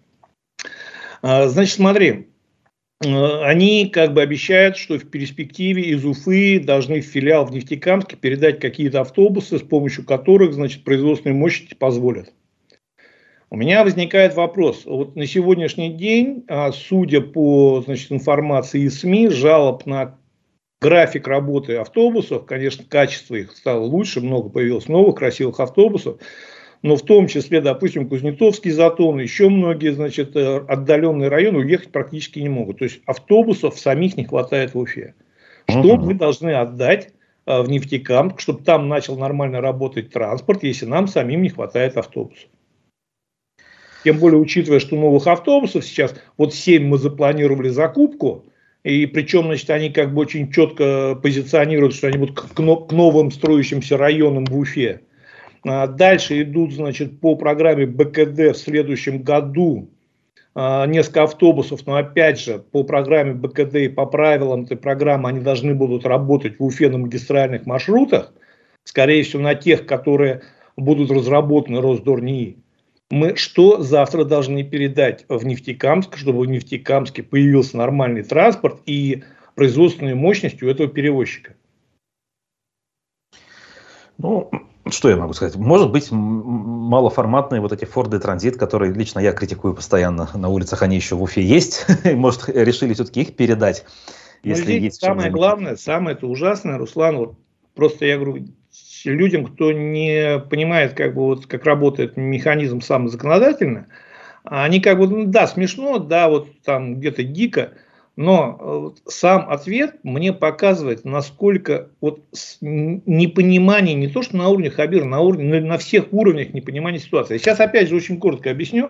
А, 1.22 1.48
значит, 1.48 1.76
смотри, 1.76 2.31
они 3.02 3.90
как 3.90 4.14
бы 4.14 4.22
обещают, 4.22 4.78
что 4.78 4.98
в 4.98 5.10
перспективе 5.10 5.84
из 5.84 6.06
Уфы 6.06 6.60
должны 6.60 7.02
в 7.02 7.06
филиал 7.06 7.46
в 7.46 7.52
Нефтекамске 7.52 8.16
передать 8.16 8.60
какие-то 8.60 9.02
автобусы, 9.02 9.58
с 9.58 9.62
помощью 9.62 10.06
которых, 10.06 10.54
значит, 10.54 10.84
производственные 10.84 11.38
мощности 11.38 11.74
позволят. 11.74 12.32
У 13.50 13.58
меня 13.58 13.84
возникает 13.84 14.36
вопрос. 14.36 14.84
Вот 14.86 15.16
на 15.16 15.26
сегодняшний 15.26 15.90
день, 15.90 16.46
а, 16.48 16.72
судя 16.72 17.20
по 17.22 17.82
значит, 17.82 18.12
информации 18.12 18.84
из 18.84 19.02
СМИ, 19.02 19.28
жалоб 19.30 19.86
на 19.86 20.18
график 20.80 21.28
работы 21.28 21.76
автобусов, 21.76 22.46
конечно, 22.46 22.86
качество 22.88 23.36
их 23.36 23.52
стало 23.52 23.84
лучше, 23.84 24.22
много 24.22 24.50
появилось 24.50 24.88
новых 24.88 25.16
красивых 25.16 25.60
автобусов, 25.60 26.20
но 26.82 26.96
в 26.96 27.04
том 27.04 27.28
числе, 27.28 27.62
допустим, 27.62 28.10
Кузнецовский 28.10 28.72
затон, 28.72 29.20
еще 29.20 29.50
многие, 29.50 29.94
значит, 29.94 30.36
э, 30.36 30.58
отдаленные 30.68 31.30
районы 31.30 31.60
уехать 31.60 31.92
практически 31.92 32.40
не 32.40 32.50
могут. 32.50 32.80
То 32.80 32.86
есть 32.86 33.02
автобусов 33.06 33.80
самих 33.80 34.18
не 34.18 34.26
хватает 34.26 34.74
в 34.74 34.80
Уфе. 34.80 35.14
Что 35.70 35.94
угу. 35.94 36.08
мы 36.08 36.14
должны 36.16 36.54
отдать 36.54 37.14
э, 37.46 37.62
в 37.62 37.70
Нефтекамск, 37.70 38.40
чтобы 38.40 38.64
там 38.64 38.90
начал 38.90 39.16
нормально 39.18 39.62
работать 39.62 40.10
транспорт, 40.10 40.64
если 40.64 40.86
нам 40.86 41.08
самим 41.08 41.44
не 41.44 41.50
хватает 41.50 41.98
автобусов? 41.98 42.50
Тем 44.04 44.18
более, 44.18 44.40
учитывая, 44.40 44.80
что 44.80 44.96
новых 44.96 45.28
автобусов 45.28 45.86
сейчас, 45.86 46.16
вот 46.38 46.56
7 46.56 46.84
мы 46.84 46.98
запланировали 46.98 47.70
закупку, 47.70 48.46
и 48.84 49.06
причем, 49.06 49.44
значит, 49.44 49.70
они 49.70 49.92
как 49.92 50.12
бы 50.12 50.22
очень 50.22 50.52
четко 50.52 51.16
позиционируют, 51.22 51.94
что 51.94 52.08
они 52.08 52.18
будут 52.18 52.36
к, 52.36 52.56
к 52.56 52.92
новым 52.92 53.30
строящимся 53.30 53.98
районам 53.98 54.46
в 54.46 54.58
Уфе. 54.58 55.02
А 55.64 55.88
дальше 55.88 56.42
идут, 56.42 56.74
значит, 56.74 57.20
по 57.20 57.36
программе 57.36 57.86
БКД 57.86 58.54
в 58.54 58.56
следующем 58.56 59.22
году 59.22 59.90
а, 60.56 60.86
несколько 60.88 61.24
автобусов, 61.24 61.86
но 61.86 61.96
опять 61.96 62.40
же, 62.40 62.60
по 62.60 62.84
программе 62.84 63.34
БКД 63.34 63.76
и 63.76 63.90
по 63.90 64.06
правилам 64.06 64.64
этой 64.64 64.78
программы 64.78 65.30
они 65.30 65.40
должны 65.40 65.76
будут 65.76 66.06
работать 66.06 66.60
в 66.60 66.64
Уфе 66.64 66.90
на 66.90 66.98
магистральных 66.98 67.66
маршрутах, 67.66 68.34
скорее 68.84 69.24
всего, 69.24 69.44
на 69.44 69.56
тех, 69.56 69.86
которые 69.86 70.42
будут 70.78 71.12
разработаны 71.12 71.80
Росдорнии. 71.80 72.58
Мы 73.12 73.36
что 73.36 73.82
завтра 73.82 74.24
должны 74.24 74.64
передать 74.64 75.26
в 75.28 75.46
Нефтекамск, 75.46 76.18
чтобы 76.18 76.40
в 76.40 76.46
Нефтекамске 76.48 77.24
появился 77.24 77.78
нормальный 77.78 78.24
транспорт 78.24 78.82
и 78.86 79.24
производственные 79.56 80.16
мощности 80.16 80.64
у 80.64 80.70
этого 80.70 80.88
перевозчика? 80.88 81.56
Ну, 84.18 84.50
что 84.92 85.10
я 85.10 85.16
могу 85.16 85.34
сказать? 85.34 85.56
Может 85.56 85.92
быть, 85.92 86.10
малоформатные 86.12 87.62
вот 87.62 87.72
эти 87.72 87.86
Форды 87.86 88.20
Транзит, 88.20 88.58
которые 88.58 88.94
лично 88.94 89.20
я 89.20 89.32
критикую 89.32 89.74
постоянно 89.74 90.30
на 90.34 90.50
улицах, 90.50 90.82
они 90.82 90.96
еще 90.96 91.16
в 91.16 91.24
Уфе 91.24 91.42
есть. 91.42 91.86
Может, 92.04 92.50
решили 92.50 92.94
все-таки 92.94 93.22
их 93.22 93.36
передать, 93.36 93.86
если 94.44 94.74
есть. 94.74 95.02
Самое 95.02 95.30
главное, 95.30 95.76
самое 95.76 96.16
это 96.16 96.28
ужасное, 96.28 96.78
Руслан, 96.78 97.18
вот 97.18 97.36
просто 97.76 98.06
я 98.06 98.18
говорю, 98.18 98.46
людям, 99.06 99.46
кто 99.46 99.72
не 99.72 100.40
понимает, 100.50 100.94
как 100.94 101.16
бы 101.16 101.22
вот 101.22 101.48
как 101.48 101.66
работает 101.66 102.18
механизм 102.18 102.82
самозаконодательно, 102.82 103.88
они 104.44 104.80
как 104.80 104.98
бы, 104.98 105.08
ну, 105.08 105.26
да, 105.26 105.48
смешно, 105.48 106.00
да, 106.00 106.30
вот 106.30 106.50
там 106.64 107.00
где-то 107.00 107.24
дико, 107.24 107.74
но 108.16 108.94
э, 109.06 109.10
сам 109.10 109.50
ответ 109.50 110.00
мне 110.04 110.34
показывает, 110.34 111.06
насколько 111.06 111.90
вот 112.02 112.22
непонимание, 112.62 113.96
не 113.96 114.08
то 114.08 114.22
что 114.22 114.36
на 114.36 114.50
уровне 114.50 114.70
Хабира, 114.70 115.06
на, 115.06 115.22
уровне, 115.22 115.62
на 115.62 115.78
всех 115.78 116.12
уровнях 116.12 116.54
непонимания 116.54 117.00
ситуации. 117.00 117.38
Сейчас 117.38 117.60
опять 117.60 117.90
же 117.90 117.96
очень 117.96 118.20
коротко 118.20 118.52
объясню. 118.52 118.90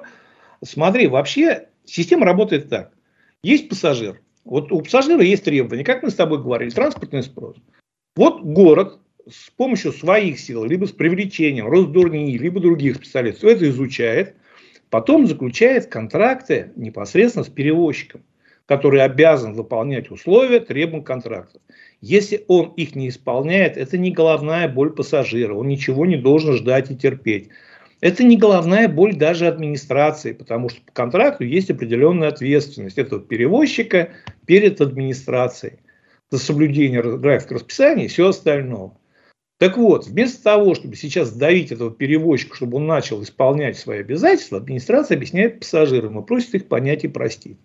Смотри, 0.63 1.07
вообще 1.07 1.67
система 1.86 2.25
работает 2.25 2.69
так. 2.69 2.93
Есть 3.43 3.69
пассажир. 3.69 4.21
Вот 4.43 4.71
у 4.71 4.81
пассажира 4.81 5.21
есть 5.21 5.43
требования, 5.43 5.84
как 5.84 6.01
мы 6.01 6.10
с 6.10 6.15
тобой 6.15 6.41
говорили, 6.41 6.71
транспортный 6.71 7.23
спрос. 7.23 7.57
Вот 8.15 8.41
город 8.41 8.99
с 9.29 9.51
помощью 9.51 9.91
своих 9.91 10.39
сил, 10.39 10.65
либо 10.65 10.86
с 10.86 10.91
привлечением 10.91 11.67
Росдурнии, 11.67 12.38
либо 12.38 12.60
других 12.60 12.95
специалистов 12.95 13.43
это 13.43 13.69
изучает, 13.69 14.36
потом 14.89 15.27
заключает 15.27 15.86
контракты 15.86 16.71
непосредственно 16.75 17.45
с 17.45 17.49
перевозчиком 17.49 18.23
который 18.71 19.03
обязан 19.03 19.53
выполнять 19.53 20.12
условия 20.12 20.62
требований 20.62 21.03
контракта. 21.03 21.60
Если 21.99 22.45
он 22.47 22.71
их 22.77 22.95
не 22.95 23.10
исполняет, 23.10 23.75
это 23.75 23.97
не 23.97 24.12
головная 24.12 24.69
боль 24.69 24.91
пассажира, 24.91 25.53
он 25.53 25.67
ничего 25.67 26.05
не 26.05 26.15
должен 26.15 26.53
ждать 26.53 26.89
и 26.89 26.95
терпеть. 26.95 27.49
Это 27.99 28.23
не 28.23 28.38
головная 28.38 28.88
боль 28.88 29.13
даже 29.13 29.47
администрации, 29.47 30.31
потому 30.31 30.69
что 30.69 30.79
по 30.84 30.93
контракту 30.93 31.43
есть 31.43 31.69
определенная 31.69 32.29
ответственность 32.29 32.97
этого 32.97 33.19
перевозчика 33.19 34.12
перед 34.45 34.79
администрацией 34.79 35.79
за 36.29 36.39
соблюдение 36.39 37.01
графика 37.17 37.55
расписания 37.55 38.05
и 38.05 38.07
все 38.07 38.29
остальное. 38.29 38.91
Так 39.57 39.75
вот, 39.75 40.07
вместо 40.07 40.41
того, 40.41 40.75
чтобы 40.75 40.95
сейчас 40.95 41.34
давить 41.34 41.73
этого 41.73 41.91
перевозчика, 41.91 42.55
чтобы 42.55 42.77
он 42.77 42.88
начал 42.88 43.21
исполнять 43.21 43.77
свои 43.77 43.99
обязательства, 43.99 44.60
администрация 44.60 45.17
объясняет 45.17 45.60
пассажирам 45.60 46.17
и 46.21 46.25
просит 46.25 46.55
их 46.55 46.69
понять 46.69 47.03
и 47.03 47.10
простить. 47.10 47.57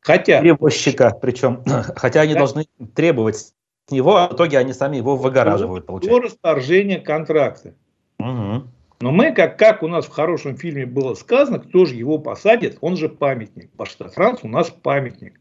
Хотя... 0.00 0.40
Перевозчика, 0.40 1.10
причем, 1.20 1.62
хотя 1.96 2.22
они 2.22 2.34
да? 2.34 2.40
должны 2.40 2.66
требовать 2.94 3.36
с 3.36 3.54
него, 3.90 4.16
а 4.16 4.28
в 4.28 4.34
итоге 4.34 4.58
они 4.58 4.72
сами 4.72 4.96
его 4.96 5.16
выгораживают, 5.16 5.86
получается. 5.86 6.20
До 6.20 6.26
расторжения 6.26 6.98
контракта. 6.98 7.74
Угу. 8.18 8.64
Но 9.02 9.12
мы, 9.12 9.32
как, 9.32 9.58
как 9.58 9.82
у 9.82 9.88
нас 9.88 10.06
в 10.06 10.10
хорошем 10.10 10.56
фильме 10.56 10.86
было 10.86 11.14
сказано, 11.14 11.58
кто 11.58 11.86
же 11.86 11.94
его 11.94 12.18
посадит, 12.18 12.78
он 12.80 12.96
же 12.96 13.08
памятник. 13.08 13.70
Баштатранс 13.74 14.40
у 14.42 14.48
нас 14.48 14.70
памятник. 14.70 15.40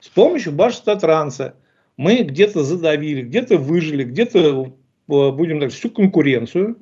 С 0.00 0.08
помощью 0.08 0.52
Баштатранса 0.52 1.54
мы 1.96 2.18
где-то 2.18 2.62
задавили, 2.62 3.22
где-то 3.22 3.58
выжили, 3.58 4.04
где-то, 4.04 4.38
э, 4.38 5.30
будем 5.30 5.60
так, 5.60 5.70
всю 5.70 5.90
конкуренцию. 5.90 6.78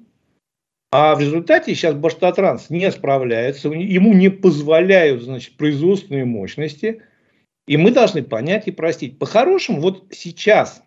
А 0.90 1.14
в 1.14 1.20
результате 1.20 1.74
сейчас 1.74 1.94
Баштатранс 1.94 2.70
не 2.70 2.90
справляется, 2.90 3.68
ему 3.68 4.14
не 4.14 4.30
позволяют 4.30 5.22
значит, 5.22 5.56
производственные 5.56 6.26
мощности– 6.26 7.02
и 7.66 7.76
мы 7.76 7.90
должны 7.90 8.22
понять 8.22 8.66
и 8.66 8.72
простить. 8.72 9.18
По-хорошему, 9.18 9.80
вот 9.80 10.06
сейчас, 10.10 10.82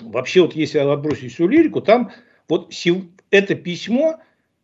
вообще 0.00 0.42
вот 0.42 0.54
если 0.54 0.78
отбросить 0.78 1.34
всю 1.34 1.48
лирику, 1.48 1.80
там 1.80 2.12
вот 2.48 2.72
это 3.30 3.54
письмо, 3.54 4.20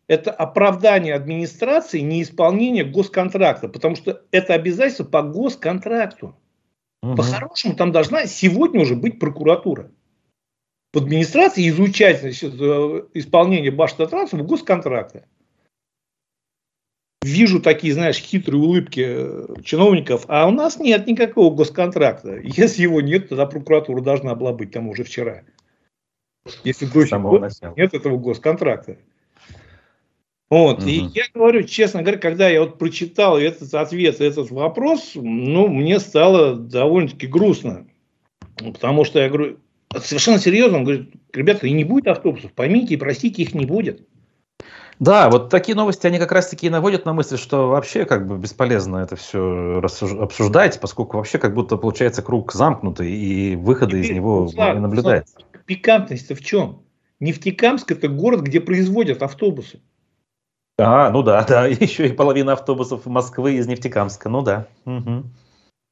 это 0.07 0.31
оправдание 0.31 1.15
администрации 1.15 1.99
неисполнения 1.99 2.83
госконтракта, 2.83 3.67
потому 3.67 3.95
что 3.95 4.23
это 4.31 4.53
обязательство 4.53 5.03
по 5.03 5.21
госконтракту. 5.21 6.35
Угу. 7.01 7.15
По-хорошему, 7.15 7.75
там 7.75 7.91
должна 7.91 8.25
сегодня 8.25 8.81
уже 8.81 8.95
быть 8.95 9.19
прокуратура. 9.19 9.91
В 10.93 10.97
администрации 10.97 11.67
изучать 11.69 12.21
значит, 12.21 12.53
э, 12.59 13.03
исполнение 13.13 13.71
Баштатранса 13.71 14.37
в 14.37 14.45
госконтракте 14.45 15.25
вижу 17.23 17.61
такие, 17.61 17.93
знаешь, 17.93 18.17
хитрые 18.17 18.61
улыбки 18.61 19.05
э, 19.05 19.45
чиновников, 19.63 20.25
а 20.27 20.47
у 20.47 20.51
нас 20.51 20.79
нет 20.79 21.07
никакого 21.07 21.53
госконтракта. 21.53 22.37
Если 22.43 22.83
его 22.83 23.01
нет, 23.01 23.29
тогда 23.29 23.45
прокуратура 23.45 24.01
должна 24.01 24.35
была 24.35 24.53
быть 24.53 24.71
там 24.71 24.89
уже 24.89 25.03
вчера. 25.03 25.43
Если 26.63 26.85
до 26.85 27.05
сих 27.07 27.21
пор 27.21 27.49
нет 27.77 27.93
этого 27.93 28.17
госконтракта. 28.17 28.97
Вот. 30.49 30.79
Угу. 30.79 30.87
И 30.87 31.07
я 31.13 31.23
говорю, 31.33 31.63
честно 31.63 32.01
говоря, 32.01 32.19
когда 32.19 32.47
я 32.47 32.61
вот 32.61 32.77
прочитал 32.77 33.39
этот 33.39 33.73
ответ, 33.73 34.21
этот 34.21 34.51
вопрос, 34.51 35.13
ну, 35.15 35.67
мне 35.67 35.99
стало 35.99 36.55
довольно-таки 36.55 37.27
грустно. 37.27 37.87
Потому 38.57 39.03
что 39.03 39.19
я 39.19 39.29
говорю, 39.29 39.57
совершенно 39.99 40.37
серьезно, 40.37 40.77
он 40.77 40.83
говорит, 40.83 41.13
ребята, 41.33 41.65
и 41.65 41.71
не 41.71 41.83
будет 41.83 42.07
автобусов, 42.07 42.51
поймите 42.53 42.93
и 42.93 42.97
простите, 42.97 43.41
их 43.41 43.55
не 43.55 43.65
будет. 43.65 44.07
Да, 45.03 45.29
вот 45.29 45.49
такие 45.49 45.75
новости, 45.75 46.07
они 46.07 46.17
как 46.17 46.31
раз-таки 46.31 46.69
наводят 46.69 47.03
на 47.03 47.11
мысль, 47.11 47.37
что 47.37 47.67
вообще 47.67 48.05
как 48.05 48.25
бы 48.25 48.37
бесполезно 48.37 48.97
это 48.97 49.17
все 49.17 49.81
обсуждать, 50.21 50.79
поскольку 50.79 51.17
вообще 51.17 51.39
как 51.39 51.53
будто 51.53 51.75
получается 51.75 52.21
круг 52.21 52.53
замкнутый, 52.53 53.11
и 53.11 53.57
выхода 53.57 53.97
из 53.97 54.09
него 54.09 54.47
Слава, 54.47 54.75
не 54.75 54.79
наблюдается. 54.79 55.35
Пикантность-то 55.65 56.35
в 56.35 56.41
чем? 56.41 56.83
Нефтекамск– 57.19 57.91
это 57.91 58.07
город, 58.07 58.43
где 58.43 58.61
производят 58.61 59.23
автобусы. 59.23 59.81
А, 60.77 61.09
ну 61.09 61.21
да, 61.21 61.43
да, 61.43 61.67
еще 61.67 62.07
и 62.07 62.13
половина 62.13 62.53
автобусов 62.53 63.05
Москвы 63.05 63.55
из 63.55 63.67
Нефтекамска, 63.67 64.29
ну 64.29 64.41
да. 64.41 64.67
Угу. 64.85 65.25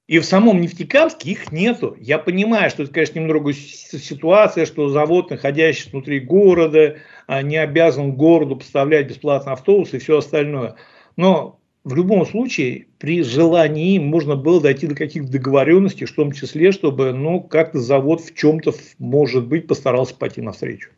И 0.08 0.20
в 0.20 0.26
самом 0.26 0.62
Нефтекамске 0.62 1.32
их 1.32 1.52
нету. 1.52 1.98
Я 2.00 2.18
понимаю, 2.18 2.70
что 2.70 2.84
это, 2.84 2.94
конечно, 2.94 3.20
немного 3.20 3.52
ситуация, 3.52 4.66
что 4.66 4.88
завод, 4.88 5.32
находящийся 5.32 5.90
внутри 5.92 6.22
города, 6.22 6.96
не 7.28 7.58
обязан 7.58 8.14
городу 8.14 8.56
поставлять 8.56 9.08
бесплатно 9.08 9.54
автобусы 9.54 9.98
и 9.98 10.00
все 10.00 10.18
остальное. 10.18 10.76
Но 11.16 11.60
в 11.84 11.96
любом 11.96 12.26
случае, 12.26 12.88
при 13.00 13.24
желании 13.24 13.98
можно 13.98 14.36
было 14.36 14.62
дойти 14.62 14.88
до 14.88 14.96
каких-то 14.96 15.32
договоренностей, 15.32 16.06
в 16.06 16.14
том 16.14 16.32
числе, 16.32 16.72
чтобы 16.72 17.12
ну, 17.14 17.42
как-то 17.42 17.80
завод 17.80 18.22
в 18.22 18.36
чем-то, 18.36 18.74
может 19.00 19.48
быть, 19.48 19.68
постарался 19.68 20.16
пойти 20.16 20.42
навстречу. 20.42 20.92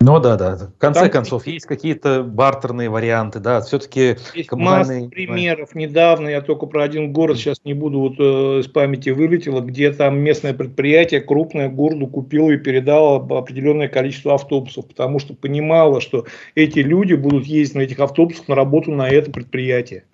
Ну 0.00 0.20
да, 0.20 0.36
да. 0.36 0.56
В 0.56 0.78
конце 0.78 1.02
Там 1.02 1.10
концов, 1.10 1.46
есть 1.48 1.66
какие-то 1.66 2.22
бартерные 2.22 2.88
варианты, 2.88 3.40
да, 3.40 3.60
все-таки 3.60 4.16
есть 4.32 4.48
коммунальные... 4.48 5.00
масса 5.00 5.10
примеров. 5.10 5.74
Недавно 5.74 6.28
я 6.28 6.40
только 6.40 6.66
про 6.66 6.84
один 6.84 7.12
город 7.12 7.36
сейчас 7.36 7.60
не 7.64 7.74
буду, 7.74 7.98
вот 7.98 8.14
э, 8.18 8.60
из 8.60 8.68
памяти 8.68 9.10
вылетело, 9.10 9.60
где 9.60 9.92
там 9.92 10.20
местное 10.20 10.54
предприятие 10.54 11.20
крупное 11.20 11.68
городу 11.68 12.06
купило 12.06 12.52
и 12.52 12.58
передало 12.58 13.16
определенное 13.38 13.88
количество 13.88 14.34
автобусов, 14.34 14.86
потому 14.86 15.18
что 15.18 15.34
понимало, 15.34 16.00
что 16.00 16.26
эти 16.54 16.78
люди 16.78 17.14
будут 17.14 17.46
ездить 17.46 17.74
на 17.74 17.80
этих 17.80 17.98
автобусах 17.98 18.46
на 18.46 18.54
работу 18.54 18.92
на 18.92 19.08
это 19.08 19.32
предприятие. 19.32 20.04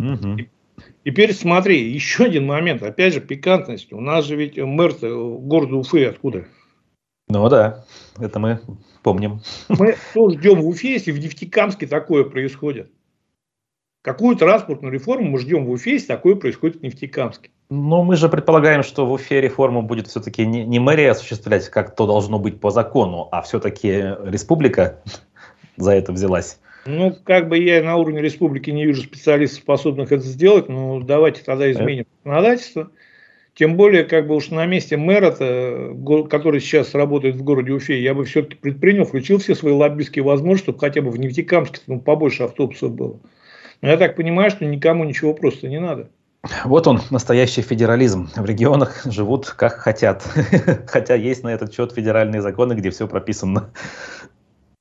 Угу. 0.00 0.38
Теперь 1.04 1.34
смотри, 1.34 1.90
еще 1.90 2.24
один 2.24 2.46
момент, 2.46 2.82
опять 2.82 3.12
же, 3.12 3.20
пикантность. 3.20 3.92
У 3.92 4.00
нас 4.00 4.24
же 4.24 4.34
ведь 4.34 4.56
мэр 4.56 4.94
города 4.94 5.76
Уфы 5.76 6.06
откуда? 6.06 6.46
Ну 7.28 7.48
да, 7.48 7.84
это 8.18 8.38
мы 8.38 8.60
помним. 9.02 9.40
Мы 9.68 9.96
что 10.10 10.30
ждем 10.30 10.60
в 10.60 10.68
Уфе, 10.68 10.92
если 10.92 11.12
в 11.12 11.18
Нефтекамске 11.18 11.86
такое 11.86 12.24
происходит? 12.24 12.90
Какую 14.02 14.36
транспортную 14.36 14.92
реформу 14.92 15.30
мы 15.30 15.38
ждем 15.38 15.64
в 15.64 15.70
Уфе, 15.70 15.92
если 15.92 16.08
такое 16.08 16.36
происходит 16.36 16.80
в 16.80 16.82
Нефтекамске? 16.82 17.50
Ну, 17.70 18.02
мы 18.02 18.16
же 18.16 18.28
предполагаем, 18.28 18.82
что 18.82 19.06
в 19.06 19.12
Уфе 19.12 19.40
реформу 19.40 19.80
будет 19.80 20.08
все-таки 20.08 20.44
не, 20.44 20.66
не 20.66 20.78
мэрия 20.78 21.12
осуществлять, 21.12 21.70
как 21.70 21.96
то 21.96 22.06
должно 22.06 22.38
быть 22.38 22.60
по 22.60 22.70
закону, 22.70 23.28
а 23.32 23.40
все-таки 23.40 23.88
республика 24.24 25.00
за 25.76 25.92
это 25.92 26.12
взялась. 26.12 26.60
Ну, 26.84 27.16
как 27.24 27.48
бы 27.48 27.56
я 27.58 27.82
на 27.82 27.96
уровне 27.96 28.20
республики 28.20 28.68
не 28.68 28.84
вижу 28.84 29.02
специалистов, 29.02 29.62
способных 29.62 30.12
это 30.12 30.22
сделать, 30.22 30.68
но 30.68 31.00
давайте 31.00 31.42
тогда 31.42 31.70
изменим 31.70 32.04
законодательство. 32.22 32.90
Тем 33.54 33.76
более, 33.76 34.02
как 34.02 34.26
бы 34.26 34.34
уж 34.34 34.50
на 34.50 34.66
месте 34.66 34.96
мэра, 34.96 35.30
который 36.28 36.60
сейчас 36.60 36.92
работает 36.94 37.36
в 37.36 37.44
городе 37.44 37.72
Уфе, 37.72 38.02
я 38.02 38.12
бы 38.12 38.24
все-таки 38.24 38.56
предпринял, 38.56 39.04
включил 39.04 39.38
все 39.38 39.54
свои 39.54 39.72
лоббистские 39.72 40.24
возможности, 40.24 40.64
чтобы 40.64 40.80
хотя 40.80 41.02
бы 41.02 41.10
в 41.10 41.18
Нефтекамске 41.18 41.80
ну, 41.86 42.00
побольше 42.00 42.42
автобусов 42.42 42.92
было. 42.92 43.20
Но 43.80 43.88
я 43.88 43.96
так 43.96 44.16
понимаю, 44.16 44.50
что 44.50 44.64
никому 44.64 45.04
ничего 45.04 45.34
просто 45.34 45.68
не 45.68 45.78
надо. 45.78 46.10
Вот 46.64 46.86
он, 46.86 47.00
настоящий 47.10 47.62
федерализм. 47.62 48.28
В 48.36 48.44
регионах 48.44 49.02
живут 49.06 49.48
как 49.48 49.74
хотят. 49.74 50.22
Хотя 50.86 51.14
есть 51.14 51.42
на 51.42 51.48
этот 51.48 51.72
счет 51.72 51.92
федеральные 51.92 52.42
законы, 52.42 52.74
где 52.74 52.90
все 52.90 53.08
прописано. 53.08 53.70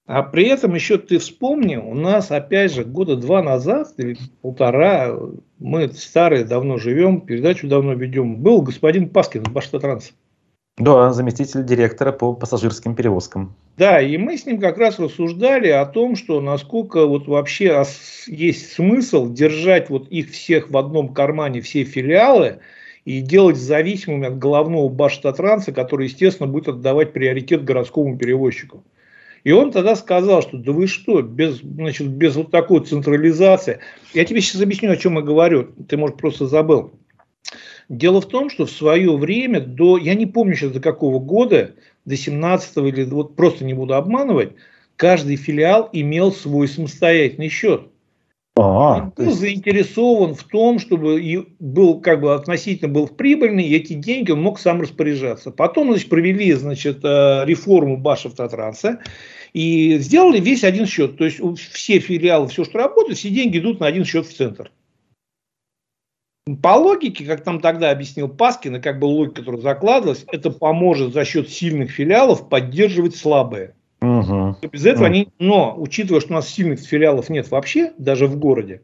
А 0.05 0.21
при 0.21 0.47
этом 0.47 0.75
еще 0.75 0.97
ты 0.97 1.17
вспомни, 1.17 1.77
у 1.77 1.93
нас 1.93 2.29
опять 2.29 2.73
же 2.73 2.83
года 2.83 3.15
два 3.15 3.41
назад 3.41 3.93
или 3.97 4.17
полтора, 4.41 5.17
мы 5.59 5.87
старые 5.93 6.43
давно 6.43 6.77
живем, 6.77 7.21
передачу 7.21 7.67
давно 7.67 7.93
ведем, 7.93 8.35
был 8.35 8.61
господин 8.61 9.07
Паскин 9.07 9.43
из 9.43 9.49
Баштатранс. 9.49 10.13
Да, 10.77 11.13
заместитель 11.13 11.63
директора 11.63 12.11
по 12.11 12.33
пассажирским 12.33 12.95
перевозкам. 12.95 13.55
Да, 13.77 14.01
и 14.01 14.17
мы 14.17 14.37
с 14.37 14.45
ним 14.45 14.59
как 14.59 14.77
раз 14.77 14.99
рассуждали 14.99 15.69
о 15.69 15.85
том, 15.85 16.15
что 16.15 16.41
насколько 16.41 17.05
вот 17.05 17.27
вообще 17.27 17.83
есть 18.27 18.73
смысл 18.73 19.31
держать 19.31 19.89
вот 19.89 20.09
их 20.09 20.31
всех 20.31 20.69
в 20.69 20.77
одном 20.77 21.13
кармане, 21.13 21.61
все 21.61 21.83
филиалы, 21.83 22.59
и 23.05 23.21
делать 23.21 23.57
зависимыми 23.57 24.27
от 24.27 24.39
головного 24.39 24.89
Баштатранса, 24.89 25.71
который, 25.71 26.07
естественно, 26.07 26.49
будет 26.49 26.69
отдавать 26.69 27.13
приоритет 27.13 27.63
городскому 27.63 28.17
перевозчику. 28.17 28.83
И 29.43 29.51
он 29.51 29.71
тогда 29.71 29.95
сказал, 29.95 30.41
что 30.41 30.57
да 30.57 30.71
вы 30.71 30.87
что, 30.87 31.21
без, 31.21 31.59
значит, 31.59 32.07
без 32.07 32.35
вот 32.35 32.49
такой 32.51 32.85
централизации. 32.85 33.79
Я 34.13 34.23
тебе 34.25 34.41
сейчас 34.41 34.61
объясню, 34.61 34.91
о 34.91 34.97
чем 34.97 35.15
я 35.15 35.21
говорю. 35.21 35.73
Ты, 35.87 35.97
может, 35.97 36.17
просто 36.17 36.47
забыл. 36.47 36.93
Дело 37.89 38.21
в 38.21 38.27
том, 38.27 38.49
что 38.49 38.65
в 38.65 38.71
свое 38.71 39.15
время, 39.17 39.59
до, 39.59 39.97
я 39.97 40.15
не 40.15 40.25
помню 40.25 40.55
сейчас 40.55 40.71
до 40.71 40.79
какого 40.79 41.19
года, 41.19 41.75
до 42.05 42.15
17 42.15 42.77
или 42.77 43.03
вот 43.03 43.35
просто 43.35 43.65
не 43.65 43.73
буду 43.73 43.95
обманывать, 43.95 44.53
каждый 44.95 45.35
филиал 45.35 45.89
имел 45.91 46.31
свой 46.31 46.69
самостоятельный 46.69 47.49
счет. 47.49 47.89
А, 48.55 48.97
он 48.97 49.09
был 49.09 49.25
есть... 49.25 49.39
заинтересован 49.39 50.35
в 50.35 50.43
том, 50.43 50.77
чтобы 50.77 51.21
и 51.21 51.47
был 51.59 52.01
как 52.01 52.21
бы 52.21 52.35
относительно 52.35 52.93
был 52.93 53.07
прибыльный, 53.07 53.65
и 53.65 53.75
эти 53.75 53.93
деньги 53.93 54.31
он 54.31 54.43
мог 54.43 54.59
сам 54.59 54.81
распоряжаться. 54.81 55.49
Потом 55.49 55.89
значит, 55.89 56.09
провели 56.09 56.53
значит, 56.53 57.03
э, 57.03 57.43
реформу 57.45 57.97
Башавтотранса 57.97 58.99
и 59.53 59.97
сделали 59.97 60.39
весь 60.39 60.63
один 60.63 60.85
счет. 60.85 61.17
То 61.17 61.25
есть 61.25 61.39
все 61.71 61.97
филиалы, 61.99 62.47
все, 62.47 62.63
что 62.63 62.77
работает, 62.77 63.17
все 63.17 63.29
деньги 63.29 63.57
идут 63.57 63.79
на 63.79 63.87
один 63.87 64.05
счет 64.05 64.27
в 64.27 64.35
центр. 64.35 64.71
По 66.61 66.75
логике, 66.75 67.25
как 67.25 67.43
там 67.43 67.59
тогда 67.59 67.89
объяснил 67.89 68.27
Паскин, 68.27 68.75
и 68.75 68.81
как 68.81 68.99
бы 68.99 69.05
логика, 69.05 69.41
которая 69.41 69.61
закладывалась, 69.61 70.25
это 70.31 70.51
поможет 70.51 71.13
за 71.13 71.25
счет 71.25 71.49
сильных 71.49 71.89
филиалов 71.89 72.49
поддерживать 72.49 73.15
слабые. 73.15 73.75
Угу. 74.03 74.57
Без 74.73 74.85
этого 74.85 75.05
они, 75.05 75.29
но 75.39 75.75
учитывая, 75.77 76.19
что 76.19 76.33
у 76.33 76.35
нас 76.35 76.49
сильных 76.49 76.81
филиалов 76.81 77.29
нет 77.29 77.49
вообще, 77.49 77.93
даже 77.97 78.27
в 78.27 78.37
городе, 78.37 78.81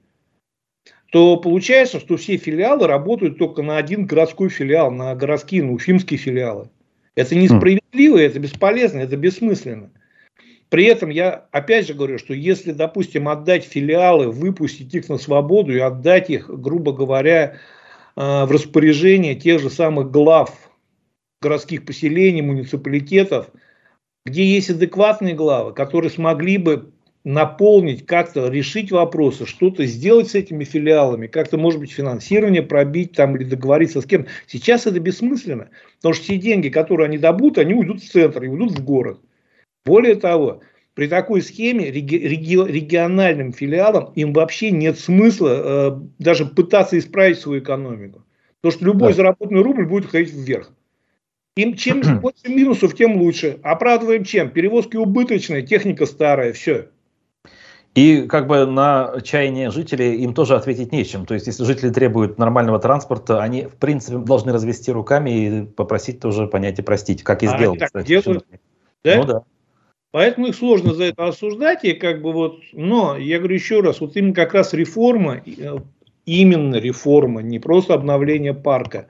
то 1.11 1.35
получается, 1.35 1.99
что 1.99 2.15
все 2.15 2.37
филиалы 2.37 2.87
работают 2.87 3.37
только 3.37 3.61
на 3.61 3.75
один 3.75 4.05
городской 4.05 4.47
филиал, 4.47 4.91
на 4.91 5.13
городские, 5.15 5.63
на 5.63 5.73
уфимские 5.73 6.17
филиалы. 6.17 6.69
Это 7.15 7.35
несправедливо, 7.35 8.17
это 8.17 8.39
бесполезно, 8.39 8.99
это 8.99 9.17
бессмысленно. 9.17 9.91
При 10.69 10.85
этом 10.85 11.09
я 11.09 11.47
опять 11.51 11.87
же 11.87 11.95
говорю, 11.95 12.17
что 12.17 12.33
если, 12.33 12.71
допустим, 12.71 13.27
отдать 13.27 13.65
филиалы, 13.65 14.31
выпустить 14.31 14.93
их 14.93 15.09
на 15.09 15.17
свободу 15.17 15.75
и 15.75 15.79
отдать 15.79 16.29
их, 16.29 16.49
грубо 16.49 16.93
говоря, 16.93 17.57
э, 18.15 18.45
в 18.45 18.51
распоряжение 18.51 19.35
тех 19.35 19.59
же 19.59 19.69
самых 19.69 20.11
глав 20.11 20.53
городских 21.41 21.83
поселений, 21.83 22.41
муниципалитетов– 22.41 23.49
где 24.29 24.45
есть 24.45 24.69
адекватные 24.69 25.33
главы, 25.33 25.73
которые 25.73 26.11
смогли 26.11 26.57
бы 26.57 26.91
наполнить, 27.23 28.05
как-то 28.05 28.47
решить 28.47 28.91
вопросы, 28.91 29.45
что-то 29.45 29.85
сделать 29.85 30.29
с 30.29 30.35
этими 30.35 30.63
филиалами, 30.63 31.27
как-то, 31.27 31.57
может 31.57 31.79
быть, 31.79 31.91
финансирование 31.91 32.61
пробить 32.61 33.13
там 33.13 33.35
или 33.35 33.43
договориться 33.43 34.01
с 34.01 34.05
кем. 34.05 34.27
Сейчас 34.47 34.87
это 34.87 34.99
бессмысленно, 34.99 35.69
потому 35.97 36.13
что 36.13 36.23
все 36.23 36.37
деньги, 36.37 36.69
которые 36.69 37.05
они 37.05 37.17
добудут, 37.17 37.57
они 37.57 37.73
уйдут 37.73 38.01
в 38.01 38.09
центр 38.09 38.43
и 38.43 38.47
уйдут 38.47 38.71
в 38.71 38.83
город. 38.83 39.19
Более 39.85 40.15
того, 40.15 40.61
при 40.93 41.07
такой 41.07 41.41
схеме 41.41 41.91
реги 41.91 42.15
реги 42.15 42.55
региональным 42.55 43.53
филиалам 43.53 44.11
им 44.15 44.33
вообще 44.33 44.71
нет 44.71 44.99
смысла 44.99 45.49
э, 45.49 45.99
даже 46.19 46.45
пытаться 46.45 46.97
исправить 46.97 47.39
свою 47.39 47.61
экономику. 47.61 48.23
Потому 48.61 48.77
что 48.77 48.85
любой 48.85 49.09
да. 49.09 49.15
заработанный 49.15 49.61
рубль 49.61 49.85
будет 49.85 50.09
ходить 50.09 50.33
вверх. 50.33 50.71
Им 51.59 51.75
чем 51.75 52.01
больше 52.21 52.47
минусов, 52.47 52.95
тем 52.95 53.17
лучше. 53.21 53.59
Оправдываем 53.63 54.23
чем? 54.23 54.49
Перевозки 54.49 54.95
убыточные, 54.95 55.61
техника 55.61 56.05
старая, 56.05 56.53
все. 56.53 56.87
И 57.95 58.27
как 58.27 58.47
бы 58.47 58.65
на 58.65 59.19
чаяние 59.23 59.71
жителей 59.71 60.15
им 60.21 60.33
тоже 60.33 60.55
ответить 60.55 60.93
нечем. 60.93 61.25
То 61.25 61.33
есть, 61.33 61.47
если 61.47 61.65
жители 61.65 61.89
требуют 61.89 62.37
нормального 62.37 62.79
транспорта, 62.79 63.41
они, 63.41 63.63
в 63.65 63.75
принципе, 63.75 64.19
должны 64.19 64.53
развести 64.53 64.89
руками 64.91 65.29
и 65.31 65.65
попросить 65.65 66.21
тоже 66.21 66.47
понять 66.47 66.79
и 66.79 66.81
простить, 66.81 67.23
как 67.23 67.43
и 67.43 67.47
а 67.47 67.57
сделали. 67.57 67.79
Так 67.79 68.05
делают, 68.05 68.45
да? 69.03 69.17
Ну 69.17 69.23
да. 69.25 69.43
Поэтому 70.11 70.47
их 70.47 70.55
сложно 70.55 70.93
за 70.93 71.05
это 71.05 71.27
осуждать. 71.27 71.83
И 71.83 71.93
как 71.93 72.21
бы 72.21 72.31
вот, 72.31 72.59
но 72.71 73.17
я 73.17 73.39
говорю 73.39 73.55
еще 73.55 73.81
раз, 73.81 73.99
вот 73.99 74.15
именно 74.15 74.33
как 74.33 74.53
раз 74.53 74.73
реформа, 74.73 75.41
э, 75.45 75.77
именно 76.25 76.75
реформа, 76.75 77.41
не 77.41 77.59
просто 77.59 77.95
обновление 77.95 78.53
парка, 78.53 79.07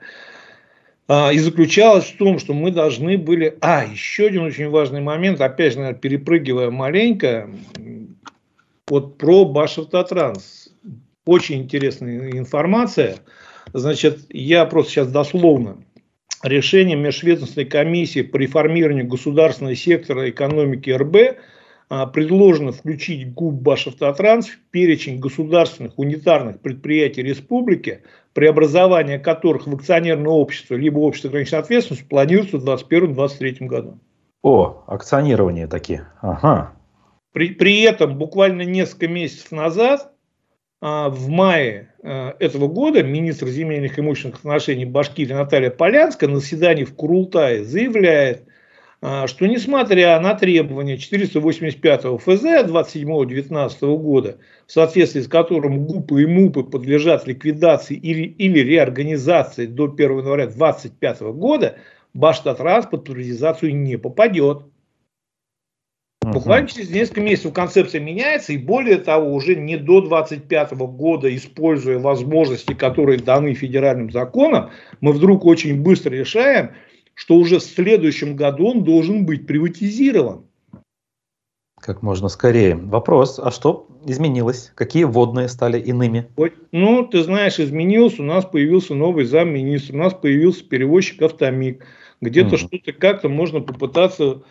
и 1.10 1.38
заключалась 1.38 2.04
в 2.04 2.16
том, 2.18 2.38
что 2.38 2.54
мы 2.54 2.70
должны 2.70 3.18
были... 3.18 3.58
А, 3.60 3.84
еще 3.84 4.26
один 4.26 4.42
очень 4.42 4.68
важный 4.68 5.00
момент, 5.00 5.40
опять 5.40 5.72
же, 5.72 5.80
наверное, 5.80 5.98
перепрыгивая 5.98 6.70
маленько, 6.70 7.50
вот 8.88 9.18
про 9.18 9.44
Башавтотранс. 9.44 10.68
Очень 11.26 11.62
интересная 11.62 12.30
информация. 12.30 13.16
Значит, 13.72 14.20
я 14.30 14.64
просто 14.66 14.92
сейчас 14.92 15.08
дословно. 15.10 15.78
Решение 16.44 16.96
Межведомственной 16.96 17.66
комиссии 17.66 18.22
по 18.22 18.36
реформированию 18.36 19.06
государственного 19.06 19.74
сектора 19.74 20.30
экономики 20.30 20.90
РБ 20.90 21.16
а, 21.16 21.34
предложено 21.90 22.70
включить 22.70 23.32
ГУП 23.34 23.54
Башавтотранс 23.54 24.46
в 24.46 24.58
перечень 24.70 25.18
государственных 25.18 25.98
унитарных 25.98 26.60
предприятий 26.60 27.22
республики, 27.22 28.02
преобразование 28.32 29.18
которых 29.18 29.66
в 29.66 29.74
акционерное 29.74 30.30
общество 30.30 30.76
либо 30.76 31.00
общество 31.00 31.30
ограниченной 31.30 31.62
ответственности 31.62 32.06
планируется 32.06 32.58
в 32.58 32.64
2021-2023 32.64 33.66
году. 33.66 33.98
О, 34.42 34.84
акционирование 34.86 35.66
такие. 35.66 36.06
Ага. 36.22 36.72
При, 37.32 37.50
при 37.50 37.82
этом 37.82 38.16
буквально 38.16 38.62
несколько 38.62 39.08
месяцев 39.08 39.52
назад, 39.52 40.12
а, 40.80 41.10
в 41.10 41.28
мае 41.28 41.92
а, 42.02 42.34
этого 42.38 42.66
года, 42.66 43.02
министр 43.02 43.48
земельных 43.48 43.98
и 43.98 44.00
имущественных 44.00 44.38
отношений 44.38 44.86
Башкирии 44.86 45.34
Наталья 45.34 45.70
Полянская 45.70 46.28
на 46.28 46.40
заседании 46.40 46.84
в 46.84 46.94
Курултае 46.94 47.64
заявляет, 47.64 48.44
а, 48.46 48.49
что 49.02 49.46
несмотря 49.46 50.20
на 50.20 50.34
требования 50.34 50.98
485 50.98 52.20
ФЗ 52.20 52.44
27-19 52.66 53.96
года, 53.96 54.38
в 54.66 54.72
соответствии 54.72 55.20
с 55.20 55.28
которым 55.28 55.86
ГУПы 55.86 56.22
и 56.22 56.26
МУПы 56.26 56.64
подлежат 56.64 57.26
ликвидации 57.26 57.96
или, 57.96 58.22
или 58.24 58.58
реорганизации 58.58 59.66
до 59.66 59.84
1 59.84 60.18
января 60.18 60.46
2025 60.46 61.20
года, 61.32 61.76
Баштатранс 62.12 62.86
под 62.86 63.04
приватизацию 63.04 63.74
не 63.74 63.96
попадет. 63.96 64.64
Буквально 66.22 66.68
через 66.68 66.90
несколько 66.90 67.22
месяцев 67.22 67.54
концепция 67.54 68.02
меняется, 68.02 68.52
и 68.52 68.58
более 68.58 68.98
того, 68.98 69.34
уже 69.34 69.56
не 69.56 69.78
до 69.78 70.02
2025 70.02 70.72
года, 70.72 71.34
используя 71.34 71.98
возможности, 71.98 72.74
которые 72.74 73.18
даны 73.18 73.54
федеральным 73.54 74.10
законом, 74.10 74.70
мы 75.00 75.12
вдруг 75.12 75.46
очень 75.46 75.80
быстро 75.82 76.10
решаем, 76.10 76.72
что 77.20 77.34
уже 77.36 77.58
в 77.58 77.62
следующем 77.62 78.34
году 78.34 78.68
он 78.68 78.82
должен 78.82 79.26
быть 79.26 79.46
приватизирован. 79.46 80.46
Как 81.78 82.00
можно 82.00 82.28
скорее. 82.30 82.76
Вопрос, 82.76 83.38
а 83.38 83.50
что 83.50 83.88
изменилось? 84.06 84.72
Какие 84.74 85.04
водные 85.04 85.48
стали 85.48 85.78
иными? 85.78 86.28
Ну, 86.72 87.06
ты 87.06 87.22
знаешь, 87.22 87.60
изменился, 87.60 88.22
у 88.22 88.24
нас 88.24 88.46
появился 88.46 88.94
новый 88.94 89.26
замминистра, 89.26 89.96
у 89.96 89.98
нас 89.98 90.14
появился 90.14 90.64
перевозчик 90.64 91.20
«Автомик». 91.20 91.84
Где-то 92.22 92.54
mm-hmm. 92.54 92.58
что-то 92.58 92.92
как-то 92.94 93.28
можно 93.28 93.60
попытаться 93.60 94.42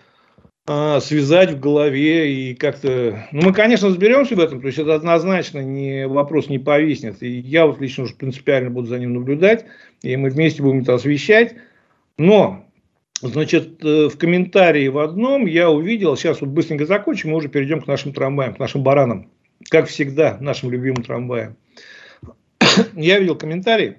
а, 0.68 1.00
связать 1.00 1.54
в 1.54 1.60
голове 1.60 2.32
и 2.32 2.54
как-то... 2.54 3.28
Ну, 3.32 3.42
мы, 3.46 3.52
конечно, 3.52 3.88
разберемся 3.88 4.36
в 4.36 4.40
этом, 4.40 4.62
то 4.62 4.68
есть 4.68 4.78
это 4.78 4.94
однозначно 4.94 5.60
не, 5.64 6.08
вопрос 6.08 6.50
не 6.50 6.60
повиснет. 6.60 7.24
И 7.24 7.40
я 7.40 7.66
вот 7.66 7.82
лично 7.82 8.04
уже 8.04 8.14
принципиально 8.14 8.70
буду 8.70 8.88
за 8.88 9.00
ним 9.00 9.16
наблюдать, 9.16 9.66
и 10.04 10.16
мы 10.16 10.30
вместе 10.30 10.62
будем 10.62 10.82
это 10.82 10.94
освещать. 10.94 11.56
Но, 12.20 12.66
значит, 13.22 13.84
э, 13.84 14.10
в 14.10 14.18
комментарии 14.18 14.90
в 14.90 15.00
одном 15.00 15.46
я 15.46 15.72
увидел, 15.72 16.18
сейчас 16.18 16.42
вот 16.42 16.50
быстренько 16.50 16.86
закончим, 16.86 17.30
мы 17.30 17.38
уже 17.38 17.48
перейдем 17.48 17.82
к 17.82 17.88
нашим 17.88 18.14
трамваям, 18.14 18.54
к 18.54 18.60
нашим 18.60 18.84
баранам. 18.84 19.32
Как 19.70 19.88
всегда, 19.88 20.38
нашим 20.42 20.70
любимым 20.70 21.02
трамваям. 21.02 21.56
Я 22.96 23.20
видел 23.20 23.36
комментарий, 23.36 23.96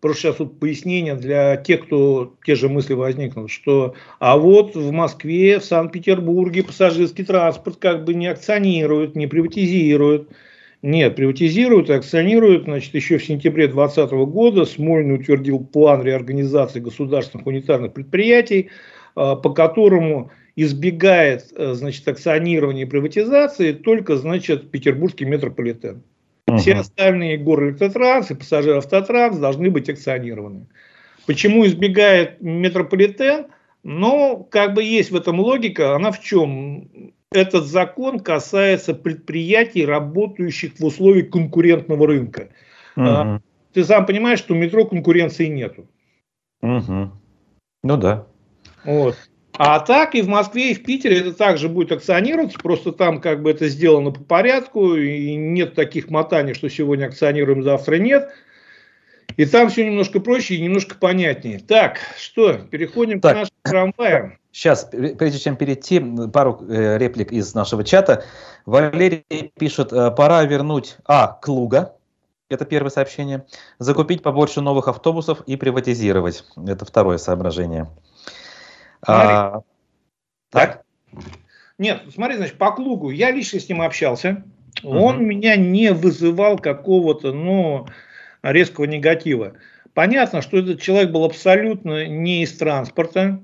Просто 0.00 0.22
сейчас 0.22 0.38
вот 0.40 0.60
пояснение 0.60 1.14
для 1.14 1.56
тех, 1.56 1.86
кто 1.86 2.34
те 2.44 2.54
же 2.54 2.68
мысли 2.68 2.92
возникнут, 2.92 3.50
что 3.50 3.94
а 4.18 4.36
вот 4.36 4.74
в 4.74 4.90
Москве, 4.90 5.58
в 5.58 5.64
Санкт-Петербурге 5.64 6.64
пассажирский 6.64 7.24
транспорт 7.24 7.78
как 7.78 8.04
бы 8.04 8.14
не 8.14 8.26
акционируют, 8.26 9.16
не 9.16 9.26
приватизируют. 9.26 10.30
Нет, 10.82 11.16
приватизируют 11.16 11.90
и 11.90 11.94
акционируют. 11.94 12.64
Значит, 12.64 12.94
еще 12.94 13.18
в 13.18 13.24
сентябре 13.24 13.66
2020 13.66 14.12
года 14.28 14.64
Смольный 14.64 15.16
утвердил 15.16 15.60
план 15.60 16.02
реорганизации 16.02 16.80
государственных 16.80 17.46
унитарных 17.46 17.92
предприятий, 17.92 18.70
а, 19.14 19.36
по 19.36 19.50
которому 19.50 20.30
избегает 20.56 21.52
э, 21.54 21.74
значит, 21.74 22.08
акционирования 22.08 22.82
и 22.82 22.88
приватизации 22.88 23.72
только 23.72 24.16
значит, 24.16 24.70
петербургский 24.70 25.26
метрополитен. 25.26 26.02
Угу. 26.48 26.58
Все 26.58 26.74
остальные 26.74 27.38
горы 27.38 27.70
электротранс 27.70 28.30
и 28.30 28.34
пассажиры 28.34 28.78
автотранс 28.78 29.36
должны 29.36 29.70
быть 29.70 29.90
акционированы. 29.90 30.66
Почему 31.26 31.66
избегает 31.66 32.40
метрополитен? 32.40 33.46
Ну, 33.82 34.46
как 34.50 34.74
бы 34.74 34.82
есть 34.82 35.10
в 35.10 35.16
этом 35.16 35.40
логика. 35.40 35.94
Она 35.94 36.10
в 36.10 36.20
чем? 36.20 36.88
Этот 37.32 37.66
закон 37.66 38.20
касается 38.20 38.94
предприятий, 38.94 39.84
работающих 39.84 40.78
в 40.78 40.84
условиях 40.84 41.30
конкурентного 41.30 42.06
рынка. 42.06 42.50
Угу. 42.96 43.42
Ты 43.72 43.84
сам 43.84 44.06
понимаешь, 44.06 44.38
что 44.38 44.54
у 44.54 44.56
метро 44.56 44.86
конкуренции 44.86 45.46
нету. 45.46 45.86
Угу. 46.62 47.10
Ну 47.82 47.96
да. 47.96 48.26
Вот. 48.84 49.16
А 49.58 49.80
так 49.80 50.14
и 50.14 50.22
в 50.22 50.28
Москве, 50.28 50.70
и 50.70 50.74
в 50.74 50.82
Питере 50.82 51.20
это 51.20 51.32
также 51.32 51.68
будет 51.68 51.90
акционироваться, 51.90 52.58
просто 52.58 52.92
там 52.92 53.20
как 53.20 53.42
бы 53.42 53.50
это 53.50 53.68
сделано 53.68 54.10
по 54.10 54.22
порядку, 54.22 54.94
и 54.94 55.34
нет 55.34 55.74
таких 55.74 56.10
мотаний, 56.10 56.54
что 56.54 56.68
сегодня 56.68 57.06
акционируем, 57.06 57.62
завтра 57.62 57.96
нет. 57.96 58.28
И 59.36 59.44
там 59.46 59.68
все 59.68 59.86
немножко 59.86 60.20
проще 60.20 60.56
и 60.56 60.62
немножко 60.62 60.94
понятнее. 60.94 61.58
Так, 61.58 61.98
что, 62.18 62.54
переходим 62.54 63.20
так, 63.20 63.32
к 63.32 63.36
нашим 63.36 63.54
трамваям. 63.62 64.38
Сейчас, 64.56 64.88
прежде 64.90 65.38
чем 65.38 65.54
перейти, 65.54 66.02
пару 66.32 66.64
э, 66.66 66.96
реплик 66.96 67.30
из 67.30 67.54
нашего 67.54 67.84
чата. 67.84 68.24
Валерий 68.64 69.52
пишет, 69.58 69.92
э, 69.92 70.10
пора 70.10 70.44
вернуть 70.44 70.96
А. 71.04 71.38
Клуга, 71.42 71.94
это 72.48 72.64
первое 72.64 72.88
сообщение, 72.88 73.44
закупить 73.78 74.22
побольше 74.22 74.62
новых 74.62 74.88
автобусов 74.88 75.42
и 75.42 75.56
приватизировать. 75.56 76.42
Это 76.66 76.86
второе 76.86 77.18
соображение. 77.18 77.90
А, 79.06 79.60
так? 80.48 80.84
Нет, 81.76 82.04
смотри, 82.14 82.38
значит, 82.38 82.56
по 82.56 82.72
Клугу 82.72 83.10
я 83.10 83.32
лично 83.32 83.60
с 83.60 83.68
ним 83.68 83.82
общался. 83.82 84.42
Угу. 84.82 84.98
Он 84.98 85.22
меня 85.22 85.56
не 85.56 85.92
вызывал 85.92 86.58
какого-то, 86.58 87.32
ну, 87.32 87.88
резкого 88.40 88.86
негатива. 88.86 89.52
Понятно, 89.92 90.40
что 90.40 90.56
этот 90.56 90.80
человек 90.80 91.10
был 91.10 91.26
абсолютно 91.26 92.06
не 92.06 92.42
из 92.42 92.56
транспорта, 92.56 93.42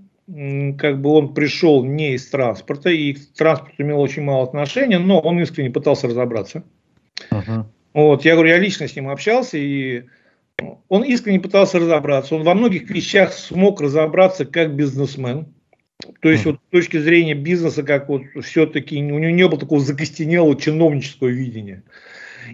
как 0.78 1.00
бы 1.00 1.10
он 1.10 1.34
пришел 1.34 1.84
не 1.84 2.14
из 2.14 2.28
транспорта, 2.28 2.90
и 2.90 3.12
к 3.12 3.32
транспорту 3.36 3.82
имел 3.82 4.00
очень 4.00 4.22
мало 4.22 4.44
отношения, 4.44 4.98
но 4.98 5.20
он 5.20 5.40
искренне 5.40 5.70
пытался 5.70 6.08
разобраться. 6.08 6.64
Uh-huh. 7.30 7.64
Вот, 7.92 8.24
я 8.24 8.34
говорю, 8.34 8.50
я 8.50 8.58
лично 8.58 8.88
с 8.88 8.96
ним 8.96 9.10
общался, 9.10 9.58
и 9.58 10.04
он 10.88 11.02
искренне 11.02 11.40
пытался 11.40 11.78
разобраться. 11.78 12.34
Он 12.34 12.44
во 12.44 12.54
многих 12.54 12.88
вещах 12.88 13.32
смог 13.32 13.80
разобраться 13.80 14.46
как 14.46 14.74
бизнесмен. 14.74 15.46
То 16.20 16.30
есть, 16.30 16.46
вот, 16.46 16.56
с 16.56 16.70
точки 16.70 16.98
зрения 16.98 17.34
бизнеса, 17.34 17.82
как 17.82 18.08
вот 18.08 18.22
все-таки 18.42 18.96
у 18.98 19.18
него 19.18 19.30
не 19.30 19.46
было 19.46 19.60
такого 19.60 19.80
закостенелого 19.80 20.58
чиновнического 20.58 21.28
видения. 21.28 21.84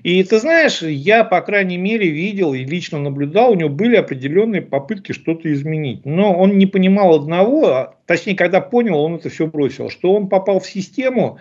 И 0.03 0.23
ты 0.23 0.39
знаешь, 0.39 0.83
я, 0.83 1.25
по 1.25 1.41
крайней 1.41 1.77
мере, 1.77 2.09
видел 2.11 2.55
и 2.55 2.65
лично 2.65 2.99
наблюдал, 2.99 3.53
у 3.53 3.55
него 3.55 3.71
были 3.71 3.97
определенные 3.97 4.63
попытки 4.63 5.13
что-то 5.13 5.53
изменить. 5.53 6.05
Но 6.05 6.35
он 6.35 6.59
не 6.59 6.67
понимал 6.67 7.15
одного, 7.15 7.67
а, 7.67 7.95
точнее, 8.07 8.37
когда 8.37 8.61
понял, 8.61 8.99
он 8.99 9.17
это 9.17 9.29
все 9.29 9.47
бросил, 9.47 9.91
что 9.91 10.13
он 10.13 10.29
попал 10.29 10.61
в 10.61 10.67
систему, 10.67 11.39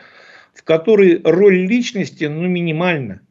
в 0.54 0.64
которой 0.64 1.22
роль 1.24 1.68
личности 1.68 2.26
ну, 2.26 2.48
минимальна. 2.48 3.22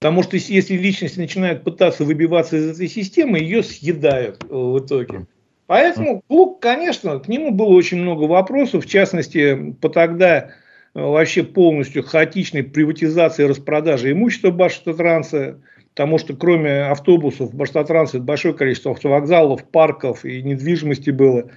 Потому 0.00 0.22
что 0.22 0.36
если 0.36 0.76
личность 0.76 1.16
начинает 1.16 1.62
пытаться 1.62 2.04
выбиваться 2.04 2.56
из 2.56 2.70
этой 2.70 2.88
системы, 2.88 3.38
ее 3.38 3.62
съедают 3.62 4.42
э, 4.42 4.46
в 4.50 4.78
итоге. 4.80 5.26
Поэтому 5.66 6.22
клуб, 6.26 6.60
конечно, 6.60 7.18
к 7.20 7.28
нему 7.28 7.52
было 7.52 7.68
очень 7.68 7.98
много 7.98 8.24
вопросов, 8.24 8.84
в 8.84 8.88
частности, 8.88 9.74
по 9.80 9.88
тогда 9.88 10.50
вообще 10.94 11.42
полностью 11.42 12.02
хаотичной 12.02 12.62
приватизации 12.62 13.44
и 13.44 13.46
распродажи 13.46 14.12
имущества 14.12 14.50
Башавтотранса, 14.50 15.60
потому 15.90 16.18
что 16.18 16.34
кроме 16.34 16.82
автобусов 16.82 17.52
в 17.52 18.24
большое 18.24 18.54
количество 18.54 18.92
автовокзалов, 18.92 19.64
парков 19.64 20.24
и 20.24 20.42
недвижимости 20.42 21.10
было. 21.10 21.50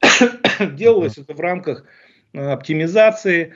Делалось 0.60 1.18
это 1.18 1.34
в 1.34 1.40
рамках 1.40 1.84
э, 2.32 2.40
оптимизации, 2.40 3.54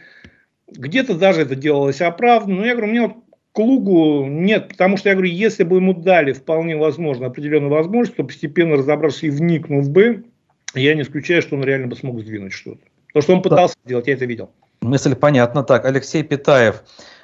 где-то 0.69 1.15
даже 1.15 1.43
это 1.43 1.55
делалось 1.55 2.01
оправданно. 2.01 2.57
Но 2.57 2.67
я 2.67 2.75
говорю, 2.75 2.91
мне 2.91 3.03
вот 3.03 3.17
к 3.53 3.59
Лугу 3.59 4.27
нет, 4.27 4.69
потому 4.69 4.97
что 4.97 5.11
я 5.11 5.15
говорю, 5.15 5.31
если 5.31 5.65
бы 5.65 5.77
ему 5.77 5.93
дали 5.93 6.33
вполне 6.33 6.77
возможно 6.77 7.27
определенную 7.27 7.71
возможность, 7.71 8.17
то 8.17 8.25
постепенно 8.25 8.77
разобраться 8.77 9.27
и 9.27 9.31
вникнув 9.31 9.91
бы, 9.91 10.25
я 10.75 10.95
не 10.95 11.03
исключаю, 11.03 11.43
что 11.43 11.57
он 11.57 11.65
реально 11.65 11.89
бы 11.89 11.97
смог 11.97 12.19
сдвинуть 12.21 12.53
что-то. 12.53 12.81
То, 13.13 13.21
что 13.21 13.35
он 13.35 13.43
пытался 13.43 13.77
да. 13.85 13.89
делать, 13.91 14.07
я 14.07 14.15
это 14.15 14.25
видел. 14.25 14.51
Мысль 14.83 15.15
понятна. 15.15 15.63
Так, 15.63 15.85
Алексей 15.85 16.25
Питаев. 16.25 16.83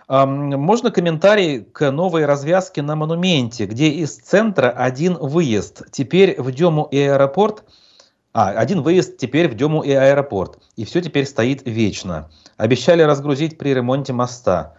Можно 0.08 0.90
комментарий 0.90 1.60
к 1.60 1.90
новой 1.90 2.24
развязке 2.24 2.80
на 2.80 2.96
монументе, 2.96 3.66
где 3.66 3.90
из 3.90 4.16
центра 4.16 4.70
один 4.70 5.14
выезд, 5.14 5.82
теперь 5.90 6.40
в 6.40 6.50
Дему 6.50 6.88
и 6.90 6.98
аэропорт, 6.98 7.64
а, 8.32 8.50
один 8.50 8.80
выезд 8.80 9.18
теперь 9.18 9.48
в 9.48 9.54
Дему 9.54 9.82
и 9.82 9.90
аэропорт, 9.92 10.60
и 10.76 10.86
все 10.86 11.02
теперь 11.02 11.26
стоит 11.26 11.60
вечно. 11.66 12.30
Обещали 12.56 13.02
разгрузить 13.02 13.58
при 13.58 13.74
ремонте 13.74 14.14
моста, 14.14 14.76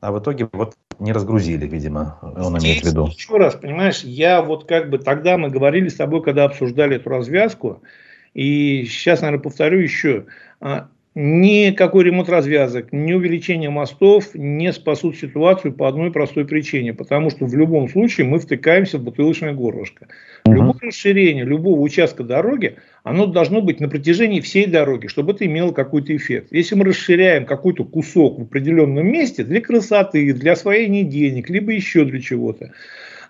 а 0.00 0.10
в 0.10 0.18
итоге 0.18 0.48
вот 0.52 0.74
не 0.98 1.12
разгрузили, 1.12 1.68
видимо, 1.68 2.18
он 2.22 2.58
Здесь, 2.58 2.64
имеет 2.64 2.84
в 2.84 2.88
виду. 2.88 3.06
Еще 3.06 3.36
раз, 3.36 3.54
понимаешь, 3.54 4.02
я 4.02 4.42
вот 4.42 4.66
как 4.66 4.90
бы 4.90 4.98
тогда 4.98 5.38
мы 5.38 5.50
говорили 5.50 5.88
с 5.88 5.94
тобой, 5.94 6.20
когда 6.20 6.44
обсуждали 6.44 6.96
эту 6.96 7.10
развязку, 7.10 7.82
и 8.32 8.86
сейчас, 8.86 9.20
наверное, 9.20 9.42
повторю 9.42 9.78
еще, 9.78 10.26
а, 10.60 10.88
Никакой 11.16 12.02
ремонт 12.04 12.28
развязок, 12.28 12.92
ни 12.92 13.12
увеличение 13.12 13.70
мостов 13.70 14.34
не 14.34 14.72
спасут 14.72 15.16
ситуацию 15.16 15.72
по 15.72 15.86
одной 15.86 16.10
простой 16.10 16.44
причине. 16.44 16.92
Потому 16.92 17.30
что 17.30 17.46
в 17.46 17.54
любом 17.54 17.88
случае 17.88 18.26
мы 18.26 18.40
втыкаемся 18.40 18.98
в 18.98 19.04
бутылочное 19.04 19.52
горлышко. 19.52 20.08
Угу. 20.44 20.54
Любое 20.54 20.80
расширение 20.82 21.44
любого 21.44 21.78
участка 21.80 22.24
дороги, 22.24 22.76
оно 23.04 23.26
должно 23.26 23.60
быть 23.60 23.78
на 23.78 23.88
протяжении 23.88 24.40
всей 24.40 24.66
дороги, 24.66 25.06
чтобы 25.06 25.32
это 25.32 25.46
имело 25.46 25.70
какой-то 25.70 26.16
эффект. 26.16 26.48
Если 26.50 26.74
мы 26.74 26.84
расширяем 26.84 27.46
какой-то 27.46 27.84
кусок 27.84 28.40
в 28.40 28.42
определенном 28.42 29.06
месте 29.06 29.44
для 29.44 29.60
красоты, 29.60 30.32
для 30.32 30.52
освоения 30.52 31.04
денег, 31.04 31.48
либо 31.48 31.70
еще 31.70 32.04
для 32.04 32.20
чего-то, 32.20 32.72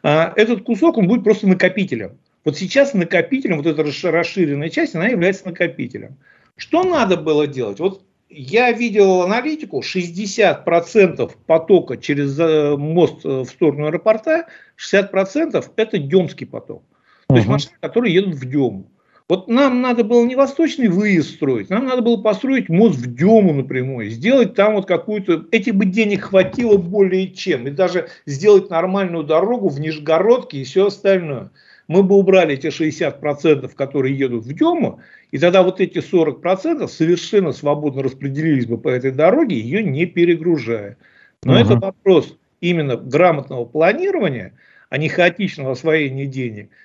а, 0.02 0.32
этот 0.36 0.62
кусок 0.62 0.96
он 0.96 1.06
будет 1.06 1.22
просто 1.22 1.46
накопителем. 1.46 2.12
Вот 2.46 2.56
сейчас 2.56 2.94
накопителем, 2.94 3.58
вот 3.58 3.66
эта 3.66 3.82
расширенная 4.10 4.70
часть, 4.70 4.94
она 4.94 5.08
является 5.08 5.46
накопителем. 5.46 6.16
Что 6.56 6.84
надо 6.84 7.16
было 7.16 7.46
делать? 7.46 7.80
Вот 7.80 8.02
я 8.28 8.72
видел 8.72 9.22
аналитику, 9.22 9.80
60% 9.80 11.32
потока 11.46 11.96
через 11.96 12.38
э, 12.38 12.76
мост 12.76 13.24
э, 13.24 13.28
в 13.28 13.46
сторону 13.46 13.86
аэропорта, 13.86 14.46
60% 14.78 15.64
это 15.76 15.98
демский 15.98 16.46
поток. 16.46 16.82
То 17.28 17.34
uh-huh. 17.34 17.38
есть 17.38 17.48
машины, 17.48 17.74
которые 17.80 18.14
едут 18.14 18.34
в 18.34 18.48
Дему. 18.48 18.90
Вот 19.26 19.48
нам 19.48 19.80
надо 19.80 20.04
было 20.04 20.24
не 20.26 20.36
восточный 20.36 20.88
выезд 20.88 21.36
строить, 21.36 21.70
нам 21.70 21.86
надо 21.86 22.02
было 22.02 22.20
построить 22.20 22.68
мост 22.68 22.98
в 22.98 23.14
Дему 23.14 23.54
напрямую, 23.54 24.10
сделать 24.10 24.54
там 24.54 24.74
вот 24.74 24.86
какую-то... 24.86 25.46
Этих 25.50 25.76
бы 25.76 25.86
денег 25.86 26.24
хватило 26.24 26.76
более 26.76 27.30
чем. 27.30 27.66
И 27.66 27.70
даже 27.70 28.08
сделать 28.26 28.68
нормальную 28.68 29.24
дорогу 29.24 29.70
в 29.70 29.80
Нижегородке 29.80 30.58
и 30.58 30.64
все 30.64 30.88
остальное. 30.88 31.50
Мы 31.88 32.02
бы 32.02 32.16
убрали 32.16 32.54
эти 32.54 32.68
60%, 32.68 33.70
которые 33.74 34.16
едут 34.16 34.44
в 34.44 34.52
Дему, 34.52 35.00
и 35.30 35.38
тогда 35.38 35.62
вот 35.62 35.80
эти 35.80 35.98
40% 35.98 36.86
совершенно 36.88 37.52
свободно 37.52 38.02
распределились 38.02 38.66
бы 38.66 38.78
по 38.78 38.88
этой 38.88 39.10
дороге, 39.10 39.58
ее 39.58 39.82
не 39.82 40.06
перегружая. 40.06 40.96
Но 41.42 41.52
угу. 41.52 41.60
это 41.60 41.76
вопрос 41.76 42.36
именно 42.60 42.96
грамотного 42.96 43.64
планирования, 43.64 44.54
а 44.88 44.98
не 44.98 45.08
хаотичного 45.08 45.72
освоения 45.72 46.26
денег– 46.26 46.70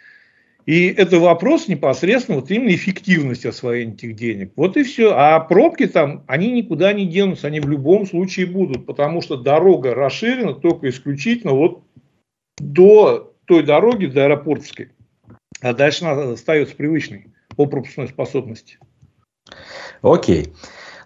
и 0.69 0.85
это 0.85 1.19
вопрос 1.19 1.67
непосредственно 1.67 2.39
вот 2.39 2.51
именно 2.51 2.75
эффективности 2.75 3.47
освоения 3.47 3.93
этих 3.93 4.15
денег. 4.15 4.51
Вот 4.55 4.77
и 4.77 4.83
все. 4.83 5.15
А 5.15 5.39
пробки 5.39 5.87
там, 5.87 6.23
они 6.27 6.51
никуда 6.51 6.93
не 6.93 7.07
денутся, 7.07 7.47
они 7.47 7.59
в 7.59 7.67
любом 7.67 8.05
случае 8.05 8.45
будут, 8.45 8.85
потому 8.85 9.23
что 9.23 9.35
дорога 9.35 9.95
расширена 9.95 10.53
только 10.53 10.89
исключительно 10.89 11.53
вот 11.53 11.83
до 12.59 13.33
той 13.49 13.63
дороги, 13.63 14.05
до 14.05 14.25
аэропортской. 14.25 14.91
А 15.61 15.73
дальше 15.73 16.05
она 16.05 16.33
остается 16.33 16.75
привычной 16.75 17.33
по 17.57 17.65
пропускной 17.65 18.07
способности. 18.07 18.77
Окей. 20.03 20.53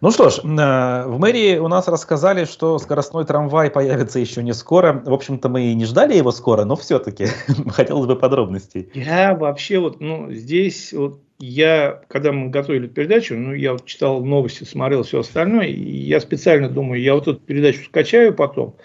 Ну 0.02 0.12
что 0.12 0.30
ж, 0.30 0.40
э, 0.40 1.08
в 1.08 1.18
мэрии 1.18 1.58
у 1.60 1.70
нас 1.70 1.88
рассказали, 1.88 2.44
что 2.44 2.78
скоростной 2.78 3.24
трамвай 3.26 3.72
появится 3.72 4.20
еще 4.20 4.44
не 4.44 4.54
скоро. 4.54 5.02
В 5.06 5.14
общем-то, 5.14 5.48
мы 5.48 5.68
и 5.68 5.74
не 5.74 5.86
ждали 5.86 6.18
его 6.18 6.32
скоро, 6.32 6.66
но 6.66 6.76
все-таки 6.76 7.28
хотелось 7.70 8.06
бы 8.06 8.18
подробностей. 8.18 8.90
Я 8.94 9.34
вообще 9.34 9.80
вот, 9.80 10.02
ну, 10.02 10.30
здесь 10.34 10.92
вот 10.92 11.22
я, 11.40 12.02
когда 12.10 12.34
мы 12.34 12.50
готовили 12.50 12.88
передачу, 12.88 13.36
ну, 13.36 13.54
я 13.54 13.72
вот 13.72 13.86
читал 13.86 14.22
новости, 14.22 14.66
смотрел 14.66 15.04
все 15.04 15.22
остальное, 15.22 15.68
и 15.68 15.82
я 15.82 16.20
специально 16.20 16.68
думаю, 16.68 17.02
я 17.02 17.16
вот 17.16 17.30
эту 17.30 17.40
передачу 17.40 17.86
скачаю 17.86 18.34
потом, 18.34 18.76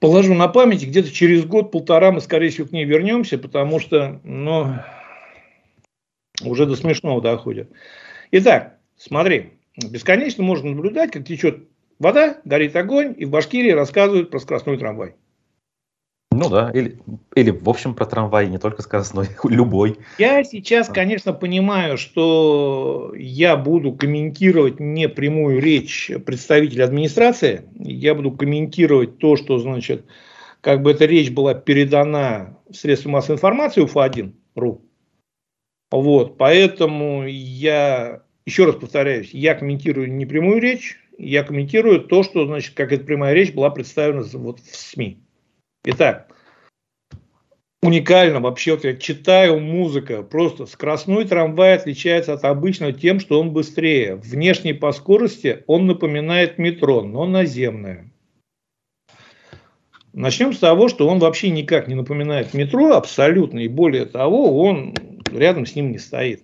положу 0.00 0.34
на 0.34 0.48
память, 0.48 0.86
где-то 0.86 1.10
через 1.10 1.44
год-полтора 1.44 2.12
мы, 2.12 2.20
скорее 2.20 2.50
всего, 2.50 2.66
к 2.66 2.72
ней 2.72 2.84
вернемся, 2.84 3.38
потому 3.38 3.80
что, 3.80 4.20
ну, 4.24 4.74
уже 6.42 6.66
до 6.66 6.76
смешного 6.76 7.20
доходит. 7.20 7.70
Итак, 8.30 8.78
смотри, 8.96 9.54
бесконечно 9.76 10.42
можно 10.42 10.70
наблюдать, 10.70 11.12
как 11.12 11.24
течет 11.24 11.68
вода, 11.98 12.38
горит 12.44 12.74
огонь, 12.76 13.14
и 13.16 13.24
в 13.24 13.30
Башкирии 13.30 13.70
рассказывают 13.70 14.30
про 14.30 14.38
скоростной 14.38 14.78
трамвай. 14.78 15.14
Ну 16.36 16.48
да, 16.48 16.70
или, 16.74 16.98
или 17.34 17.50
в 17.50 17.68
общем 17.68 17.94
про 17.94 18.06
трамвай, 18.06 18.48
не 18.48 18.58
только 18.58 18.82
скоростной, 18.82 19.28
любой. 19.44 19.98
Я 20.18 20.42
сейчас, 20.42 20.88
конечно, 20.88 21.32
понимаю, 21.32 21.96
что 21.96 23.12
я 23.16 23.56
буду 23.56 23.92
комментировать 23.92 24.80
не 24.80 25.08
прямую 25.08 25.60
речь 25.60 26.10
представителя 26.26 26.84
администрации, 26.84 27.62
я 27.78 28.14
буду 28.14 28.32
комментировать 28.32 29.18
то, 29.18 29.36
что, 29.36 29.58
значит, 29.58 30.06
как 30.60 30.82
бы 30.82 30.90
эта 30.90 31.04
речь 31.04 31.30
была 31.30 31.54
передана 31.54 32.58
в 32.68 32.74
средства 32.74 33.10
массовой 33.10 33.36
информации 33.36 33.82
УФА-1.ру. 33.82 34.82
Вот, 35.90 36.38
поэтому 36.38 37.26
я 37.28 38.22
еще 38.46 38.64
раз 38.64 38.76
повторяюсь, 38.76 39.30
я 39.32 39.54
комментирую 39.54 40.12
не 40.12 40.26
прямую 40.26 40.60
речь, 40.60 40.98
я 41.16 41.44
комментирую 41.44 42.00
то, 42.00 42.22
что, 42.22 42.46
значит, 42.46 42.74
как 42.74 42.92
эта 42.92 43.04
прямая 43.04 43.34
речь 43.34 43.52
была 43.52 43.70
представлена 43.70 44.24
вот 44.32 44.58
в 44.60 44.74
СМИ. 44.74 45.23
Итак, 45.86 46.28
уникально 47.82 48.40
вообще, 48.40 48.72
вот 48.72 48.84
я 48.84 48.96
читаю 48.96 49.60
музыка, 49.60 50.22
просто 50.22 50.64
скоростной 50.64 51.26
трамвай 51.26 51.74
отличается 51.74 52.32
от 52.32 52.44
обычного 52.44 52.94
тем, 52.94 53.20
что 53.20 53.38
он 53.38 53.52
быстрее. 53.52 54.16
Внешне 54.16 54.72
по 54.72 54.92
скорости 54.92 55.62
он 55.66 55.86
напоминает 55.86 56.56
метро, 56.56 57.02
но 57.02 57.26
наземное. 57.26 58.10
Начнем 60.14 60.54
с 60.54 60.58
того, 60.58 60.88
что 60.88 61.06
он 61.06 61.18
вообще 61.18 61.50
никак 61.50 61.86
не 61.86 61.94
напоминает 61.94 62.54
метро, 62.54 62.94
абсолютно, 62.94 63.58
и 63.58 63.68
более 63.68 64.06
того, 64.06 64.58
он 64.62 64.94
рядом 65.30 65.66
с 65.66 65.74
ним 65.74 65.90
не 65.90 65.98
стоит. 65.98 66.42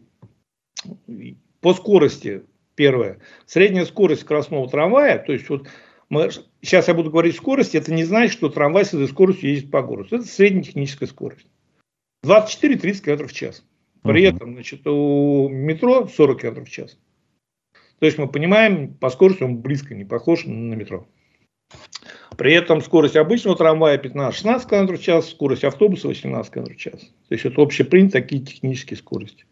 По 1.61 1.73
скорости, 1.73 2.43
первое, 2.75 3.21
средняя 3.47 3.87
скорость 3.87 4.23
скоростного 4.23 4.69
трамвая, 4.69 5.19
то 5.19 5.33
есть 5.33 5.49
вот 5.49 5.67
мы, 6.11 6.29
сейчас 6.61 6.89
я 6.89 6.95
буду 6.95 7.11
говорить 7.11 7.37
скорость, 7.37 7.77
это 7.77 7.95
не 7.95 8.05
значит, 8.05 8.33
что 8.33 8.49
трамвай 8.49 8.85
с 8.85 8.93
этой 8.93 9.09
скоростью 9.09 9.51
ездит 9.51 9.71
по 9.71 9.81
городу. 9.81 10.17
Это 10.17 10.27
средняя 10.27 10.65
техническая 10.65 11.09
скорость. 11.09 11.47
24-30 12.27 13.01
км 13.01 13.27
в 13.27 13.33
час. 13.33 13.65
При 14.03 14.25
uh-huh. 14.25 14.35
этом 14.35 14.55
значит, 14.55 14.87
у 14.87 15.49
метро 15.49 16.09
40 16.09 16.41
км 16.41 16.65
в 16.65 16.71
час. 16.71 16.99
То 18.01 18.07
есть 18.07 18.19
мы 18.19 18.29
понимаем, 18.29 18.95
по 18.95 19.09
скорости 19.11 19.43
он 19.43 19.59
близко 19.59 19.95
не 19.95 20.05
похож 20.05 20.47
на 20.47 20.75
метро. 20.75 21.07
При 22.37 22.55
этом 22.55 22.81
скорость 22.81 23.17
обычного 23.17 23.57
трамвая 23.57 23.99
15-16 23.99 24.69
км 24.69 24.97
в 24.97 25.03
час, 25.03 25.31
скорость 25.31 25.65
автобуса 25.65 26.09
18 26.09 26.53
км 26.53 26.75
в 26.75 26.77
час. 26.77 27.01
То 27.29 27.35
есть 27.35 27.45
это 27.45 27.63
общепринято 27.63 28.15
такие 28.15 28.43
технические 28.43 28.97
скорости. 28.97 29.45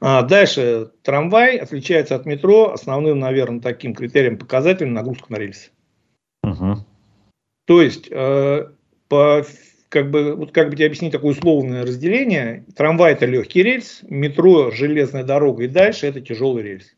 А 0.00 0.22
дальше 0.22 0.90
трамвай 1.02 1.56
отличается 1.56 2.14
от 2.16 2.26
метро 2.26 2.72
основным, 2.72 3.18
наверное, 3.18 3.60
таким 3.60 3.94
критерием 3.94 4.38
показателем 4.38 4.92
нагрузка 4.92 5.32
на 5.32 5.36
рельсы. 5.36 5.70
Угу. 6.42 6.84
То 7.66 7.82
есть, 7.82 8.08
э, 8.10 8.66
по, 9.08 9.44
как 9.88 10.10
бы, 10.10 10.34
вот 10.34 10.52
как 10.52 10.70
бы 10.70 10.76
тебе 10.76 10.86
объяснить 10.86 11.12
такое 11.12 11.32
условное 11.32 11.82
разделение, 11.82 12.64
трамвай 12.76 13.12
это 13.12 13.26
легкий 13.26 13.62
рельс, 13.62 14.00
метро, 14.02 14.70
железная 14.70 15.24
дорога 15.24 15.64
и 15.64 15.68
дальше 15.68 16.06
это 16.06 16.20
тяжелый 16.20 16.62
рельс. 16.62 16.94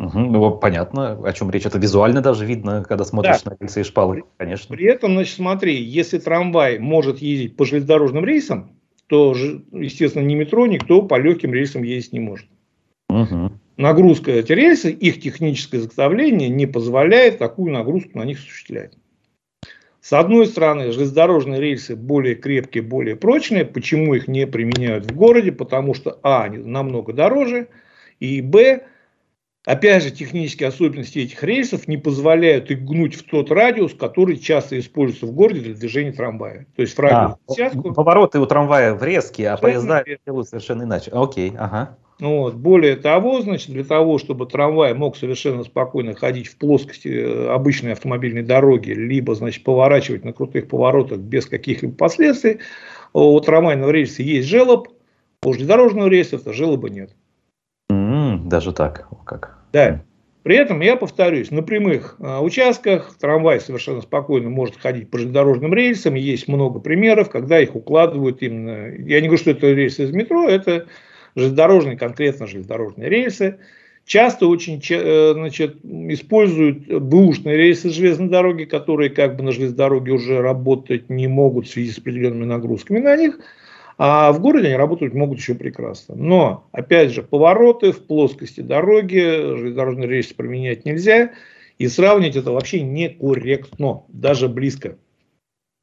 Угу, 0.00 0.18
ну, 0.18 0.56
понятно, 0.56 1.18
о 1.24 1.32
чем 1.32 1.50
речь. 1.50 1.66
Это 1.66 1.78
визуально 1.78 2.20
даже 2.20 2.46
видно, 2.46 2.84
когда 2.84 3.04
смотришь 3.04 3.42
да. 3.42 3.50
на 3.50 3.56
рельсы 3.60 3.80
и 3.80 3.84
шпалы, 3.84 4.22
конечно. 4.36 4.76
При 4.76 4.86
этом, 4.86 5.12
значит, 5.12 5.34
смотри, 5.34 5.82
если 5.82 6.18
трамвай 6.18 6.78
может 6.78 7.18
ездить 7.18 7.56
по 7.56 7.64
железнодорожным 7.64 8.24
рейсам, 8.24 8.78
то, 9.08 9.34
естественно, 9.72 10.22
ни 10.22 10.34
метро, 10.34 10.66
никто 10.66 11.02
по 11.02 11.18
легким 11.18 11.52
рельсам 11.52 11.82
ездить 11.82 12.12
не 12.12 12.20
может. 12.20 12.46
Угу. 13.08 13.52
Нагрузка 13.78 14.32
эти 14.32 14.52
рельсы, 14.52 14.90
их 14.90 15.20
техническое 15.20 15.78
изготовление 15.78 16.48
не 16.48 16.66
позволяет 16.66 17.38
такую 17.38 17.72
нагрузку 17.72 18.18
на 18.18 18.24
них 18.24 18.38
осуществлять. 18.38 18.92
С 20.00 20.12
одной 20.12 20.46
стороны, 20.46 20.92
железнодорожные 20.92 21.60
рельсы 21.60 21.96
более 21.96 22.34
крепкие, 22.34 22.82
более 22.82 23.16
прочные. 23.16 23.64
Почему 23.64 24.14
их 24.14 24.28
не 24.28 24.46
применяют 24.46 25.10
в 25.10 25.14
городе? 25.14 25.52
Потому 25.52 25.94
что, 25.94 26.18
а, 26.22 26.44
они 26.44 26.58
намного 26.58 27.12
дороже, 27.12 27.68
и, 28.20 28.40
б, 28.40 28.84
опять 29.68 30.02
же, 30.02 30.10
технические 30.10 30.68
особенности 30.68 31.18
этих 31.18 31.42
рельсов 31.42 31.88
не 31.88 31.98
позволяют 31.98 32.70
их 32.70 32.84
гнуть 32.84 33.14
в 33.14 33.24
тот 33.24 33.50
радиус, 33.50 33.92
который 33.92 34.38
часто 34.38 34.78
используется 34.78 35.26
в 35.26 35.32
городе 35.32 35.60
для 35.60 35.74
движения 35.74 36.12
трамвая. 36.12 36.66
То 36.74 36.82
есть 36.82 36.96
в 36.96 36.98
радиус 36.98 37.34
а, 37.34 37.52
десятку... 37.52 37.92
Повороты 37.92 38.40
у 38.40 38.46
трамвая 38.46 38.94
в 38.94 39.02
резкие, 39.02 39.50
а 39.50 39.58
поезда 39.58 40.04
делают 40.26 40.48
совершенно 40.48 40.84
иначе. 40.84 41.10
Окей, 41.10 41.52
ага. 41.58 41.98
Вот. 42.18 42.54
Более 42.54 42.96
того, 42.96 43.42
значит, 43.42 43.70
для 43.70 43.84
того, 43.84 44.18
чтобы 44.18 44.46
трамвай 44.46 44.94
мог 44.94 45.16
совершенно 45.16 45.62
спокойно 45.64 46.14
ходить 46.14 46.48
в 46.48 46.56
плоскости 46.56 47.08
э, 47.08 47.48
обычной 47.48 47.92
автомобильной 47.92 48.42
дороги, 48.42 48.90
либо 48.90 49.34
значит, 49.34 49.62
поворачивать 49.64 50.24
на 50.24 50.32
крутых 50.32 50.68
поворотах 50.68 51.18
без 51.18 51.46
каких-либо 51.46 51.94
последствий, 51.94 52.58
у 53.12 53.38
трамвайного 53.38 53.90
рельса 53.90 54.22
есть 54.22 54.48
желоб, 54.48 54.88
у 55.44 55.52
железнодорожного 55.52 56.08
рельса 56.08 56.36
это 56.36 56.52
желоба 56.52 56.88
нет. 56.88 57.14
Mm, 57.92 58.48
даже 58.48 58.72
так? 58.72 59.06
Как? 59.24 59.57
Да. 59.72 60.02
При 60.42 60.56
этом, 60.56 60.80
я 60.80 60.96
повторюсь, 60.96 61.50
на 61.50 61.62
прямых 61.62 62.16
э, 62.18 62.38
участках 62.38 63.16
трамвай 63.20 63.60
совершенно 63.60 64.00
спокойно 64.00 64.48
может 64.48 64.76
ходить 64.76 65.10
по 65.10 65.18
железнодорожным 65.18 65.74
рельсам. 65.74 66.14
Есть 66.14 66.48
много 66.48 66.80
примеров, 66.80 67.28
когда 67.28 67.60
их 67.60 67.74
укладывают 67.74 68.40
именно... 68.40 68.94
Я 68.96 69.20
не 69.20 69.26
говорю, 69.26 69.42
что 69.42 69.50
это 69.50 69.70
рельсы 69.72 70.04
из 70.04 70.10
метро, 70.12 70.48
это 70.48 70.86
железнодорожные, 71.34 71.98
конкретно 71.98 72.46
железнодорожные 72.46 73.10
рельсы, 73.10 73.58
часто 74.06 74.46
очень 74.46 74.82
э, 74.90 75.32
значит, 75.34 75.84
используют 75.84 76.86
бэушные 76.88 77.56
рельсы 77.56 77.90
железной 77.90 78.28
дороги, 78.28 78.64
которые 78.64 79.10
как 79.10 79.36
бы 79.36 79.42
на 79.42 79.52
железной 79.52 79.76
дороге 79.76 80.12
уже 80.12 80.40
работать 80.40 81.10
не 81.10 81.26
могут 81.26 81.66
в 81.66 81.70
связи 81.70 81.90
с 81.90 81.98
определенными 81.98 82.46
нагрузками 82.46 83.00
на 83.00 83.16
них, 83.16 83.38
а 83.98 84.30
в 84.30 84.40
городе 84.40 84.68
они 84.68 84.76
работать 84.76 85.12
могут 85.12 85.38
еще 85.38 85.54
прекрасно. 85.54 86.14
Но, 86.14 86.68
опять 86.70 87.10
же, 87.10 87.22
повороты 87.22 87.90
в 87.90 88.06
плоскости 88.06 88.60
дороги, 88.60 89.18
железнодорожные 89.18 90.08
рельсы 90.08 90.34
применять 90.36 90.84
нельзя, 90.84 91.32
и 91.78 91.88
сравнивать 91.88 92.36
это 92.36 92.52
вообще 92.52 92.80
некорректно, 92.80 94.04
даже 94.08 94.48
близко. 94.48 94.96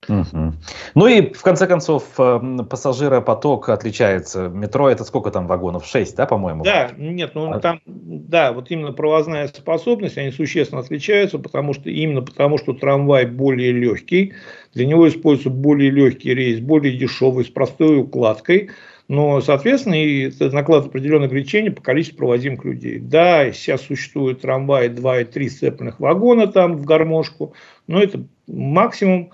Угу. 0.08 0.54
Ну 0.96 1.08
и 1.08 1.34
в 1.34 1.42
конце 1.42 1.68
концов 1.68 2.04
э, 2.18 2.40
пассажиропоток 2.70 3.70
отличается. 3.70 4.50
Метро 4.50 4.90
это 4.90 5.04
сколько 5.04 5.32
там 5.32 5.48
вагонов? 5.48 5.86
Шесть, 5.86 6.16
да, 6.16 6.26
по-моему? 6.26 6.64
Да, 6.64 6.92
нет, 6.98 7.32
ну 7.36 7.52
а... 7.52 7.60
там, 7.60 7.82
да, 7.86 8.54
вот 8.54 8.72
именно 8.72 8.92
провозная 8.94 9.48
способность, 9.48 10.18
они 10.18 10.32
существенно 10.32 10.82
отличаются, 10.82 11.40
потому 11.40 11.74
что 11.74 11.90
именно 11.90 12.22
потому, 12.22 12.58
что 12.58 12.74
трамвай 12.74 13.26
более 13.26 13.72
легкий, 13.72 14.34
для 14.74 14.86
него 14.86 15.08
используется 15.08 15.50
более 15.50 15.90
легкий 15.90 16.34
рейс, 16.34 16.60
более 16.60 16.98
дешевый, 16.98 17.46
с 17.46 17.50
простой 17.50 18.00
укладкой. 18.00 18.70
Но, 19.08 19.40
соответственно, 19.40 20.04
и 20.04 20.30
это 20.30 20.50
накладывает 20.50 20.90
определенное 20.90 21.28
ограничение 21.28 21.72
по 21.72 21.82
количеству 21.82 22.18
проводимых 22.18 22.66
людей. 22.66 22.98
Да, 22.98 23.52
сейчас 23.52 23.82
существует 23.82 24.42
трамвай 24.42 24.90
2 24.90 25.22
и 25.22 25.26
3 25.26 25.50
сцепленных 25.50 26.00
вагона 26.00 26.48
там 26.48 26.76
в 26.76 26.86
гармошку, 26.86 27.54
но 27.88 28.02
это 28.02 28.26
максимум. 28.48 29.32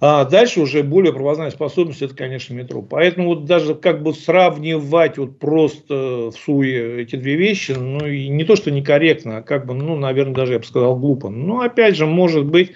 А 0.00 0.24
дальше 0.24 0.60
уже 0.60 0.82
более 0.82 1.12
провозная 1.12 1.50
способность, 1.50 2.02
это, 2.02 2.14
конечно, 2.14 2.54
метро. 2.54 2.82
Поэтому 2.82 3.28
вот 3.28 3.44
даже 3.44 3.74
как 3.74 4.02
бы 4.02 4.14
сравнивать 4.14 5.18
вот 5.18 5.38
просто 5.38 6.30
в 6.30 6.32
суе 6.32 7.02
эти 7.02 7.16
две 7.16 7.36
вещи, 7.36 7.72
ну 7.72 8.06
и 8.06 8.28
не 8.28 8.44
то, 8.44 8.56
что 8.56 8.70
некорректно, 8.70 9.38
а 9.38 9.42
как 9.42 9.66
бы, 9.66 9.74
ну, 9.74 9.96
наверное, 9.96 10.34
даже 10.34 10.54
я 10.54 10.58
бы 10.58 10.64
сказал 10.64 10.96
глупо. 10.96 11.28
Но 11.28 11.60
опять 11.60 11.96
же, 11.96 12.06
может 12.06 12.46
быть, 12.46 12.72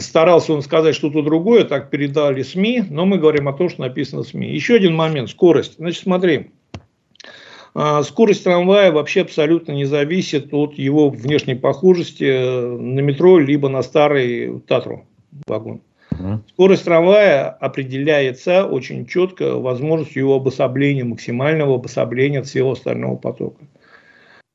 старался 0.00 0.52
он 0.52 0.62
сказать 0.62 0.94
что-то 0.94 1.22
другое, 1.22 1.64
так 1.64 1.90
передали 1.90 2.42
СМИ, 2.42 2.84
но 2.90 3.06
мы 3.06 3.18
говорим 3.18 3.48
о 3.48 3.52
том, 3.52 3.68
что 3.68 3.82
написано 3.82 4.22
в 4.22 4.28
СМИ. 4.28 4.48
Еще 4.48 4.76
один 4.76 4.94
момент, 4.94 5.30
скорость. 5.30 5.74
Значит, 5.78 6.02
смотри, 6.02 6.50
а, 7.74 8.02
скорость 8.02 8.44
трамвая 8.44 8.92
вообще 8.92 9.22
абсолютно 9.22 9.72
не 9.72 9.84
зависит 9.84 10.52
от 10.52 10.74
его 10.74 11.10
внешней 11.10 11.54
похожести 11.54 12.24
э, 12.24 12.66
на 12.66 13.00
метро, 13.00 13.38
либо 13.38 13.68
на 13.68 13.82
старый 13.82 14.60
Татру 14.60 15.06
вагон. 15.46 15.80
Скорость 16.48 16.84
трамвая 16.84 17.48
определяется 17.48 18.66
очень 18.66 19.06
четко 19.06 19.58
возможностью 19.58 20.22
его 20.22 20.36
обособления, 20.36 21.04
максимального 21.04 21.76
обособления 21.76 22.40
от 22.40 22.46
всего 22.46 22.72
остального 22.72 23.16
потока. 23.16 23.64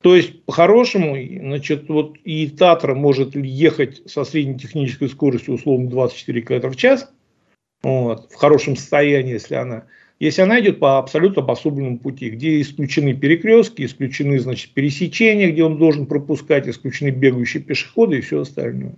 То 0.02 0.14
есть, 0.14 0.44
по-хорошему, 0.44 1.16
значит, 1.16 1.88
вот 1.88 2.16
и 2.24 2.48
Татра 2.48 2.94
может 2.94 3.34
ехать 3.34 4.02
со 4.06 4.24
средней 4.24 4.58
технической 4.58 5.08
скоростью, 5.08 5.54
условно, 5.54 5.88
24 5.88 6.42
км 6.42 6.68
в 6.68 6.76
час, 6.76 7.10
вот, 7.82 8.30
в 8.30 8.36
хорошем 8.36 8.76
состоянии, 8.76 9.32
если 9.32 9.54
она, 9.54 9.84
если 10.20 10.42
она 10.42 10.60
идет 10.60 10.78
по 10.78 10.98
абсолютно 10.98 11.42
обособленному 11.42 11.98
пути, 11.98 12.30
где 12.30 12.60
исключены 12.60 13.14
перекрестки, 13.14 13.84
исключены, 13.84 14.38
значит, 14.38 14.72
пересечения, 14.74 15.50
где 15.50 15.64
он 15.64 15.78
должен 15.78 16.06
пропускать, 16.06 16.68
исключены 16.68 17.08
бегающие 17.10 17.62
пешеходы 17.62 18.18
и 18.18 18.20
все 18.20 18.42
остальное. 18.42 18.94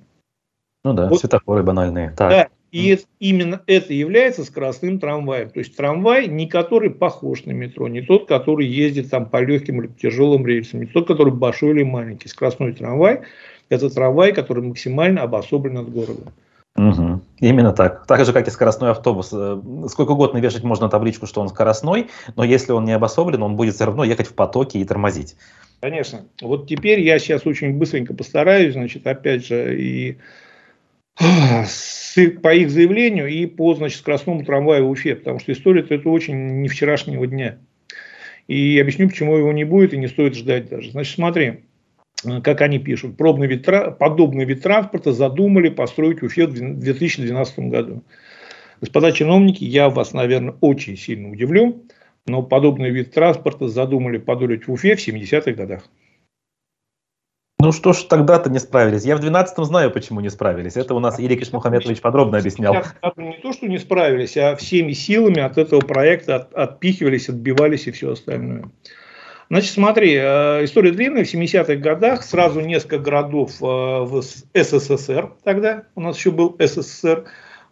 Ну 0.89 0.95
да, 0.95 1.07
вот, 1.07 1.21
светофоры 1.21 1.63
банальные. 1.63 2.15
Так. 2.17 2.31
Да, 2.31 2.49
и 2.73 2.89
это, 2.89 3.05
именно 3.19 3.61
это 3.67 3.93
является 3.93 4.43
скоростным 4.43 4.99
трамваем. 4.99 5.51
То 5.51 5.59
есть 5.59 5.77
трамвай 5.77 6.29
не 6.29 6.47
который 6.47 6.89
похож 6.89 7.45
на 7.45 7.51
метро, 7.51 7.89
не 7.89 8.01
тот, 8.01 8.27
который 8.27 8.67
ездит 8.67 9.11
там 9.11 9.27
по 9.27 9.43
легким 9.43 9.83
или 9.83 9.89
тяжелым 9.89 10.47
рельсам, 10.47 10.81
не 10.81 10.87
тот, 10.87 11.07
который 11.07 11.33
большой 11.33 11.73
или 11.73 11.83
маленький. 11.83 12.29
Скоростной 12.29 12.73
трамвай– 12.73 13.21
это 13.69 13.91
трамвай, 13.91 14.33
который 14.33 14.63
максимально 14.63 15.23
обособлен 15.23 15.77
от 15.77 15.93
города. 15.93 16.33
Угу. 16.77 17.21
Именно 17.41 17.73
так. 17.75 18.07
Так 18.07 18.25
же, 18.25 18.33
как 18.33 18.49
и 18.49 18.51
скоростной 18.51 18.93
автобус. 18.93 19.29
Э, 19.33 19.61
сколько 19.89 20.13
угодно 20.13 20.39
вешать 20.39 20.63
можно 20.63 20.89
табличку, 20.89 21.27
что 21.27 21.43
он 21.43 21.51
скоростной, 21.51 22.09
но 22.35 22.45
если 22.45 22.73
он 22.73 22.87
не 22.87 22.93
обособлен, 22.93 23.43
он 23.43 23.57
будет 23.57 23.75
все 23.75 23.85
равно 23.85 24.05
ехать 24.05 24.29
в 24.29 24.35
потоке 24.35 24.79
и 24.79 24.85
тормозить. 24.85 25.37
Конечно. 25.81 26.21
Вот 26.41 26.67
теперь 26.67 27.01
я 27.01 27.19
сейчас 27.19 27.47
очень 27.47 27.77
быстренько 27.77 28.15
постараюсь, 28.15 28.73
значит, 28.73 29.07
опять 29.07 29.47
же, 29.47 29.79
и 29.81 30.19
по 31.19 32.55
их 32.55 32.71
заявлению 32.71 33.29
и 33.29 33.47
по 33.47 33.75
значит, 33.75 33.99
скоростному 33.99 34.45
трамваю 34.45 34.87
в 34.87 34.91
Уфе, 34.91 35.17
потому 35.17 35.41
что 35.41 35.53
история 35.53 35.85
это 35.89 36.09
очень 36.09 36.61
не 36.61 36.69
вчерашнего 36.69 37.27
дня. 37.27 37.59
И 38.47 38.79
объясню, 38.79 39.09
почему 39.09 39.37
его 39.37 39.53
не 39.53 39.65
будет 39.65 39.93
и 39.93 39.99
не 39.99 40.07
стоит 40.07 40.35
ждать 40.35 40.69
даже. 40.69 40.91
Значит, 40.93 41.15
смотри, 41.17 41.65
как 42.43 42.63
они 42.63 42.79
пишут, 42.79 43.17
пробный 43.17 43.47
вид, 43.47 43.67
подобный 43.99 44.45
вид 44.45 44.63
транспорта 44.63 45.13
задумали 45.13 45.69
построить 45.69 46.23
в 46.23 46.25
Уфе 46.25 46.47
в 46.47 46.53
2012 46.53 47.59
году. 47.71 48.03
Господа 48.81 49.13
чиновники, 49.13 49.65
я 49.65 49.91
вас, 49.91 50.13
наверное, 50.13 50.55
очень 50.61 50.97
сильно 50.97 51.31
удивлю, 51.31 51.85
но 52.27 52.43
подобный 52.43 52.91
вид 52.91 53.13
транспорта 53.13 53.69
задумали 53.69 54.19
подолить 54.19 54.67
в 54.69 54.73
Уфе 54.73 54.95
в 54.97 55.07
70-х 55.07 55.53
годах. 55.53 55.83
Ну 57.61 57.73
что 57.73 57.93
ж, 57.93 58.05
тогда-то 58.05 58.51
не 58.51 58.61
справились. 58.61 59.05
Я 59.05 59.17
в 59.17 59.21
12-м 59.21 59.65
знаю, 59.65 59.91
почему 59.91 60.21
не 60.21 60.31
справились. 60.31 60.77
Это 60.77 60.95
у 60.95 61.01
нас 61.01 61.19
Ирик 61.19 61.43
Ишмухаметович 61.43 62.01
подробно 62.01 62.39
объяснял. 62.39 62.73
Не 63.17 63.41
то, 63.43 63.53
что 63.53 63.67
не 63.67 63.79
справились, 63.79 64.37
а 64.37 64.55
всеми 64.55 64.93
силами 64.93 65.41
от 65.41 65.59
этого 65.59 65.81
проекта 65.81 66.37
от, 66.37 66.55
отпихивались, 66.55 67.29
отбивались 67.29 67.89
и 67.89 67.91
все 67.91 68.13
остальное. 68.13 68.71
Значит, 69.51 69.73
смотри, 69.73 70.15
э, 70.15 70.65
история 70.65 70.93
длинная. 70.93 71.25
В 71.25 71.35
70-х 71.35 71.75
годах 71.77 72.23
сразу 72.23 72.61
несколько 72.61 72.99
городов 72.99 73.61
э, 73.61 73.65
в 73.65 74.23
СССР, 74.23 75.33
тогда 75.43 75.85
у 75.97 76.01
нас 76.01 76.17
еще 76.17 76.31
был 76.31 76.55
СССР, 76.61 77.25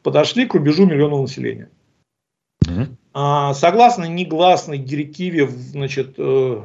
подошли 0.02 0.46
к 0.46 0.54
рубежу 0.54 0.86
миллионного 0.86 1.22
населения. 1.22 1.70
Mm-hmm. 2.64 3.54
Согласно 3.54 4.04
негласной 4.04 4.78
директиве 4.78 5.46
значит, 5.46 6.14
э, 6.18 6.22
в 6.22 6.64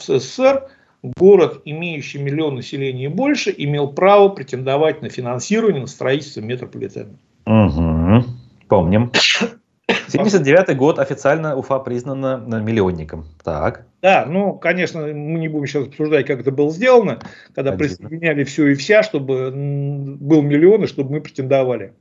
СССР, 0.00 0.68
город, 1.02 1.62
имеющий 1.64 2.18
миллион 2.18 2.56
населения 2.56 3.04
и 3.04 3.08
больше, 3.08 3.54
имел 3.56 3.88
право 3.92 4.28
претендовать 4.28 5.02
на 5.02 5.08
финансирование, 5.08 5.80
на 5.80 5.86
строительство 5.86 6.40
метрополитена. 6.40 7.16
Угу. 7.46 8.24
Помним. 8.68 9.12
79 10.08 10.76
год 10.76 10.98
официально 10.98 11.56
Уфа 11.56 11.78
признана 11.78 12.36
миллионником. 12.60 13.26
Так. 13.42 13.86
Да, 14.02 14.26
ну, 14.26 14.54
конечно, 14.54 15.00
мы 15.00 15.38
не 15.38 15.48
будем 15.48 15.66
сейчас 15.66 15.88
обсуждать, 15.88 16.26
как 16.26 16.40
это 16.40 16.50
было 16.50 16.70
сделано, 16.70 17.20
когда 17.54 17.72
Конечно. 17.72 18.08
присоединяли 18.08 18.44
все 18.44 18.68
и 18.68 18.74
вся, 18.74 19.02
чтобы 19.02 19.50
был 19.50 20.42
миллион, 20.42 20.84
и 20.84 20.86
чтобы 20.86 21.12
мы 21.12 21.20
претендовали. 21.20 21.94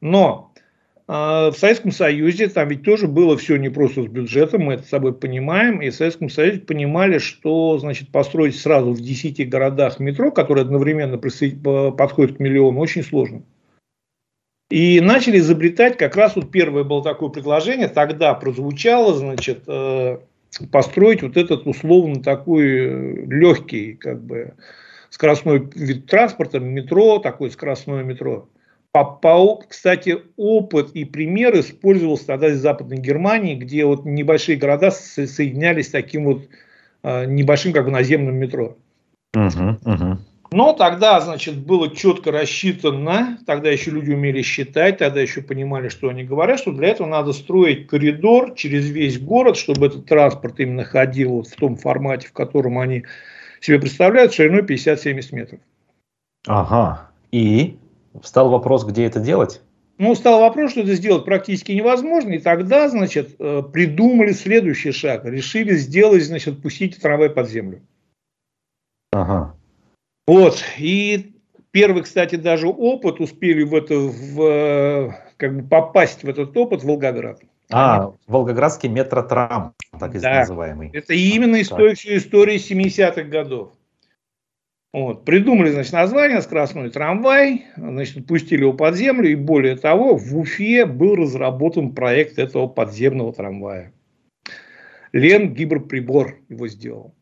Но 0.00 0.47
в 1.08 1.54
Советском 1.56 1.90
Союзе 1.90 2.48
там 2.48 2.68
ведь 2.68 2.82
тоже 2.82 3.08
было 3.08 3.38
все 3.38 3.56
не 3.56 3.70
просто 3.70 4.02
с 4.02 4.06
бюджетом, 4.06 4.64
мы 4.64 4.74
это 4.74 4.82
с 4.82 4.90
собой 4.90 5.14
понимаем, 5.14 5.80
и 5.80 5.88
в 5.88 5.94
Советском 5.94 6.28
Союзе 6.28 6.60
понимали, 6.60 7.16
что 7.16 7.78
значит, 7.78 8.10
построить 8.10 8.60
сразу 8.60 8.92
в 8.92 9.00
10 9.00 9.48
городах 9.48 10.00
метро, 10.00 10.30
которое 10.30 10.60
одновременно 10.60 11.16
подходит 11.16 12.36
к 12.36 12.40
миллиону, 12.40 12.78
очень 12.78 13.02
сложно. 13.02 13.42
И 14.68 15.00
начали 15.00 15.38
изобретать, 15.38 15.96
как 15.96 16.14
раз 16.14 16.36
вот 16.36 16.50
первое 16.50 16.84
было 16.84 17.02
такое 17.02 17.30
предложение, 17.30 17.88
тогда 17.88 18.34
прозвучало, 18.34 19.14
значит, 19.14 19.62
э, 19.66 20.18
построить 20.70 21.22
вот 21.22 21.38
этот 21.38 21.66
условно 21.66 22.22
такой 22.22 23.24
легкий, 23.26 23.94
как 23.94 24.22
бы, 24.22 24.52
скоростной 25.08 25.70
вид 25.74 26.04
транспорта, 26.04 26.60
метро, 26.60 27.18
такое 27.18 27.48
скоростное 27.48 28.02
метро. 28.02 28.46
По, 29.04 29.56
кстати, 29.56 30.18
опыт 30.36 30.90
и 30.92 31.04
пример 31.04 31.58
использовался 31.58 32.26
тогда 32.26 32.48
из 32.48 32.60
Западной 32.60 32.98
Германии, 32.98 33.54
где 33.54 33.84
вот 33.84 34.04
небольшие 34.04 34.58
города 34.58 34.90
соединялись 34.90 35.88
с 35.88 35.90
таким 35.90 36.24
вот 36.24 36.48
э, 37.02 37.24
небольшим 37.26 37.72
как 37.72 37.84
бы 37.84 37.90
наземным 37.90 38.36
метро. 38.36 38.76
Угу, 39.34 39.78
угу. 39.84 40.18
Но 40.50 40.72
тогда, 40.72 41.20
значит, 41.20 41.58
было 41.58 41.94
четко 41.94 42.32
рассчитано, 42.32 43.38
тогда 43.46 43.68
еще 43.68 43.90
люди 43.90 44.12
умели 44.12 44.40
считать, 44.40 44.98
тогда 44.98 45.20
еще 45.20 45.42
понимали, 45.42 45.88
что 45.88 46.08
они 46.08 46.24
говорят, 46.24 46.58
что 46.58 46.72
для 46.72 46.88
этого 46.88 47.06
надо 47.06 47.34
строить 47.34 47.86
коридор 47.86 48.54
через 48.54 48.88
весь 48.88 49.18
город, 49.20 49.58
чтобы 49.58 49.86
этот 49.86 50.06
транспорт 50.06 50.58
именно 50.58 50.84
ходил 50.84 51.32
вот 51.32 51.48
в 51.48 51.56
том 51.56 51.76
формате, 51.76 52.28
в 52.28 52.32
котором 52.32 52.78
они 52.78 53.04
себе 53.60 53.78
представляют, 53.78 54.32
шириной 54.32 54.62
50-70 54.62 55.34
метров. 55.34 55.60
Ага. 56.46 57.10
И? 57.30 57.76
Встал 58.22 58.50
вопрос, 58.50 58.84
где 58.84 59.04
это 59.04 59.20
делать? 59.20 59.60
Ну, 59.98 60.14
стал 60.14 60.40
вопрос, 60.40 60.72
что 60.72 60.80
это 60.80 60.94
сделать 60.94 61.24
практически 61.24 61.72
невозможно, 61.72 62.30
и 62.30 62.38
тогда, 62.38 62.88
значит, 62.88 63.34
э, 63.38 63.62
придумали 63.72 64.32
следующий 64.32 64.92
шаг. 64.92 65.24
Решили 65.24 65.74
сделать, 65.74 66.24
значит, 66.24 66.62
пустить 66.62 67.00
трамвай 67.00 67.30
под 67.30 67.48
землю. 67.48 67.82
Ага. 69.12 69.56
Вот, 70.28 70.62
и 70.78 71.34
первый, 71.72 72.04
кстати, 72.04 72.36
даже 72.36 72.68
опыт 72.68 73.18
успели 73.18 73.64
в 73.64 73.74
это, 73.74 73.94
в, 73.98 75.16
как 75.36 75.56
бы 75.56 75.68
попасть 75.68 76.22
в 76.22 76.28
этот 76.28 76.56
опыт 76.56 76.82
в 76.82 76.86
Волгоград. 76.86 77.40
А, 77.70 78.12
Волгоградский 78.28 78.88
метротрам, 78.88 79.74
так 79.98 80.14
и 80.14 80.20
да, 80.20 80.40
называемый. 80.40 80.90
Это 80.92 81.12
именно 81.12 81.60
история, 81.60 81.94
история 82.16 82.56
70-х 82.56 83.22
годов. 83.24 83.72
Вот. 84.92 85.24
Придумали, 85.24 85.70
значит, 85.70 85.92
название 85.92 86.40
«Скоростной 86.40 86.90
трамвай», 86.90 87.66
значит, 87.76 88.26
пустили 88.26 88.62
его 88.62 88.72
под 88.72 88.96
землю, 88.96 89.30
и 89.30 89.34
более 89.34 89.76
того, 89.76 90.16
в 90.16 90.36
Уфе 90.38 90.86
был 90.86 91.14
разработан 91.14 91.94
проект 91.94 92.38
этого 92.38 92.68
подземного 92.68 93.32
трамвая. 93.34 93.92
Лен 95.12 95.52
Гибрприбор 95.54 96.38
его 96.48 96.68
сделал. 96.68 97.14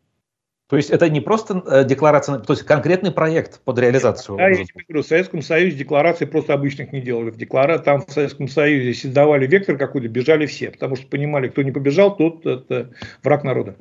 То 0.69 0.77
есть 0.77 0.91
это 0.91 1.09
не 1.09 1.21
просто 1.21 1.62
э, 1.64 1.85
декларация, 1.85 2.39
то 2.39 2.53
есть 2.53 2.64
конкретный 2.64 3.12
проект 3.12 3.61
под 3.61 3.79
реализацию. 3.79 4.37
Да, 4.37 4.49
я 4.49 4.64
тебе 4.64 4.85
говорю, 4.89 5.05
в 5.05 5.07
Советском 5.07 5.41
Союзе 5.41 5.77
декларации 5.77 6.25
просто 6.25 6.55
обычных 6.55 6.93
не 6.93 7.01
делали. 7.01 7.31
В 7.31 7.37
деклара... 7.37 7.79
Там 7.79 8.05
в 8.05 8.11
Советском 8.11 8.49
Союзе, 8.49 8.89
если 8.89 9.09
давали 9.09 9.47
вектор 9.47 9.79
какой-то, 9.79 10.09
бежали 10.09 10.47
все, 10.47 10.73
потому 10.73 10.97
что 10.97 11.07
понимали, 11.07 11.49
кто 11.49 11.62
не 11.62 11.71
побежал, 11.71 12.17
тот 12.17 12.45
это 12.45 12.91
враг 13.23 13.45
народа. 13.45 13.77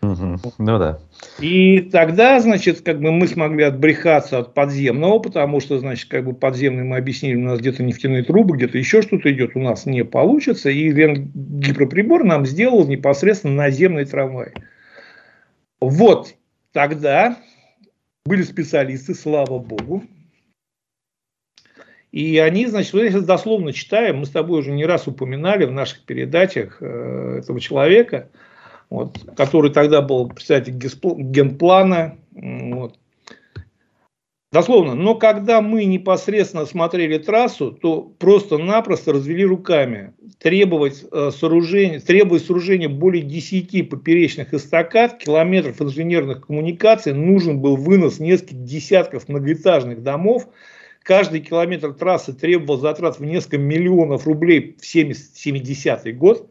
Угу. 0.00 0.54
Ну 0.58 0.78
да. 0.78 1.00
И 1.40 1.80
тогда, 1.80 2.38
значит, 2.40 2.82
как 2.82 3.00
бы 3.00 3.10
мы 3.10 3.26
смогли 3.26 3.64
отбрехаться 3.64 4.38
от 4.38 4.54
подземного, 4.54 5.18
потому 5.18 5.60
что, 5.60 5.78
значит, 5.78 6.08
как 6.08 6.24
бы 6.24 6.34
подземный 6.34 6.84
мы 6.84 6.96
объяснили, 6.96 7.36
у 7.36 7.44
нас 7.44 7.58
где-то 7.58 7.82
нефтяные 7.82 8.22
трубы, 8.22 8.56
где-то 8.56 8.78
еще 8.78 9.02
что-то 9.02 9.32
идет, 9.32 9.56
у 9.56 9.60
нас 9.60 9.86
не 9.86 10.04
получится. 10.04 10.70
И 10.70 10.90
гипроприбор 10.92 12.24
нам 12.24 12.46
сделал 12.46 12.86
непосредственно 12.86 13.54
наземный 13.54 14.04
трамвай. 14.04 14.52
Вот 15.80 16.34
тогда 16.72 17.36
были 18.24 18.42
специалисты, 18.42 19.14
слава 19.14 19.58
богу, 19.58 20.04
и 22.10 22.38
они, 22.38 22.66
значит, 22.66 22.92
вот 22.94 23.02
если 23.02 23.20
дословно 23.20 23.72
читаем, 23.72 24.18
мы 24.18 24.26
с 24.26 24.30
тобой 24.30 24.60
уже 24.60 24.72
не 24.72 24.86
раз 24.86 25.06
упоминали 25.06 25.64
в 25.64 25.72
наших 25.72 26.04
передачах 26.04 26.78
э, 26.80 27.40
этого 27.40 27.60
человека, 27.60 28.30
вот, 28.90 29.18
который 29.36 29.70
тогда 29.70 30.02
был 30.02 30.28
председатель 30.28 30.74
генплана. 30.74 32.16
Вот. 32.32 32.98
Дословно, 34.50 34.94
но 34.94 35.14
когда 35.14 35.60
мы 35.60 35.84
непосредственно 35.84 36.64
смотрели 36.64 37.18
трассу, 37.18 37.70
то 37.70 38.00
просто-напросто 38.00 39.12
развели 39.12 39.44
руками. 39.44 40.14
Требовать, 40.38 41.04
э, 41.12 41.30
сооружения, 41.36 42.00
требовать 42.00 42.46
сооружения 42.46 42.88
более 42.88 43.22
10 43.22 43.90
поперечных 43.90 44.54
эстакад, 44.54 45.18
километров 45.18 45.82
инженерных 45.82 46.46
коммуникаций, 46.46 47.12
нужен 47.12 47.60
был 47.60 47.76
вынос 47.76 48.20
нескольких 48.20 48.64
десятков 48.64 49.28
многоэтажных 49.28 50.02
домов, 50.02 50.48
Каждый 51.08 51.40
километр 51.40 51.94
трассы 51.94 52.34
требовал 52.34 52.78
затрат 52.78 53.18
в 53.18 53.24
несколько 53.24 53.56
миллионов 53.56 54.26
рублей 54.26 54.76
в 54.78 54.84
70-й 54.84 56.12
год. 56.12 56.50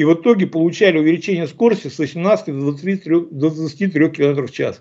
И 0.00 0.04
в 0.04 0.14
итоге 0.14 0.46
получали 0.46 0.96
увеличение 0.96 1.46
скорости 1.46 1.88
с 1.88 1.98
18 1.98 2.46
до 2.46 2.72
23, 2.72 3.20
до 3.32 3.50
23 3.50 4.08
км 4.08 4.46
в 4.46 4.50
час. 4.50 4.80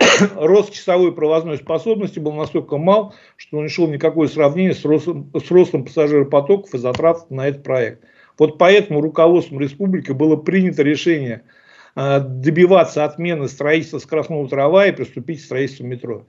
Рост 0.34 0.72
часовой 0.72 1.14
провозной 1.14 1.58
способности 1.58 2.18
был 2.18 2.32
настолько 2.32 2.76
мал, 2.76 3.14
что 3.36 3.58
он 3.58 3.62
не 3.62 3.68
шел 3.68 3.86
никакое 3.86 4.26
сравнение 4.26 4.74
с 4.74 4.84
ростом, 4.84 5.30
с 5.32 5.48
ростом 5.48 5.84
пассажиропотоков 5.84 6.74
и 6.74 6.78
затрат 6.78 7.30
на 7.30 7.46
этот 7.46 7.62
проект. 7.62 8.02
Вот 8.36 8.58
поэтому 8.58 9.00
руководством 9.00 9.60
республики 9.60 10.10
было 10.10 10.34
принято 10.34 10.82
решение 10.82 11.42
э, 11.94 12.18
добиваться 12.18 13.04
отмены 13.04 13.46
строительства 13.46 14.00
скоростного 14.00 14.48
трамвая 14.48 14.88
и 14.88 14.96
приступить 14.96 15.40
к 15.40 15.44
строительству 15.44 15.86
метро. 15.86 16.26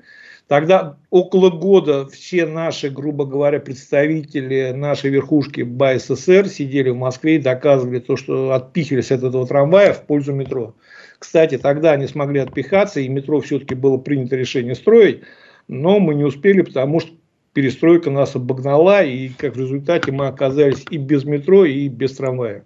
Тогда 0.47 0.97
около 1.09 1.49
года 1.49 2.05
все 2.05 2.45
наши, 2.45 2.89
грубо 2.89 3.25
говоря, 3.25 3.59
представители 3.59 4.71
нашей 4.71 5.09
верхушки 5.09 5.61
БАССР 5.61 6.47
сидели 6.47 6.89
в 6.89 6.97
Москве 6.97 7.37
и 7.37 7.41
доказывали 7.41 7.99
то, 7.99 8.17
что 8.17 8.51
отпихивались 8.51 9.11
от 9.11 9.23
этого 9.23 9.47
трамвая 9.47 9.93
в 9.93 10.05
пользу 10.05 10.33
метро. 10.33 10.75
Кстати, 11.17 11.57
тогда 11.57 11.93
они 11.93 12.07
смогли 12.07 12.41
отпихаться, 12.41 12.99
и 12.99 13.07
метро 13.07 13.39
все-таки 13.39 13.73
было 13.73 13.97
принято 13.97 14.35
решение 14.35 14.75
строить, 14.75 15.21
но 15.69 15.99
мы 15.99 16.13
не 16.15 16.25
успели, 16.25 16.61
потому 16.61 16.99
что 16.99 17.11
перестройка 17.53 18.09
нас 18.09 18.35
обогнала, 18.35 19.03
и 19.03 19.29
как 19.29 19.55
в 19.55 19.59
результате 19.59 20.11
мы 20.11 20.27
оказались 20.27 20.83
и 20.89 20.97
без 20.97 21.23
метро, 21.23 21.63
и 21.63 21.87
без 21.87 22.17
трамвая. 22.17 22.65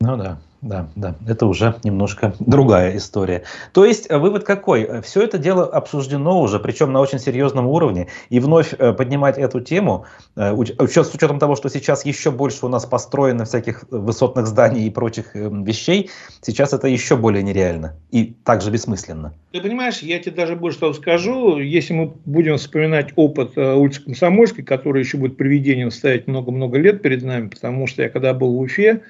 Ну 0.00 0.16
да. 0.18 0.42
Да, 0.62 0.90
да, 0.94 1.14
это 1.26 1.46
уже 1.46 1.76
немножко 1.84 2.34
другая 2.38 2.94
история. 2.96 3.44
То 3.72 3.86
есть 3.86 4.10
э, 4.10 4.18
вывод 4.18 4.44
какой? 4.44 5.00
Все 5.00 5.22
это 5.22 5.38
дело 5.38 5.64
обсуждено 5.64 6.38
уже, 6.38 6.58
причем 6.58 6.92
на 6.92 7.00
очень 7.00 7.18
серьезном 7.18 7.66
уровне, 7.66 8.08
и 8.28 8.40
вновь 8.40 8.74
э, 8.78 8.92
поднимать 8.92 9.38
эту 9.38 9.60
тему, 9.62 10.04
э, 10.36 10.54
с 10.54 11.14
учетом 11.14 11.38
того, 11.38 11.56
что 11.56 11.70
сейчас 11.70 12.04
еще 12.04 12.30
больше 12.30 12.66
у 12.66 12.68
нас 12.68 12.84
построено 12.84 13.46
всяких 13.46 13.84
высотных 13.90 14.46
зданий 14.46 14.86
и 14.86 14.90
прочих 14.90 15.34
вещей, 15.34 16.10
сейчас 16.42 16.74
это 16.74 16.88
еще 16.88 17.16
более 17.16 17.42
нереально 17.42 17.96
и 18.10 18.34
также 18.44 18.70
бессмысленно. 18.70 19.32
Ты 19.52 19.62
понимаешь, 19.62 20.00
я 20.00 20.18
тебе 20.18 20.32
даже 20.32 20.56
больше 20.56 20.80
того 20.80 20.92
скажу, 20.92 21.58
если 21.58 21.94
мы 21.94 22.12
будем 22.26 22.58
вспоминать 22.58 23.12
опыт 23.16 23.56
улицы 23.56 24.04
Комсомольской, 24.04 24.62
который 24.62 25.02
еще 25.02 25.16
будет 25.16 25.38
приведением 25.38 25.90
стоять 25.90 26.26
много-много 26.26 26.78
лет 26.78 27.00
перед 27.00 27.22
нами, 27.22 27.48
потому 27.48 27.86
что 27.86 28.02
я 28.02 28.10
когда 28.10 28.34
был 28.34 28.52
в 28.52 28.60
Уфе, 28.60 29.02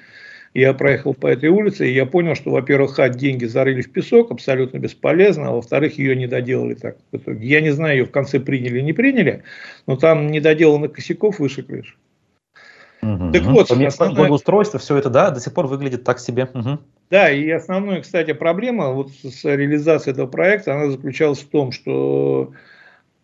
я 0.53 0.73
проехал 0.73 1.13
по 1.13 1.27
этой 1.27 1.49
улице, 1.49 1.89
и 1.89 1.93
я 1.93 2.05
понял, 2.05 2.35
что, 2.35 2.51
во-первых, 2.51 2.95
хат 2.95 3.15
деньги 3.15 3.45
зарыли 3.45 3.81
в 3.81 3.91
песок, 3.91 4.31
абсолютно 4.31 4.79
бесполезно, 4.79 5.49
а 5.49 5.51
во-вторых, 5.51 5.97
ее 5.97 6.15
не 6.15 6.27
доделали 6.27 6.73
так. 6.73 6.97
Я 7.25 7.61
не 7.61 7.71
знаю, 7.71 7.99
ее 7.99 8.05
в 8.05 8.11
конце 8.11 8.39
приняли 8.39 8.77
или 8.77 8.81
не 8.81 8.93
приняли, 8.93 9.43
но 9.87 9.95
там 9.95 10.27
недоделанных 10.27 10.91
косяков 10.93 11.39
выше 11.39 11.63
крыши. 11.63 11.95
Угу. 13.01 13.31
Так 13.31 13.43
вот, 13.43 13.71
основное... 13.71 14.15
благоустройство, 14.15 14.79
все 14.79 14.97
это, 14.97 15.09
да, 15.09 15.31
до 15.31 15.39
сих 15.39 15.53
пор 15.53 15.67
выглядит 15.67 16.03
так 16.03 16.19
себе. 16.19 16.49
Угу. 16.53 16.79
Да, 17.09 17.31
и 17.31 17.49
основная, 17.49 18.01
кстати, 18.01 18.33
проблема 18.33 18.91
вот 18.91 19.11
с 19.11 19.43
реализацией 19.43 20.13
этого 20.13 20.27
проекта, 20.27 20.75
она 20.75 20.91
заключалась 20.91 21.39
в 21.39 21.49
том, 21.49 21.71
что 21.71 22.53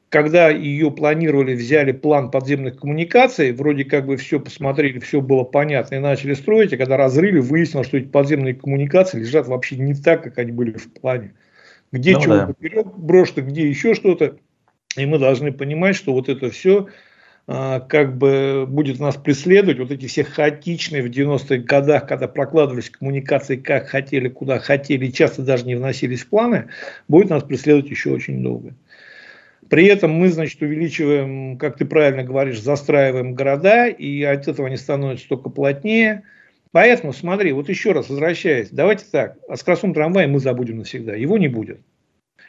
когда 0.09 0.49
ее 0.49 0.89
планировали, 0.89 1.53
взяли 1.53 1.91
план 1.91 2.31
подземных 2.31 2.79
коммуникаций, 2.79 3.51
вроде 3.51 3.83
как 3.83 4.05
бы 4.05 4.15
все 4.17 4.39
посмотрели, 4.39 4.99
все 4.99 5.19
было 5.21 5.43
понятно 5.43 5.95
и 5.95 5.99
начали 5.99 6.33
строить, 6.33 6.73
а 6.73 6.77
когда 6.77 6.95
разрыли, 6.97 7.39
выяснилось, 7.39 7.87
что 7.87 7.97
эти 7.97 8.07
подземные 8.07 8.55
коммуникации 8.55 9.19
лежат 9.19 9.47
вообще 9.47 9.75
не 9.75 9.93
так, 9.93 10.23
как 10.23 10.37
они 10.37 10.51
были 10.51 10.71
в 10.71 10.91
плане. 10.93 11.33
Где 11.91 12.13
ну, 12.13 12.21
чего 12.21 12.35
да. 12.35 12.47
поперек 12.47 12.87
брошено, 12.87 13.47
где 13.47 13.67
еще 13.67 13.93
что-то. 13.93 14.37
И 14.95 15.05
мы 15.05 15.19
должны 15.19 15.51
понимать, 15.51 15.95
что 15.95 16.13
вот 16.13 16.27
это 16.29 16.49
все 16.49 16.87
а, 17.49 17.79
как 17.81 18.17
бы 18.17 18.65
будет 18.67 18.99
нас 18.99 19.15
преследовать, 19.15 19.79
вот 19.79 19.91
эти 19.91 20.07
все 20.07 20.25
хаотичные 20.25 21.01
в 21.01 21.05
90-х 21.05 21.57
годах, 21.57 22.07
когда 22.07 22.27
прокладывались 22.27 22.89
коммуникации 22.89 23.55
как 23.55 23.87
хотели, 23.87 24.27
куда 24.27 24.59
хотели, 24.59 25.11
часто 25.11 25.43
даже 25.43 25.65
не 25.65 25.75
вносились 25.75 26.23
в 26.23 26.27
планы, 26.27 26.67
будет 27.07 27.29
нас 27.29 27.43
преследовать 27.43 27.89
еще 27.89 28.11
очень 28.11 28.43
долго. 28.43 28.73
При 29.69 29.85
этом 29.85 30.11
мы, 30.11 30.29
значит, 30.29 30.61
увеличиваем, 30.61 31.57
как 31.57 31.77
ты 31.77 31.85
правильно 31.85 32.23
говоришь, 32.23 32.61
застраиваем 32.61 33.33
города, 33.33 33.87
и 33.87 34.23
от 34.23 34.47
этого 34.47 34.67
они 34.67 34.77
становятся 34.77 35.27
только 35.27 35.49
плотнее. 35.49 36.23
Поэтому, 36.71 37.13
смотри, 37.13 37.51
вот 37.53 37.69
еще 37.69 37.91
раз 37.91 38.09
возвращаясь, 38.09 38.69
давайте 38.71 39.05
так, 39.11 39.37
о 39.47 39.55
скоростном 39.55 39.93
трамвае 39.93 40.27
мы 40.27 40.39
забудем 40.39 40.77
навсегда, 40.77 41.15
его 41.15 41.37
не 41.37 41.47
будет. 41.47 41.81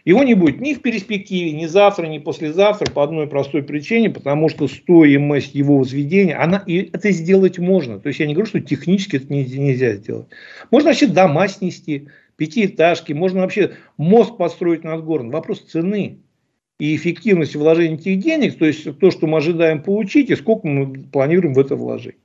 Его 0.05 0.23
не 0.23 0.35
будет 0.35 0.61
ни 0.61 0.75
в 0.75 0.81
перспективе, 0.81 1.53
ни 1.53 1.67
завтра, 1.67 2.07
ни 2.07 2.19
послезавтра 2.19 2.91
по 2.91 3.03
одной 3.03 3.27
простой 3.27 3.63
причине, 3.63 4.11
потому 4.11 4.49
что 4.49 4.69
стоимость 4.69 5.55
его 5.55 5.79
возведения, 5.79 6.41
она, 6.41 6.63
и 6.67 6.91
это 6.93 7.11
сделать 7.11 7.59
можно. 7.59 7.99
То 7.99 8.09
есть 8.09 8.21
я 8.21 8.27
не 8.27 8.35
говорю, 8.35 8.49
что 8.49 8.61
технически 8.61 9.17
это 9.17 9.33
нельзя 9.33 9.95
сделать. 9.95 10.29
Можно 10.71 10.91
вообще 10.91 11.09
дома 11.09 11.49
снести, 11.49 12.09
пятиэтажки, 12.37 13.13
можно 13.13 13.41
вообще 13.41 13.73
мост 13.97 14.37
построить 14.37 14.85
над 14.85 15.05
городом. 15.05 15.31
Вопрос 15.33 15.63
цены 15.63 16.21
и 16.79 16.95
эффективность 16.95 17.57
вложения 17.57 17.97
этих 17.97 18.21
денег, 18.21 18.57
то 18.59 18.65
есть 18.65 18.99
то, 18.99 19.11
что 19.11 19.27
мы 19.27 19.39
ожидаем 19.39 19.83
получить, 19.83 20.31
и 20.31 20.37
сколько 20.37 20.67
мы 20.67 21.05
планируем 21.05 21.55
в 21.55 21.59
это 21.59 21.77
вложить. 21.77 22.17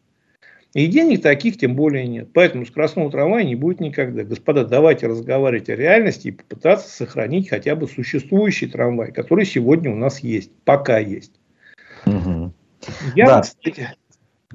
И 0.73 0.87
денег 0.87 1.21
таких 1.21 1.57
тем 1.57 1.75
более 1.75 2.07
нет. 2.07 2.29
Поэтому 2.33 2.65
скоростного 2.65 3.11
трамвая 3.11 3.43
не 3.43 3.55
будет 3.55 3.79
никогда. 3.79 4.23
Господа, 4.23 4.65
давайте 4.65 5.05
разговаривать 5.05 5.69
о 5.69 5.75
реальности 5.75 6.29
и 6.29 6.31
попытаться 6.31 6.89
сохранить 6.89 7.49
хотя 7.49 7.75
бы 7.75 7.87
существующий 7.87 8.67
трамвай, 8.67 9.11
который 9.11 9.45
сегодня 9.45 9.91
у 9.91 9.95
нас 9.95 10.19
есть, 10.19 10.51
пока 10.65 10.97
есть. 10.97 11.33
Угу. 12.07 12.53
Я, 13.15 13.25
да. 13.25 13.41
кстати, 13.41 13.93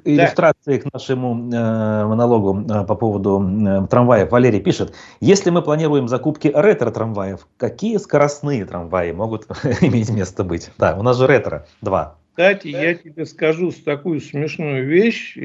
иллюстрации 0.04 0.78
к 0.78 0.92
нашему 0.92 1.50
э, 1.52 2.04
монологу 2.06 2.60
э, 2.60 2.84
по 2.84 2.94
поводу 2.94 3.40
э, 3.40 3.86
трамваев 3.88 4.30
Валерий 4.30 4.60
пишет, 4.60 4.94
если 5.20 5.50
мы 5.50 5.62
планируем 5.62 6.08
закупки 6.08 6.50
ретро-трамваев, 6.54 7.46
какие 7.56 7.96
скоростные 7.98 8.64
трамваи 8.64 9.12
могут 9.12 9.46
иметь 9.80 10.10
место 10.10 10.44
быть? 10.44 10.70
Да, 10.78 10.96
у 10.96 11.02
нас 11.02 11.18
же 11.18 11.26
ретро 11.26 11.66
два. 11.80 12.18
Кстати, 12.38 12.70
да? 12.70 12.82
я 12.84 12.94
тебе 12.94 13.26
скажу 13.26 13.72
такую 13.84 14.20
смешную 14.20 14.86
вещь. 14.86 15.36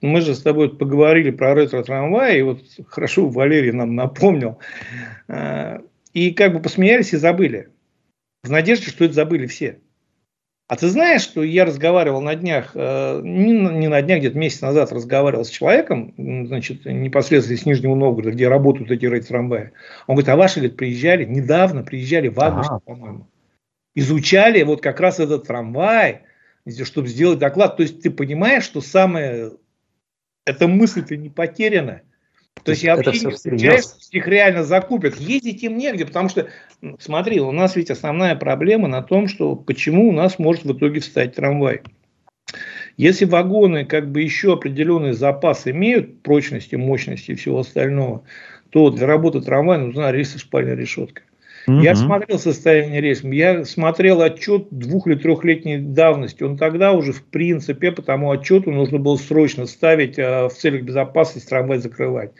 Мы 0.00 0.22
же 0.22 0.34
с 0.34 0.40
тобой 0.40 0.74
поговорили 0.74 1.30
про 1.30 1.54
ретро-трамваи, 1.54 2.38
и 2.38 2.42
вот 2.42 2.62
хорошо 2.86 3.28
Валерий 3.28 3.72
нам 3.72 3.94
напомнил. 3.94 4.58
Э, 5.28 5.80
и 6.14 6.30
как 6.30 6.54
бы 6.54 6.60
посмеялись 6.60 7.12
и 7.12 7.18
забыли. 7.18 7.68
В 8.42 8.50
надежде, 8.50 8.86
что 8.86 9.04
это 9.04 9.12
забыли 9.12 9.46
все. 9.46 9.80
А 10.68 10.76
ты 10.76 10.88
знаешь, 10.88 11.22
что 11.22 11.42
я 11.42 11.64
разговаривал 11.64 12.20
на 12.20 12.34
днях, 12.34 12.72
э, 12.74 13.20
не 13.24 13.88
на 13.88 14.02
днях, 14.02 14.18
где-то 14.18 14.36
месяц 14.36 14.60
назад 14.60 14.92
разговаривал 14.92 15.46
с 15.46 15.48
человеком, 15.48 16.12
значит, 16.18 16.84
непосредственно 16.84 17.56
из 17.56 17.64
Нижнего 17.64 17.94
Новгорода, 17.94 18.32
где 18.32 18.48
работают 18.48 18.90
эти 18.90 19.06
рейд-трамваи. 19.06 19.70
Он 20.06 20.14
говорит, 20.14 20.28
а 20.28 20.36
ваши, 20.36 20.56
говорит, 20.56 20.76
приезжали, 20.76 21.24
недавно 21.24 21.82
приезжали 21.82 22.28
в 22.28 22.38
августе, 22.38 22.74
ага. 22.74 22.82
по-моему. 22.84 23.26
Изучали 23.94 24.62
вот 24.62 24.82
как 24.82 25.00
раз 25.00 25.18
этот 25.20 25.46
трамвай, 25.46 26.20
чтобы 26.84 27.08
сделать 27.08 27.38
доклад. 27.38 27.78
То 27.78 27.82
есть 27.82 28.02
ты 28.02 28.10
понимаешь, 28.10 28.64
что 28.64 28.82
самое, 28.82 29.52
эта 30.44 30.68
мысль-то 30.68 31.16
не 31.16 31.30
потеряна. 31.30 32.02
То 32.62 32.72
есть 32.72 32.82
я 32.82 32.96
вообще 32.96 33.24
не 33.24 33.30
встречаюсь, 33.32 33.94
их 34.10 34.26
реально 34.26 34.64
закупят. 34.64 35.16
Ездить 35.16 35.62
им 35.62 35.78
негде, 35.78 36.04
потому 36.04 36.28
что, 36.28 36.48
смотри, 36.98 37.40
у 37.40 37.52
нас 37.52 37.76
ведь 37.76 37.90
основная 37.90 38.36
проблема 38.36 38.88
на 38.88 39.02
том, 39.02 39.28
что 39.28 39.56
почему 39.56 40.08
у 40.08 40.12
нас 40.12 40.38
может 40.38 40.64
в 40.64 40.76
итоге 40.76 41.00
встать 41.00 41.34
трамвай. 41.34 41.82
Если 42.96 43.24
вагоны 43.24 43.84
как 43.84 44.10
бы 44.10 44.22
еще 44.22 44.54
определенный 44.54 45.12
запас 45.12 45.66
имеют 45.66 46.22
прочности, 46.22 46.74
мощности 46.74 47.30
и 47.30 47.34
всего 47.36 47.60
остального, 47.60 48.24
то 48.70 48.90
для 48.90 49.06
работы 49.06 49.40
трамвая 49.40 49.78
нужна 49.78 50.12
рельсо-шпальная 50.12 50.74
решетка. 50.74 51.22
Угу. 51.66 51.80
Я 51.80 51.94
смотрел 51.94 52.38
состояние 52.38 53.00
рельсов, 53.00 53.32
я 53.32 53.64
смотрел 53.64 54.22
отчет 54.22 54.68
двух- 54.70 55.06
или 55.06 55.16
трехлетней 55.16 55.78
давности. 55.78 56.42
Он 56.42 56.56
тогда 56.56 56.92
уже, 56.92 57.12
в 57.12 57.24
принципе, 57.24 57.92
по 57.92 58.02
тому 58.02 58.30
отчету 58.30 58.70
нужно 58.70 58.98
было 58.98 59.16
срочно 59.16 59.66
ставить 59.66 60.18
а, 60.18 60.48
в 60.48 60.54
целях 60.54 60.82
безопасности 60.82 61.48
трамвай 61.48 61.78
закрывать. 61.78 62.32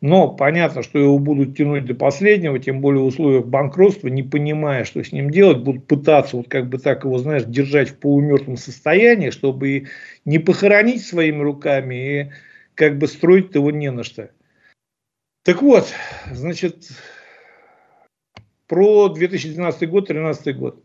Но 0.00 0.28
понятно, 0.28 0.82
что 0.82 0.98
его 0.98 1.18
будут 1.18 1.56
тянуть 1.56 1.84
до 1.84 1.94
последнего, 1.94 2.58
тем 2.58 2.80
более 2.80 3.02
в 3.02 3.06
условиях 3.06 3.44
банкротства, 3.44 4.08
не 4.08 4.22
понимая, 4.22 4.84
что 4.84 5.04
с 5.04 5.12
ним 5.12 5.30
делать, 5.30 5.58
будут 5.58 5.86
пытаться 5.86 6.38
вот 6.38 6.48
как 6.48 6.68
бы 6.68 6.78
так 6.78 7.04
его, 7.04 7.18
знаешь, 7.18 7.44
держать 7.44 7.90
в 7.90 7.98
полумертвом 7.98 8.56
состоянии, 8.56 9.28
чтобы 9.28 9.88
не 10.24 10.38
похоронить 10.38 11.04
своими 11.04 11.42
руками 11.42 11.94
и 11.94 12.30
как 12.74 12.96
бы 12.96 13.08
строить 13.08 13.54
его 13.54 13.70
не 13.70 13.90
на 13.90 14.02
что. 14.02 14.30
Так 15.44 15.60
вот, 15.60 15.86
значит, 16.32 16.88
про 18.70 19.08
2012 19.08 19.90
год, 19.90 20.04
2013 20.06 20.56
год, 20.56 20.80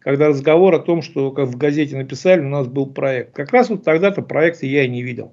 когда 0.00 0.28
разговор 0.28 0.74
о 0.74 0.78
том, 0.78 1.00
что 1.00 1.30
как 1.32 1.48
в 1.48 1.56
газете 1.56 1.96
написали, 1.96 2.40
у 2.40 2.48
нас 2.50 2.66
был 2.66 2.84
проект. 2.84 3.34
Как 3.34 3.50
раз 3.50 3.70
вот 3.70 3.82
тогда-то 3.82 4.20
проекта 4.20 4.66
я 4.66 4.84
и 4.84 4.88
не 4.88 5.02
видел. 5.02 5.32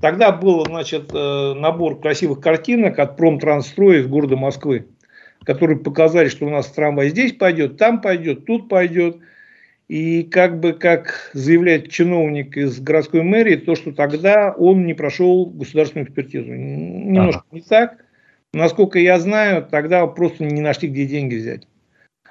Тогда 0.00 0.32
был 0.32 0.64
значит, 0.64 1.10
э, 1.12 1.54
набор 1.54 2.00
красивых 2.00 2.40
картинок 2.40 2.98
от 2.98 3.18
Промтрансстроя 3.18 4.00
из 4.00 4.06
города 4.06 4.36
Москвы, 4.36 4.86
которые 5.44 5.78
показали, 5.78 6.28
что 6.28 6.46
у 6.46 6.50
нас 6.50 6.68
трамвай 6.68 7.10
здесь 7.10 7.34
пойдет, 7.34 7.76
там 7.76 8.00
пойдет, 8.00 8.46
тут 8.46 8.70
пойдет. 8.70 9.18
И 9.88 10.22
как 10.22 10.60
бы, 10.60 10.72
как 10.72 11.30
заявляет 11.34 11.90
чиновник 11.90 12.56
из 12.56 12.80
городской 12.80 13.22
мэрии, 13.22 13.56
то, 13.56 13.74
что 13.74 13.92
тогда 13.92 14.54
он 14.56 14.86
не 14.86 14.94
прошел 14.94 15.44
государственную 15.44 16.06
экспертизу. 16.06 16.50
Немножко 16.50 17.42
ага. 17.46 17.46
не 17.52 17.60
так. 17.60 18.03
Насколько 18.54 19.00
я 19.00 19.18
знаю, 19.18 19.66
тогда 19.68 20.06
просто 20.06 20.44
не 20.44 20.60
нашли, 20.60 20.88
где 20.88 21.06
деньги 21.06 21.34
взять. 21.34 21.66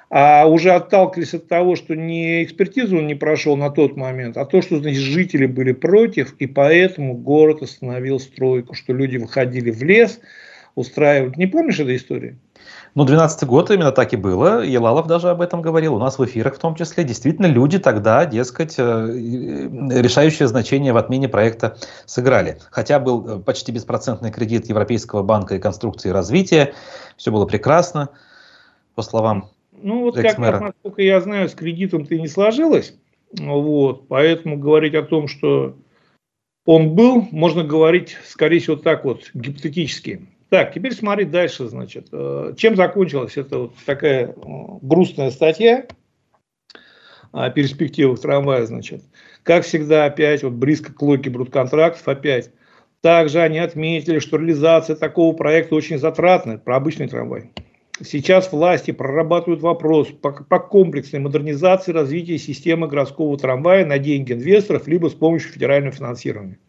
А 0.08 0.46
уже 0.46 0.70
отталкивались 0.70 1.34
от 1.34 1.48
того, 1.48 1.76
что 1.76 1.94
не 1.94 2.42
экспертизу 2.42 2.98
он 2.98 3.06
не 3.06 3.14
прошел 3.14 3.56
на 3.56 3.70
тот 3.70 3.96
момент, 3.96 4.36
а 4.36 4.44
то, 4.44 4.62
что 4.62 4.78
значит, 4.78 5.00
жители 5.00 5.46
были 5.46 5.72
против, 5.72 6.34
и 6.38 6.46
поэтому 6.46 7.14
город 7.14 7.62
остановил 7.62 8.20
стройку, 8.20 8.74
что 8.74 8.92
люди 8.92 9.16
выходили 9.16 9.70
в 9.70 9.82
лес, 9.82 10.20
устраивать. 10.74 11.36
Не 11.36 11.46
помнишь 11.46 11.80
этой 11.80 11.96
истории? 11.96 12.38
Ну, 12.94 13.04
12 13.04 13.48
год 13.48 13.72
именно 13.72 13.90
так 13.90 14.12
и 14.12 14.16
было. 14.16 14.62
Елалов 14.64 15.08
даже 15.08 15.28
об 15.28 15.40
этом 15.40 15.62
говорил. 15.62 15.96
У 15.96 15.98
нас 15.98 16.18
в 16.18 16.24
эфирах 16.24 16.54
в 16.54 16.58
том 16.58 16.76
числе. 16.76 17.02
Действительно, 17.02 17.46
люди 17.46 17.80
тогда, 17.80 18.24
дескать, 18.24 18.76
э, 18.78 18.82
решающее 18.82 20.46
значение 20.46 20.92
в 20.92 20.96
отмене 20.96 21.28
проекта 21.28 21.76
сыграли. 22.06 22.58
Хотя 22.70 23.00
был 23.00 23.26
э, 23.28 23.40
почти 23.40 23.72
беспроцентный 23.72 24.30
кредит 24.30 24.68
Европейского 24.68 25.24
банка 25.24 25.56
и 25.56 25.58
конструкции 25.58 26.10
развития. 26.10 26.74
Все 27.16 27.32
было 27.32 27.46
прекрасно, 27.46 28.10
по 28.94 29.02
словам 29.02 29.50
Ну, 29.72 30.02
вот 30.02 30.14
как 30.14 30.38
раз, 30.38 30.60
насколько 30.60 31.02
я 31.02 31.20
знаю, 31.20 31.48
с 31.48 31.54
кредитом 31.54 32.06
ты 32.06 32.20
не 32.20 32.28
сложилось. 32.28 32.94
Вот, 33.36 34.06
поэтому 34.06 34.56
говорить 34.56 34.94
о 34.94 35.02
том, 35.02 35.26
что 35.26 35.76
он 36.64 36.94
был, 36.94 37.26
можно 37.32 37.64
говорить, 37.64 38.16
скорее 38.28 38.60
всего, 38.60 38.76
так 38.76 39.04
вот, 39.04 39.30
гипотетически. 39.34 40.28
Так, 40.54 40.72
теперь 40.72 40.94
смотри 40.94 41.24
дальше, 41.24 41.66
значит. 41.66 42.06
Э, 42.12 42.54
чем 42.56 42.76
закончилась 42.76 43.36
эта 43.36 43.58
вот 43.58 43.74
такая 43.84 44.28
э, 44.28 44.34
грустная 44.82 45.32
статья 45.32 45.84
о 47.32 47.50
перспективах 47.50 48.20
трамвая, 48.20 48.64
значит. 48.64 49.02
Как 49.42 49.64
всегда, 49.64 50.04
опять, 50.04 50.44
вот 50.44 50.52
близко 50.52 50.94
к 50.94 51.02
логике 51.02 51.30
брудконтрактов, 51.30 52.06
опять. 52.06 52.52
Также 53.00 53.40
они 53.40 53.58
отметили, 53.58 54.20
что 54.20 54.36
реализация 54.36 54.94
такого 54.94 55.34
проекта 55.34 55.74
очень 55.74 55.98
затратная, 55.98 56.58
про 56.58 56.76
обычный 56.76 57.08
трамвай. 57.08 57.50
Сейчас 58.00 58.52
власти 58.52 58.92
прорабатывают 58.92 59.60
вопрос 59.60 60.06
по, 60.06 60.30
по 60.30 60.60
комплексной 60.60 61.18
модернизации 61.18 61.90
развития 61.90 62.38
системы 62.38 62.86
городского 62.86 63.36
трамвая 63.36 63.84
на 63.84 63.98
деньги 63.98 64.32
инвесторов, 64.32 64.86
либо 64.86 65.08
с 65.08 65.14
помощью 65.14 65.50
федерального 65.50 65.96
финансирования. 65.96 66.60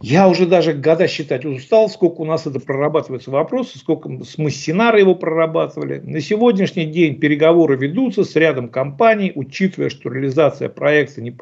Я 0.00 0.28
уже 0.28 0.46
даже 0.46 0.72
года 0.72 1.08
считать 1.08 1.44
устал, 1.44 1.88
сколько 1.88 2.20
у 2.20 2.24
нас 2.24 2.46
это 2.46 2.60
прорабатывается 2.60 3.30
вопросы, 3.30 3.78
сколько 3.78 4.08
мы 4.08 4.50
с 4.50 4.56
Синара 4.56 4.98
его 4.98 5.14
прорабатывали. 5.14 6.00
На 6.00 6.20
сегодняшний 6.20 6.86
день 6.86 7.18
переговоры 7.18 7.76
ведутся 7.76 8.24
с 8.24 8.36
рядом 8.36 8.68
компаний, 8.68 9.32
учитывая, 9.34 9.88
что 9.88 10.10
реализация 10.10 10.68
проекта 10.68 11.22
не 11.22 11.34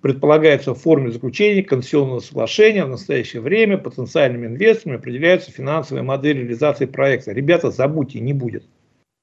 предполагается 0.00 0.74
в 0.74 0.80
форме 0.80 1.10
заключения 1.10 1.62
концессионного 1.62 2.20
соглашения. 2.20 2.84
В 2.84 2.90
настоящее 2.90 3.42
время 3.42 3.78
потенциальными 3.78 4.46
инвесторами 4.46 4.98
определяются 4.98 5.50
финансовые 5.50 6.02
модели 6.02 6.40
реализации 6.40 6.86
проекта. 6.86 7.32
Ребята, 7.32 7.70
забудьте, 7.70 8.20
не 8.20 8.32
будет. 8.32 8.64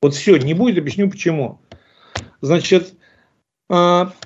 Вот 0.02 0.16
все, 0.16 0.38
не 0.38 0.54
будет, 0.54 0.80
объясню 0.80 1.10
почему. 1.10 1.60
Значит, 2.42 2.96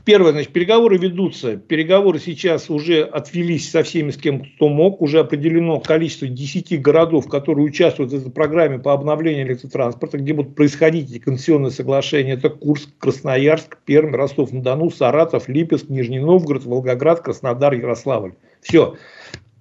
первое, 0.05 0.31
значит, 0.31 0.53
переговоры 0.53 0.97
ведутся. 0.97 1.57
Переговоры 1.57 2.19
сейчас 2.19 2.71
уже 2.71 3.03
отвелись 3.03 3.69
со 3.69 3.83
всеми, 3.83 4.09
с 4.09 4.17
кем 4.17 4.43
кто 4.43 4.69
мог. 4.69 5.03
Уже 5.03 5.19
определено 5.19 5.79
количество 5.79 6.27
10 6.27 6.81
городов, 6.81 7.29
которые 7.29 7.65
участвуют 7.65 8.11
в 8.11 8.15
этой 8.15 8.31
программе 8.31 8.79
по 8.79 8.91
обновлению 8.91 9.45
электротранспорта, 9.45 10.17
где 10.17 10.33
будут 10.33 10.55
происходить 10.55 11.11
эти 11.11 11.19
концессионные 11.19 11.69
соглашения. 11.69 12.33
Это 12.33 12.49
Курск, 12.49 12.89
Красноярск, 12.97 13.77
Пермь, 13.85 14.15
Ростов-на-Дону, 14.15 14.89
Саратов, 14.89 15.47
Липецк, 15.47 15.89
Нижний 15.89 16.19
Новгород, 16.19 16.65
Волгоград, 16.65 17.21
Краснодар, 17.21 17.73
Ярославль. 17.73 18.33
Все. 18.61 18.95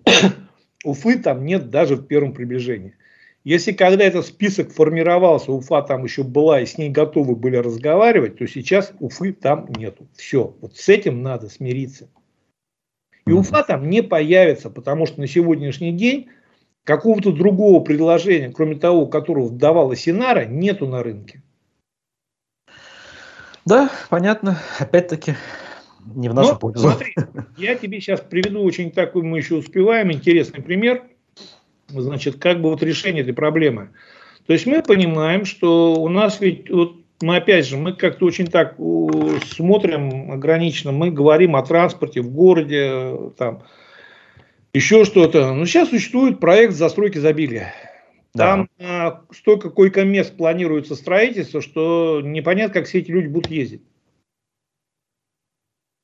Уфы 0.84 1.18
там 1.18 1.44
нет 1.44 1.68
даже 1.68 1.96
в 1.96 2.06
первом 2.06 2.32
приближении. 2.32 2.94
Если 3.44 3.72
когда 3.72 4.04
этот 4.04 4.24
список 4.24 4.72
формировался, 4.72 5.52
Уфа 5.52 5.82
там 5.82 6.04
еще 6.04 6.22
была 6.22 6.60
и 6.60 6.66
с 6.66 6.78
ней 6.78 6.88
готовы 6.88 7.36
были 7.36 7.56
разговаривать, 7.56 8.38
то 8.38 8.46
сейчас 8.46 8.92
Уфы 9.00 9.34
там 9.34 9.68
нету. 9.76 10.08
Все, 10.14 10.56
вот 10.62 10.76
с 10.76 10.88
этим 10.88 11.22
надо 11.22 11.50
смириться. 11.50 12.08
И 13.26 13.32
Уфа 13.32 13.62
там 13.62 13.90
не 13.90 14.02
появится, 14.02 14.70
потому 14.70 15.04
что 15.04 15.20
на 15.20 15.26
сегодняшний 15.26 15.92
день 15.92 16.28
какого-то 16.84 17.32
другого 17.32 17.84
предложения, 17.84 18.50
кроме 18.50 18.76
того, 18.76 19.06
которого 19.06 19.50
давала 19.50 19.94
Синара, 19.94 20.46
нету 20.46 20.86
на 20.86 21.02
рынке. 21.02 21.42
Да, 23.66 23.90
понятно. 24.08 24.58
Опять-таки, 24.78 25.34
не 26.14 26.30
в 26.30 26.34
нашу 26.34 26.52
Но, 26.52 26.58
пользу. 26.58 26.88
Смотри, 26.88 27.14
я 27.58 27.74
тебе 27.74 28.00
сейчас 28.00 28.20
приведу 28.20 28.62
очень 28.62 28.90
такой, 28.90 29.22
мы 29.22 29.38
еще 29.38 29.56
успеваем, 29.56 30.12
интересный 30.12 30.62
пример 30.62 31.02
значит, 32.00 32.36
как 32.36 32.60
бы 32.60 32.70
вот 32.70 32.82
решение 32.82 33.22
этой 33.22 33.34
проблемы. 33.34 33.90
То 34.46 34.52
есть 34.52 34.66
мы 34.66 34.82
понимаем, 34.82 35.44
что 35.44 35.94
у 35.94 36.08
нас 36.08 36.40
ведь, 36.40 36.70
вот 36.70 36.96
мы 37.22 37.36
опять 37.36 37.66
же, 37.66 37.76
мы 37.76 37.94
как-то 37.94 38.26
очень 38.26 38.46
так 38.46 38.76
смотрим 39.54 40.30
ограниченно, 40.30 40.92
мы 40.92 41.10
говорим 41.10 41.56
о 41.56 41.62
транспорте 41.62 42.20
в 42.20 42.30
городе, 42.30 43.32
там, 43.38 43.62
еще 44.72 45.04
что-то. 45.04 45.54
Но 45.54 45.64
сейчас 45.64 45.88
существует 45.88 46.40
проект 46.40 46.74
застройки 46.74 47.18
изобилия. 47.18 47.72
Там 48.36 48.68
да. 48.78 49.22
столько 49.32 49.70
койко-мест 49.70 50.36
планируется 50.36 50.96
строительство, 50.96 51.62
что 51.62 52.20
непонятно, 52.22 52.74
как 52.74 52.86
все 52.86 52.98
эти 52.98 53.10
люди 53.10 53.28
будут 53.28 53.50
ездить. 53.50 53.82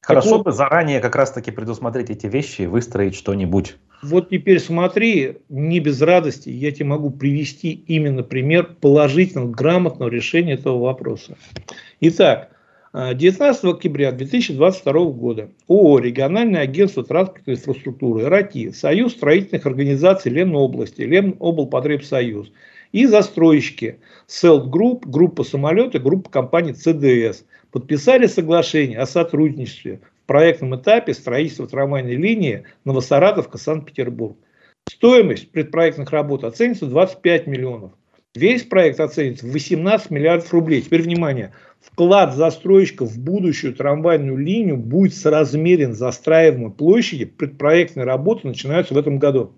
Хорошо 0.03 0.37
так 0.37 0.45
бы 0.45 0.53
заранее 0.53 1.01
как 1.01 1.15
раз-таки 1.15 1.51
предусмотреть 1.51 2.11
эти 2.11 2.27
вещи 2.27 2.63
и 2.63 2.67
выстроить 2.67 3.15
что-нибудь. 3.15 3.77
Вот 4.03 4.31
теперь 4.31 4.59
смотри, 4.59 5.39
не 5.51 5.79
без 5.79 6.01
радости, 6.01 6.49
я 6.49 6.73
тебе 6.73 6.87
могу 6.87 7.11
привести 7.11 7.73
именно 7.73 8.23
пример 8.23 8.77
положительного, 8.81 9.51
грамотного 9.51 10.09
решения 10.09 10.55
этого 10.55 10.79
вопроса. 10.79 11.37
Итак, 12.01 12.51
19 12.95 13.65
октября 13.65 14.11
2022 14.13 15.05
года 15.11 15.51
ООО 15.69 15.99
«Региональное 15.99 16.63
агентство 16.63 17.05
транспортной 17.05 17.57
инфраструктуры» 17.57 18.25
РАТИ, 18.25 18.73
Союз 18.73 19.13
строительных 19.13 19.67
организаций 19.67 20.33
Ленобласти, 20.33 21.03
Леноблпотребсоюз 21.03 22.51
и 22.91 23.07
застройщики 23.07 24.01
Setl 24.27 24.71
Group, 24.71 25.07
группа 25.07 25.45
самолета, 25.45 25.99
группа 26.01 26.31
компаний 26.31 26.73
ЦДС 26.73 27.45
подписали 27.71 28.27
соглашение 28.27 28.99
о 28.99 29.07
сотрудничестве 29.07 30.01
проектном 30.27 30.77
этапе 30.77 31.15
строительства 31.15 31.67
трамвайной 31.67 32.17
линии 32.17 32.65
Новосаратовка-Санкт-Петербург. 32.85 34.37
Стоимость 34.89 35.51
предпроектных 35.51 36.11
работ 36.11 36.45
оценится 36.45 36.87
25 36.87 37.47
миллионов. 37.47 37.93
Весь 38.35 38.63
проект 38.63 39.01
оценится 39.01 39.45
в 39.45 39.51
18 39.51 40.11
миллиардов 40.11 40.53
рублей. 40.53 40.83
Теперь 40.83 41.03
внимание. 41.03 41.53
Вклад 41.81 42.35
застройщика 42.35 43.05
в 43.05 43.19
будущую 43.19 43.75
трамвайную 43.75 44.37
линию 44.37 44.77
будет 44.77 45.17
соразмерен 45.17 45.95
застраиваемой 45.95 46.71
площади. 46.71 47.25
Предпроектные 47.25 48.05
работы 48.05 48.47
начинаются 48.47 48.95
в 48.95 48.99
этом 48.99 49.19
году. 49.19 49.55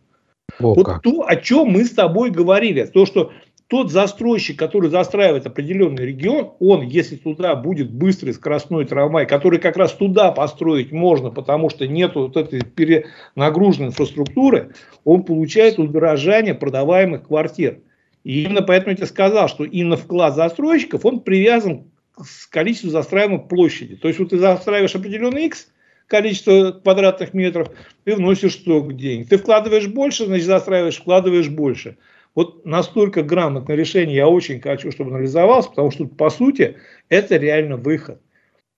О, 0.58 0.74
вот 0.74 0.86
как. 0.86 1.02
то, 1.02 1.26
о 1.26 1.36
чем 1.36 1.68
мы 1.68 1.84
с 1.84 1.90
тобой 1.90 2.30
говорили. 2.30 2.84
То, 2.84 3.04
что 3.04 3.32
тот 3.72 3.90
застройщик, 3.90 4.58
который 4.58 4.90
застраивает 4.90 5.46
определенный 5.46 6.04
регион, 6.04 6.52
он, 6.58 6.82
если 6.82 7.16
туда 7.16 7.54
будет 7.56 7.90
быстрый 7.90 8.34
скоростной 8.34 8.84
трамвай, 8.84 9.26
который 9.26 9.58
как 9.58 9.78
раз 9.78 9.92
туда 9.94 10.30
построить 10.30 10.92
можно, 10.92 11.30
потому 11.30 11.70
что 11.70 11.88
нет 11.88 12.14
вот 12.14 12.36
этой 12.36 12.60
перенагруженной 12.60 13.88
инфраструктуры, 13.88 14.74
он 15.04 15.22
получает 15.22 15.78
удорожание 15.78 16.52
продаваемых 16.52 17.28
квартир. 17.28 17.78
И 18.24 18.42
именно 18.42 18.60
поэтому 18.60 18.90
я 18.90 18.96
тебе 18.96 19.06
сказал, 19.06 19.48
что 19.48 19.64
именно 19.64 19.96
вклад 19.96 20.34
застройщиков, 20.34 21.06
он 21.06 21.20
привязан 21.20 21.84
к 22.14 22.50
количеству 22.50 22.90
застраиваемой 22.90 23.40
площади. 23.40 23.96
То 23.96 24.08
есть 24.08 24.20
вот 24.20 24.28
ты 24.28 24.38
застраиваешь 24.38 24.94
определенный 24.94 25.46
X, 25.46 25.68
количество 26.08 26.72
квадратных 26.72 27.32
метров, 27.32 27.70
ты 28.04 28.16
вносишь 28.16 28.52
столько 28.52 28.92
денег. 28.92 29.30
Ты 29.30 29.38
вкладываешь 29.38 29.86
больше, 29.86 30.26
значит 30.26 30.44
застраиваешь, 30.44 30.98
вкладываешь 30.98 31.48
больше. 31.48 31.96
Вот 32.34 32.64
настолько 32.64 33.22
грамотное 33.22 33.76
решение 33.76 34.16
я 34.16 34.28
очень 34.28 34.60
хочу, 34.60 34.90
чтобы 34.90 35.10
анализовалось, 35.10 35.66
потому 35.66 35.90
что, 35.90 36.06
по 36.06 36.30
сути, 36.30 36.78
это 37.08 37.36
реально 37.36 37.76
выход. 37.76 38.20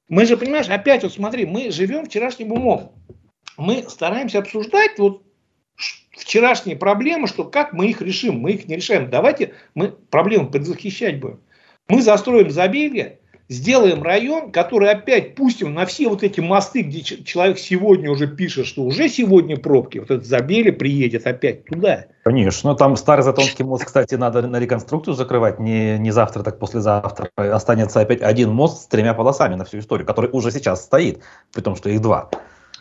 Мы 0.09 0.27
же, 0.27 0.37
понимаешь, 0.37 0.69
опять 0.69 1.03
вот 1.03 1.13
смотри, 1.13 1.47
мы 1.47 1.71
живем 1.71 2.05
вчерашним 2.07 2.53
умом. 2.53 2.93
Мы 3.57 3.85
стараемся 3.89 4.41
обсуждать 4.41 4.99
вот 4.99 5.23
вчерашние 6.11 6.77
проблемы, 6.77 7.29
что 7.29 7.45
как 7.45 7.73
мы 7.73 7.89
их 7.89 8.01
решим, 8.03 8.41
мы 8.41 8.53
их 8.53 8.67
не 8.67 8.77
решаем. 8.77 9.09
Давайте 9.09 9.55
мы 9.75 9.89
проблемы 9.89 10.51
предзахищать 10.51 11.21
будем. 11.21 11.41
Мы 11.89 12.03
застроим 12.03 12.51
забеги, 12.51 13.21
сделаем 13.49 14.03
район, 14.03 14.51
который 14.51 14.91
опять 14.91 15.35
пустим 15.35 15.75
на 15.75 15.87
все 15.87 16.09
вот 16.09 16.23
эти 16.23 16.41
мосты, 16.41 16.83
где 16.83 17.03
человек 17.03 17.59
сегодня 17.59 18.11
уже 18.11 18.27
пишет, 18.27 18.67
что 18.67 18.83
уже 18.83 19.09
сегодня 19.09 19.57
пробки, 19.57 19.99
вот 19.99 20.11
этот 20.11 20.27
Забели 20.27 20.71
приедет 20.71 21.27
опять 21.27 21.65
туда. 21.67 22.07
Конечно, 22.25 22.75
там 22.75 22.97
старый 22.97 23.23
Затонский 23.23 23.65
мост, 23.65 23.85
кстати, 23.85 24.15
надо 24.15 24.43
на 24.47 24.59
реконструкцию 24.59 25.15
закрывать, 25.15 25.59
не, 25.59 25.99
не 25.99 26.11
завтра, 26.11 26.43
так 26.43 26.59
послезавтра. 26.59 27.31
Останется 27.37 28.01
опять 28.01 28.23
один 28.23 28.51
мост 28.51 28.85
с 28.85 28.87
тремя 28.87 29.15
полосами 29.15 29.55
на 29.55 29.65
всю 29.65 29.79
историю, 29.79 30.07
который 30.07 30.31
уже 30.33 30.51
сейчас 30.51 30.83
стоит, 30.83 31.21
при 31.53 31.61
том, 31.61 31.77
что 31.77 31.91
их 31.91 32.01
два. 32.01 32.31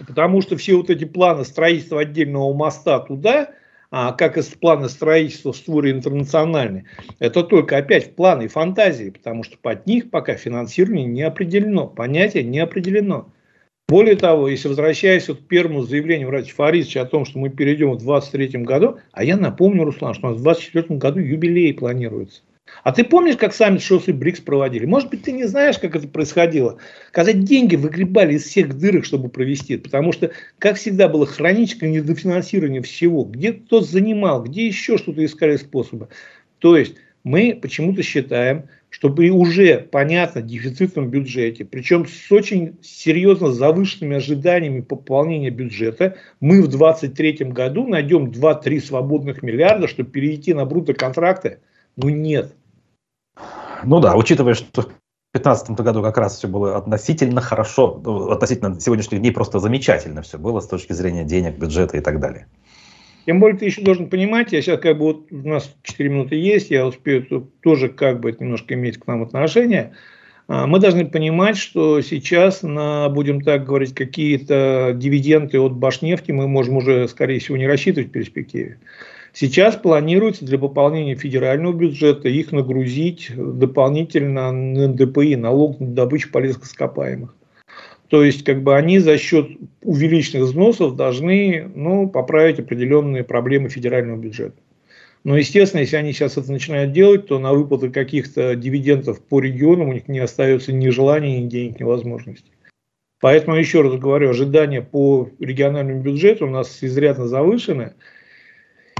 Потому 0.07 0.41
что 0.41 0.57
все 0.57 0.75
вот 0.75 0.89
эти 0.89 1.05
планы 1.05 1.45
строительства 1.45 2.01
отдельного 2.01 2.53
моста 2.53 2.99
туда, 2.99 3.49
как 3.93 4.37
из 4.37 4.47
плана 4.47 4.89
строительства 4.89 5.53
в 5.53 5.57
створе 5.57 5.91
интернациональной, 5.91 6.85
это 7.19 7.43
только 7.43 7.77
опять 7.77 8.07
в 8.07 8.15
планы 8.15 8.45
и 8.45 8.47
фантазии, 8.47 9.11
потому 9.11 9.43
что 9.43 9.57
под 9.61 9.85
них 9.85 10.09
пока 10.09 10.33
финансирование 10.33 11.05
не 11.05 11.21
определено, 11.21 11.85
понятие 11.87 12.43
не 12.43 12.59
определено. 12.59 13.31
Более 13.87 14.15
того, 14.15 14.47
если 14.47 14.69
возвращаясь 14.69 15.27
вот 15.27 15.41
к 15.41 15.47
первому 15.47 15.83
заявлению 15.83 16.29
врача 16.29 16.55
Фарисовича 16.55 17.01
о 17.01 17.05
том, 17.05 17.25
что 17.25 17.37
мы 17.37 17.49
перейдем 17.49 17.91
в 17.91 17.99
2023 17.99 18.63
году, 18.63 18.97
а 19.11 19.23
я 19.23 19.37
напомню, 19.37 19.83
Руслан, 19.83 20.15
что 20.15 20.27
у 20.27 20.31
нас 20.31 20.39
в 20.39 20.43
2024 20.43 20.97
году 20.97 21.19
юбилей 21.19 21.73
планируется. 21.73 22.41
А 22.83 22.91
ты 22.91 23.05
помнишь, 23.05 23.37
как 23.37 23.53
сами 23.53 23.77
ШОС 23.77 24.09
и 24.09 24.11
БРИКС 24.11 24.41
проводили? 24.41 24.85
Может 24.85 25.09
быть, 25.09 25.23
ты 25.23 25.31
не 25.31 25.45
знаешь, 25.45 25.79
как 25.79 25.95
это 25.95 26.07
происходило? 26.07 26.79
Когда 27.11 27.31
деньги 27.31 27.77
выгребали 27.77 28.35
из 28.35 28.43
всех 28.43 28.77
дырок, 28.77 29.05
чтобы 29.05 29.29
провести. 29.29 29.77
Потому 29.77 30.11
что, 30.11 30.31
как 30.59 30.75
всегда, 30.75 31.07
было 31.07 31.25
хроническое 31.25 31.89
недофинансирование 31.89 32.81
всего. 32.81 33.23
Где 33.23 33.53
кто-то 33.53 33.85
занимал, 33.85 34.43
где 34.43 34.67
еще 34.67 34.97
что-то 34.97 35.23
искали 35.23 35.55
способы. 35.55 36.09
То 36.59 36.75
есть, 36.75 36.95
мы 37.23 37.57
почему-то 37.61 38.03
считаем, 38.03 38.65
что 38.89 39.09
при 39.09 39.31
уже, 39.31 39.77
понятно, 39.79 40.41
дефицитном 40.41 41.09
бюджете, 41.09 41.63
причем 41.63 42.05
с 42.05 42.31
очень 42.31 42.77
серьезно 42.81 43.51
завышенными 43.51 44.17
ожиданиями 44.17 44.81
пополнения 44.81 45.49
бюджета, 45.49 46.17
мы 46.41 46.61
в 46.61 46.67
2023 46.67 47.45
году 47.47 47.87
найдем 47.87 48.29
2-3 48.29 48.81
свободных 48.81 49.41
миллиарда, 49.41 49.87
чтобы 49.87 50.11
перейти 50.11 50.53
на 50.53 50.65
брутоконтракты. 50.65 51.59
Ну 51.95 52.09
нет, 52.09 52.53
ну 53.85 53.99
да, 53.99 54.15
учитывая, 54.15 54.53
что 54.53 54.81
в 54.81 54.85
2015 55.33 55.71
году 55.71 56.01
как 56.01 56.17
раз 56.17 56.37
все 56.37 56.47
было 56.47 56.77
относительно 56.77 57.41
хорошо, 57.41 57.99
ну, 58.03 58.29
относительно 58.29 58.79
сегодняшних 58.79 59.19
дней 59.19 59.31
просто 59.31 59.59
замечательно 59.59 60.21
все 60.21 60.37
было 60.37 60.59
с 60.59 60.67
точки 60.67 60.93
зрения 60.93 61.23
денег, 61.23 61.57
бюджета 61.57 61.97
и 61.97 62.01
так 62.01 62.19
далее. 62.19 62.47
Тем 63.25 63.39
более 63.39 63.57
ты 63.57 63.65
еще 63.65 63.81
должен 63.81 64.09
понимать, 64.09 64.51
я 64.51 64.61
сейчас 64.61 64.79
как 64.79 64.97
бы 64.97 65.05
вот 65.05 65.31
у 65.31 65.47
нас 65.47 65.73
4 65.83 66.09
минуты 66.09 66.35
есть, 66.35 66.71
я 66.71 66.85
успею 66.85 67.49
тоже 67.61 67.89
как 67.89 68.19
бы 68.19 68.35
немножко 68.37 68.73
иметь 68.73 68.99
к 68.99 69.07
нам 69.07 69.23
отношение. 69.23 69.93
А, 70.49 70.67
мы 70.67 70.79
должны 70.79 71.05
понимать, 71.05 71.57
что 71.57 72.01
сейчас 72.01 72.63
на, 72.63 73.07
будем 73.09 73.41
так 73.41 73.65
говорить, 73.65 73.95
какие-то 73.95 74.91
дивиденды 74.93 75.59
от 75.59 75.73
Башнефти 75.73 76.31
мы 76.31 76.49
можем 76.49 76.77
уже, 76.77 77.07
скорее 77.07 77.39
всего, 77.39 77.55
не 77.55 77.65
рассчитывать 77.65 78.09
в 78.09 78.11
перспективе. 78.11 78.77
Сейчас 79.33 79.75
планируется 79.75 80.45
для 80.45 80.59
пополнения 80.59 81.15
федерального 81.15 81.73
бюджета 81.73 82.29
их 82.29 82.51
нагрузить 82.51 83.31
дополнительно 83.35 84.51
на 84.51 84.87
НДПИ, 84.89 85.35
налог 85.35 85.79
на 85.79 85.87
добычу 85.87 86.31
полезных 86.31 86.65
ископаемых. 86.65 87.35
То 88.09 88.23
есть, 88.23 88.43
как 88.43 88.61
бы 88.61 88.75
они 88.75 88.99
за 88.99 89.17
счет 89.17 89.47
увеличенных 89.81 90.43
взносов 90.43 90.95
должны 90.95 91.67
ну, 91.73 92.07
поправить 92.07 92.59
определенные 92.59 93.23
проблемы 93.23 93.69
федерального 93.69 94.17
бюджета. 94.17 94.55
Но, 95.23 95.35
естественно, 95.35 95.81
если 95.81 95.95
они 95.95 96.11
сейчас 96.11 96.37
это 96.37 96.51
начинают 96.51 96.91
делать, 96.91 97.25
то 97.25 97.39
на 97.39 97.53
выплаты 97.53 97.89
каких-то 97.89 98.55
дивидендов 98.55 99.19
по 99.19 99.39
регионам 99.39 99.89
у 99.89 99.93
них 99.93 100.07
не 100.07 100.19
остается 100.19 100.73
ни 100.73 100.89
желания, 100.89 101.41
ни 101.41 101.47
денег, 101.47 101.79
ни 101.79 101.83
возможностей. 101.83 102.51
Поэтому, 103.19 103.57
еще 103.57 103.81
раз 103.81 103.95
говорю, 103.95 104.29
ожидания 104.29 104.81
по 104.81 105.27
региональному 105.39 106.03
бюджету 106.03 106.45
у 106.45 106.51
нас 106.51 106.83
изрядно 106.83 107.25
завышены 107.25 107.93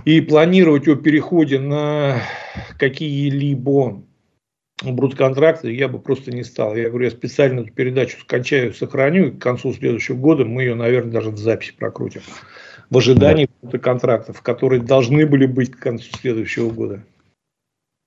и 0.06 0.22
планировать 0.22 0.88
о 0.88 0.96
переходе 0.96 1.60
на 1.60 2.22
какие-либо 2.78 4.04
брудконтракты 4.84 5.74
я 5.74 5.88
бы 5.88 6.00
просто 6.00 6.32
не 6.32 6.44
стал. 6.44 6.76
Я 6.76 6.90
говорю, 6.90 7.06
я 7.06 7.12
специально 7.12 7.62
эту 7.62 7.72
передачу 7.72 8.20
скачаю, 8.20 8.74
сохраню, 8.74 9.28
и 9.28 9.32
к 9.32 9.42
концу 9.42 9.74
следующего 9.74 10.16
года 10.16 10.46
мы 10.46 10.64
ее, 10.64 10.76
наверное, 10.76 11.14
даже 11.14 11.30
в 11.30 11.38
записи 11.38 11.74
прокрутим. 11.78 12.22
В 12.90 12.98
ожидании 12.98 13.50
да. 13.62 13.80
контрактов, 13.80 14.42
которые 14.42 14.82
должны 14.82 15.26
были 15.26 15.46
быть 15.46 15.72
к 15.72 15.80
концу 15.80 16.10
следующего 16.20 16.70
года. 16.70 17.04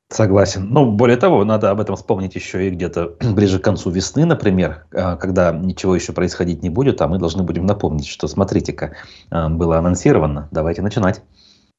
Согласен. 0.08 0.68
Ну, 0.70 0.92
более 0.92 1.16
того, 1.16 1.44
надо 1.44 1.70
об 1.70 1.80
этом 1.80 1.96
вспомнить 1.96 2.36
еще 2.36 2.68
и 2.68 2.70
где-то 2.70 3.16
ближе 3.34 3.58
к 3.58 3.64
концу 3.64 3.90
весны, 3.90 4.24
например, 4.24 4.84
а, 4.92 5.16
когда 5.16 5.50
ничего 5.50 5.96
еще 5.96 6.12
происходить 6.12 6.62
не 6.62 6.70
будет, 6.70 7.00
а 7.02 7.08
мы 7.08 7.18
должны 7.18 7.42
будем 7.42 7.66
напомнить, 7.66 8.06
что, 8.06 8.28
смотрите-ка, 8.28 8.94
а, 9.30 9.48
было 9.48 9.78
анонсировано, 9.78 10.48
давайте 10.52 10.82
начинать. 10.82 11.22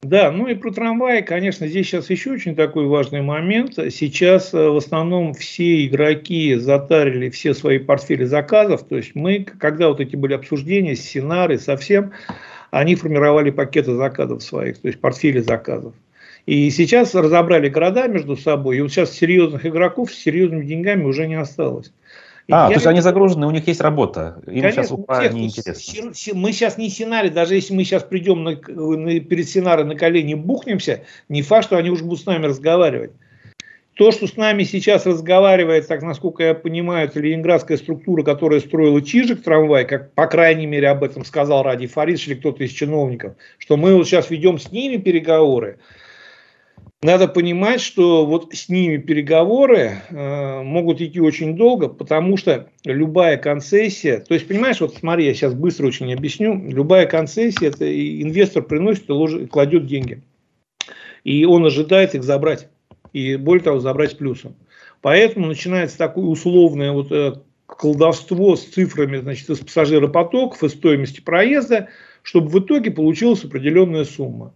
Да, 0.02 0.30
ну 0.30 0.46
и 0.46 0.54
про 0.54 0.70
трамваи, 0.70 1.22
конечно, 1.22 1.66
здесь 1.66 1.88
сейчас 1.88 2.08
еще 2.08 2.30
очень 2.30 2.54
такой 2.54 2.86
важный 2.86 3.20
момент. 3.20 3.74
Сейчас 3.90 4.54
э, 4.54 4.68
в 4.68 4.76
основном 4.76 5.34
все 5.34 5.86
игроки 5.86 6.54
затарили 6.54 7.30
все 7.30 7.52
свои 7.52 7.78
портфели 7.78 8.22
заказов. 8.24 8.86
То 8.86 8.96
есть 8.96 9.16
мы, 9.16 9.42
когда 9.42 9.88
вот 9.88 9.98
эти 10.00 10.14
были 10.14 10.34
обсуждения 10.34 10.94
с 10.94 11.00
Синарой, 11.00 11.58
совсем, 11.58 12.12
они 12.70 12.94
формировали 12.94 13.50
пакеты 13.50 13.96
заказов 13.96 14.44
своих, 14.44 14.78
то 14.78 14.86
есть 14.86 15.00
портфели 15.00 15.40
заказов. 15.40 15.94
И 16.46 16.70
сейчас 16.70 17.16
разобрали 17.16 17.68
города 17.68 18.06
между 18.06 18.36
собой, 18.36 18.78
и 18.78 18.80
вот 18.80 18.92
сейчас 18.92 19.12
серьезных 19.12 19.66
игроков 19.66 20.12
с 20.12 20.16
серьезными 20.16 20.64
деньгами 20.64 21.02
уже 21.02 21.26
не 21.26 21.34
осталось. 21.34 21.92
А, 22.50 22.64
я... 22.64 22.68
то 22.68 22.74
есть 22.74 22.86
они 22.86 23.00
загружены, 23.00 23.46
у 23.46 23.50
них 23.50 23.66
есть 23.66 23.80
работа. 23.80 24.40
Им 24.46 24.62
Конечно, 24.62 24.82
сейчас 24.82 24.92
УПА 24.92 25.26
интересно. 25.26 26.12
Мы 26.34 26.52
сейчас 26.52 26.78
не 26.78 26.88
сценарий, 26.88 27.28
даже 27.28 27.54
если 27.54 27.74
мы 27.74 27.84
сейчас 27.84 28.04
придем 28.04 28.42
на, 28.42 28.52
на, 28.52 29.20
перед 29.20 29.46
сценарой 29.46 29.84
на 29.84 29.94
колени 29.94 30.34
бухнемся, 30.34 31.04
не 31.28 31.42
факт, 31.42 31.66
что 31.66 31.76
они 31.76 31.90
уже 31.90 32.04
будут 32.04 32.20
с 32.20 32.26
нами 32.26 32.46
разговаривать. 32.46 33.12
То, 33.98 34.12
что 34.12 34.28
с 34.28 34.36
нами 34.36 34.62
сейчас 34.62 35.06
разговаривает, 35.06 35.88
так 35.88 36.02
насколько 36.02 36.44
я 36.44 36.54
понимаю, 36.54 37.08
это 37.08 37.18
ленинградская 37.18 37.76
структура, 37.76 38.22
которая 38.22 38.60
строила 38.60 39.02
Чижик 39.02 39.42
трамвай, 39.42 39.84
как 39.84 40.14
по 40.14 40.26
крайней 40.26 40.66
мере 40.66 40.88
об 40.88 41.02
этом 41.02 41.24
сказал 41.24 41.64
Ради 41.64 41.88
Фарис 41.88 42.26
или 42.28 42.34
кто-то 42.34 42.62
из 42.62 42.70
чиновников, 42.70 43.34
что 43.58 43.76
мы 43.76 43.94
вот 43.96 44.06
сейчас 44.06 44.30
ведем 44.30 44.58
с 44.58 44.70
ними 44.70 44.98
переговоры 44.98 45.78
надо 47.02 47.28
понимать, 47.28 47.80
что 47.80 48.26
вот 48.26 48.52
с 48.52 48.68
ними 48.68 48.96
переговоры 48.96 50.02
э, 50.08 50.62
могут 50.62 51.00
идти 51.00 51.20
очень 51.20 51.56
долго, 51.56 51.88
потому 51.88 52.36
что 52.36 52.70
любая 52.84 53.36
концессия, 53.36 54.18
то 54.18 54.34
есть, 54.34 54.48
понимаешь, 54.48 54.80
вот 54.80 54.96
смотри, 54.96 55.26
я 55.26 55.34
сейчас 55.34 55.54
быстро 55.54 55.86
очень 55.86 56.12
объясню, 56.12 56.60
любая 56.68 57.06
концессия, 57.06 57.68
это 57.68 57.86
инвестор 58.22 58.64
приносит 58.64 59.08
и 59.08 59.46
кладет 59.46 59.86
деньги. 59.86 60.22
И 61.22 61.44
он 61.44 61.64
ожидает 61.64 62.14
их 62.14 62.24
забрать. 62.24 62.68
И 63.12 63.36
более 63.36 63.62
того, 63.62 63.80
забрать 63.80 64.18
плюсом. 64.18 64.56
Поэтому 65.00 65.46
начинается 65.46 65.98
такое 65.98 66.24
условное 66.24 66.90
вот, 66.90 67.12
э, 67.12 67.34
колдовство 67.66 68.56
с 68.56 68.64
цифрами 68.64 69.18
значит, 69.18 69.48
из 69.48 69.58
пассажиропотоков 69.58 70.64
и 70.64 70.68
стоимости 70.68 71.20
проезда, 71.20 71.88
чтобы 72.22 72.48
в 72.48 72.58
итоге 72.58 72.90
получилась 72.90 73.44
определенная 73.44 74.04
сумма. 74.04 74.52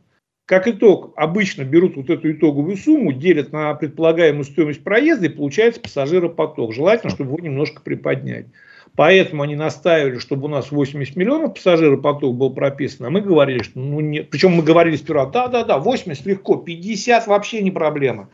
Как 0.52 0.68
итог, 0.68 1.14
обычно 1.16 1.62
берут 1.62 1.96
вот 1.96 2.10
эту 2.10 2.30
итоговую 2.30 2.76
сумму, 2.76 3.10
делят 3.10 3.52
на 3.52 3.72
предполагаемую 3.72 4.44
стоимость 4.44 4.84
проезда 4.84 5.24
и 5.24 5.30
получается 5.30 5.80
пассажиропоток. 5.80 6.74
Желательно, 6.74 7.10
чтобы 7.10 7.30
его 7.30 7.38
немножко 7.38 7.80
приподнять. 7.80 8.48
Поэтому 8.94 9.44
они 9.44 9.56
настаивали, 9.56 10.18
чтобы 10.18 10.44
у 10.44 10.48
нас 10.48 10.70
80 10.70 11.16
миллионов 11.16 11.54
пассажиропоток 11.54 12.34
был 12.34 12.52
прописан. 12.52 13.06
А 13.06 13.08
мы 13.08 13.22
говорили, 13.22 13.62
что 13.62 13.78
ну 13.78 14.00
нет. 14.00 14.28
Причем 14.28 14.50
мы 14.50 14.62
говорили 14.62 14.96
сперва, 14.96 15.24
да-да-да, 15.24 15.78
80 15.78 16.26
легко, 16.26 16.56
50 16.56 17.28
вообще 17.28 17.62
не 17.62 17.70
проблема. 17.70 18.28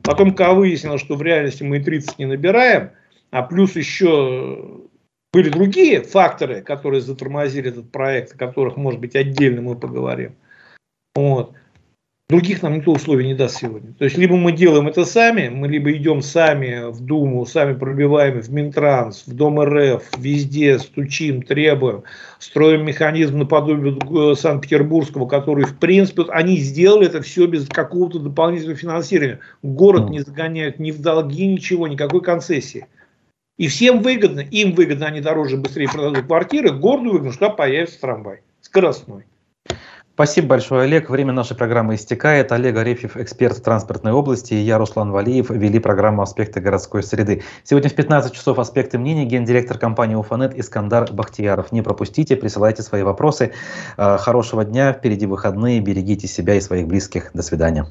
Потом, 0.00 0.32
когда 0.32 0.54
выяснилось, 0.54 1.00
что 1.00 1.16
в 1.16 1.22
реальности 1.22 1.64
мы 1.64 1.78
и 1.78 1.82
30 1.82 2.20
не 2.20 2.26
набираем, 2.26 2.90
а 3.32 3.42
плюс 3.42 3.74
еще 3.74 4.78
были 5.32 5.48
другие 5.48 6.02
факторы, 6.02 6.62
которые 6.62 7.00
затормозили 7.00 7.70
этот 7.70 7.90
проект, 7.90 8.36
о 8.36 8.38
которых, 8.38 8.76
может 8.76 9.00
быть, 9.00 9.16
отдельно 9.16 9.60
мы 9.60 9.74
поговорим. 9.74 10.36
Вот. 11.16 11.54
Других 12.30 12.62
нам 12.62 12.76
никто 12.76 12.92
условий 12.92 13.26
не 13.26 13.34
даст 13.34 13.58
сегодня. 13.58 13.92
То 13.92 14.04
есть, 14.06 14.16
либо 14.16 14.34
мы 14.36 14.52
делаем 14.52 14.88
это 14.88 15.04
сами, 15.04 15.50
мы 15.50 15.68
либо 15.68 15.92
идем 15.92 16.22
сами 16.22 16.90
в 16.90 17.00
Думу, 17.00 17.44
сами 17.44 17.74
пробиваем 17.74 18.40
в 18.40 18.50
Минтранс, 18.50 19.24
в 19.26 19.34
Дом 19.34 19.60
РФ, 19.60 20.02
везде 20.16 20.78
стучим, 20.78 21.42
требуем, 21.42 22.04
строим 22.38 22.86
механизм 22.86 23.40
наподобие 23.40 24.34
Санкт-Петербургского, 24.36 25.26
который, 25.26 25.66
в 25.66 25.78
принципе, 25.78 26.22
они 26.30 26.56
сделали 26.56 27.08
это 27.08 27.20
все 27.20 27.46
без 27.46 27.68
какого-то 27.68 28.18
дополнительного 28.18 28.78
финансирования. 28.78 29.40
Город 29.62 30.08
не 30.08 30.20
загоняют 30.20 30.78
ни 30.78 30.92
в 30.92 31.02
долги, 31.02 31.46
ничего, 31.46 31.88
никакой 31.88 32.22
концессии. 32.22 32.86
И 33.58 33.68
всем 33.68 34.00
выгодно, 34.00 34.40
им 34.40 34.72
выгодно, 34.72 35.06
они 35.06 35.20
дороже, 35.20 35.58
быстрее 35.58 35.88
продадут 35.88 36.24
квартиры, 36.26 36.72
городу 36.72 37.10
выгодно, 37.10 37.32
что 37.32 37.50
появится 37.50 38.00
трамвай 38.00 38.40
скоростной. 38.62 39.24
Спасибо 40.14 40.46
большое, 40.46 40.84
Олег. 40.84 41.10
Время 41.10 41.32
нашей 41.32 41.56
программы 41.56 41.96
истекает. 41.96 42.52
Олег 42.52 42.76
Арефьев, 42.76 43.16
эксперт 43.16 43.56
в 43.56 43.62
транспортной 43.62 44.12
области, 44.12 44.54
и 44.54 44.58
я, 44.58 44.78
Руслан 44.78 45.10
Валиев, 45.10 45.50
вели 45.50 45.80
программу 45.80 46.22
«Аспекты 46.22 46.60
городской 46.60 47.02
среды». 47.02 47.42
Сегодня 47.64 47.90
в 47.90 47.94
15 47.94 48.32
часов 48.32 48.60
«Аспекты 48.60 48.96
мнений» 48.96 49.24
гендиректор 49.24 49.76
компании 49.76 50.14
«Уфанет» 50.14 50.56
Искандар 50.56 51.12
Бахтияров. 51.12 51.72
Не 51.72 51.82
пропустите, 51.82 52.36
присылайте 52.36 52.84
свои 52.84 53.02
вопросы. 53.02 53.54
Э, 53.96 54.16
хорошего 54.18 54.64
дня, 54.64 54.92
впереди 54.92 55.26
выходные, 55.26 55.80
берегите 55.80 56.28
себя 56.28 56.54
и 56.54 56.60
своих 56.60 56.86
близких. 56.86 57.32
До 57.34 57.42
свидания. 57.42 57.88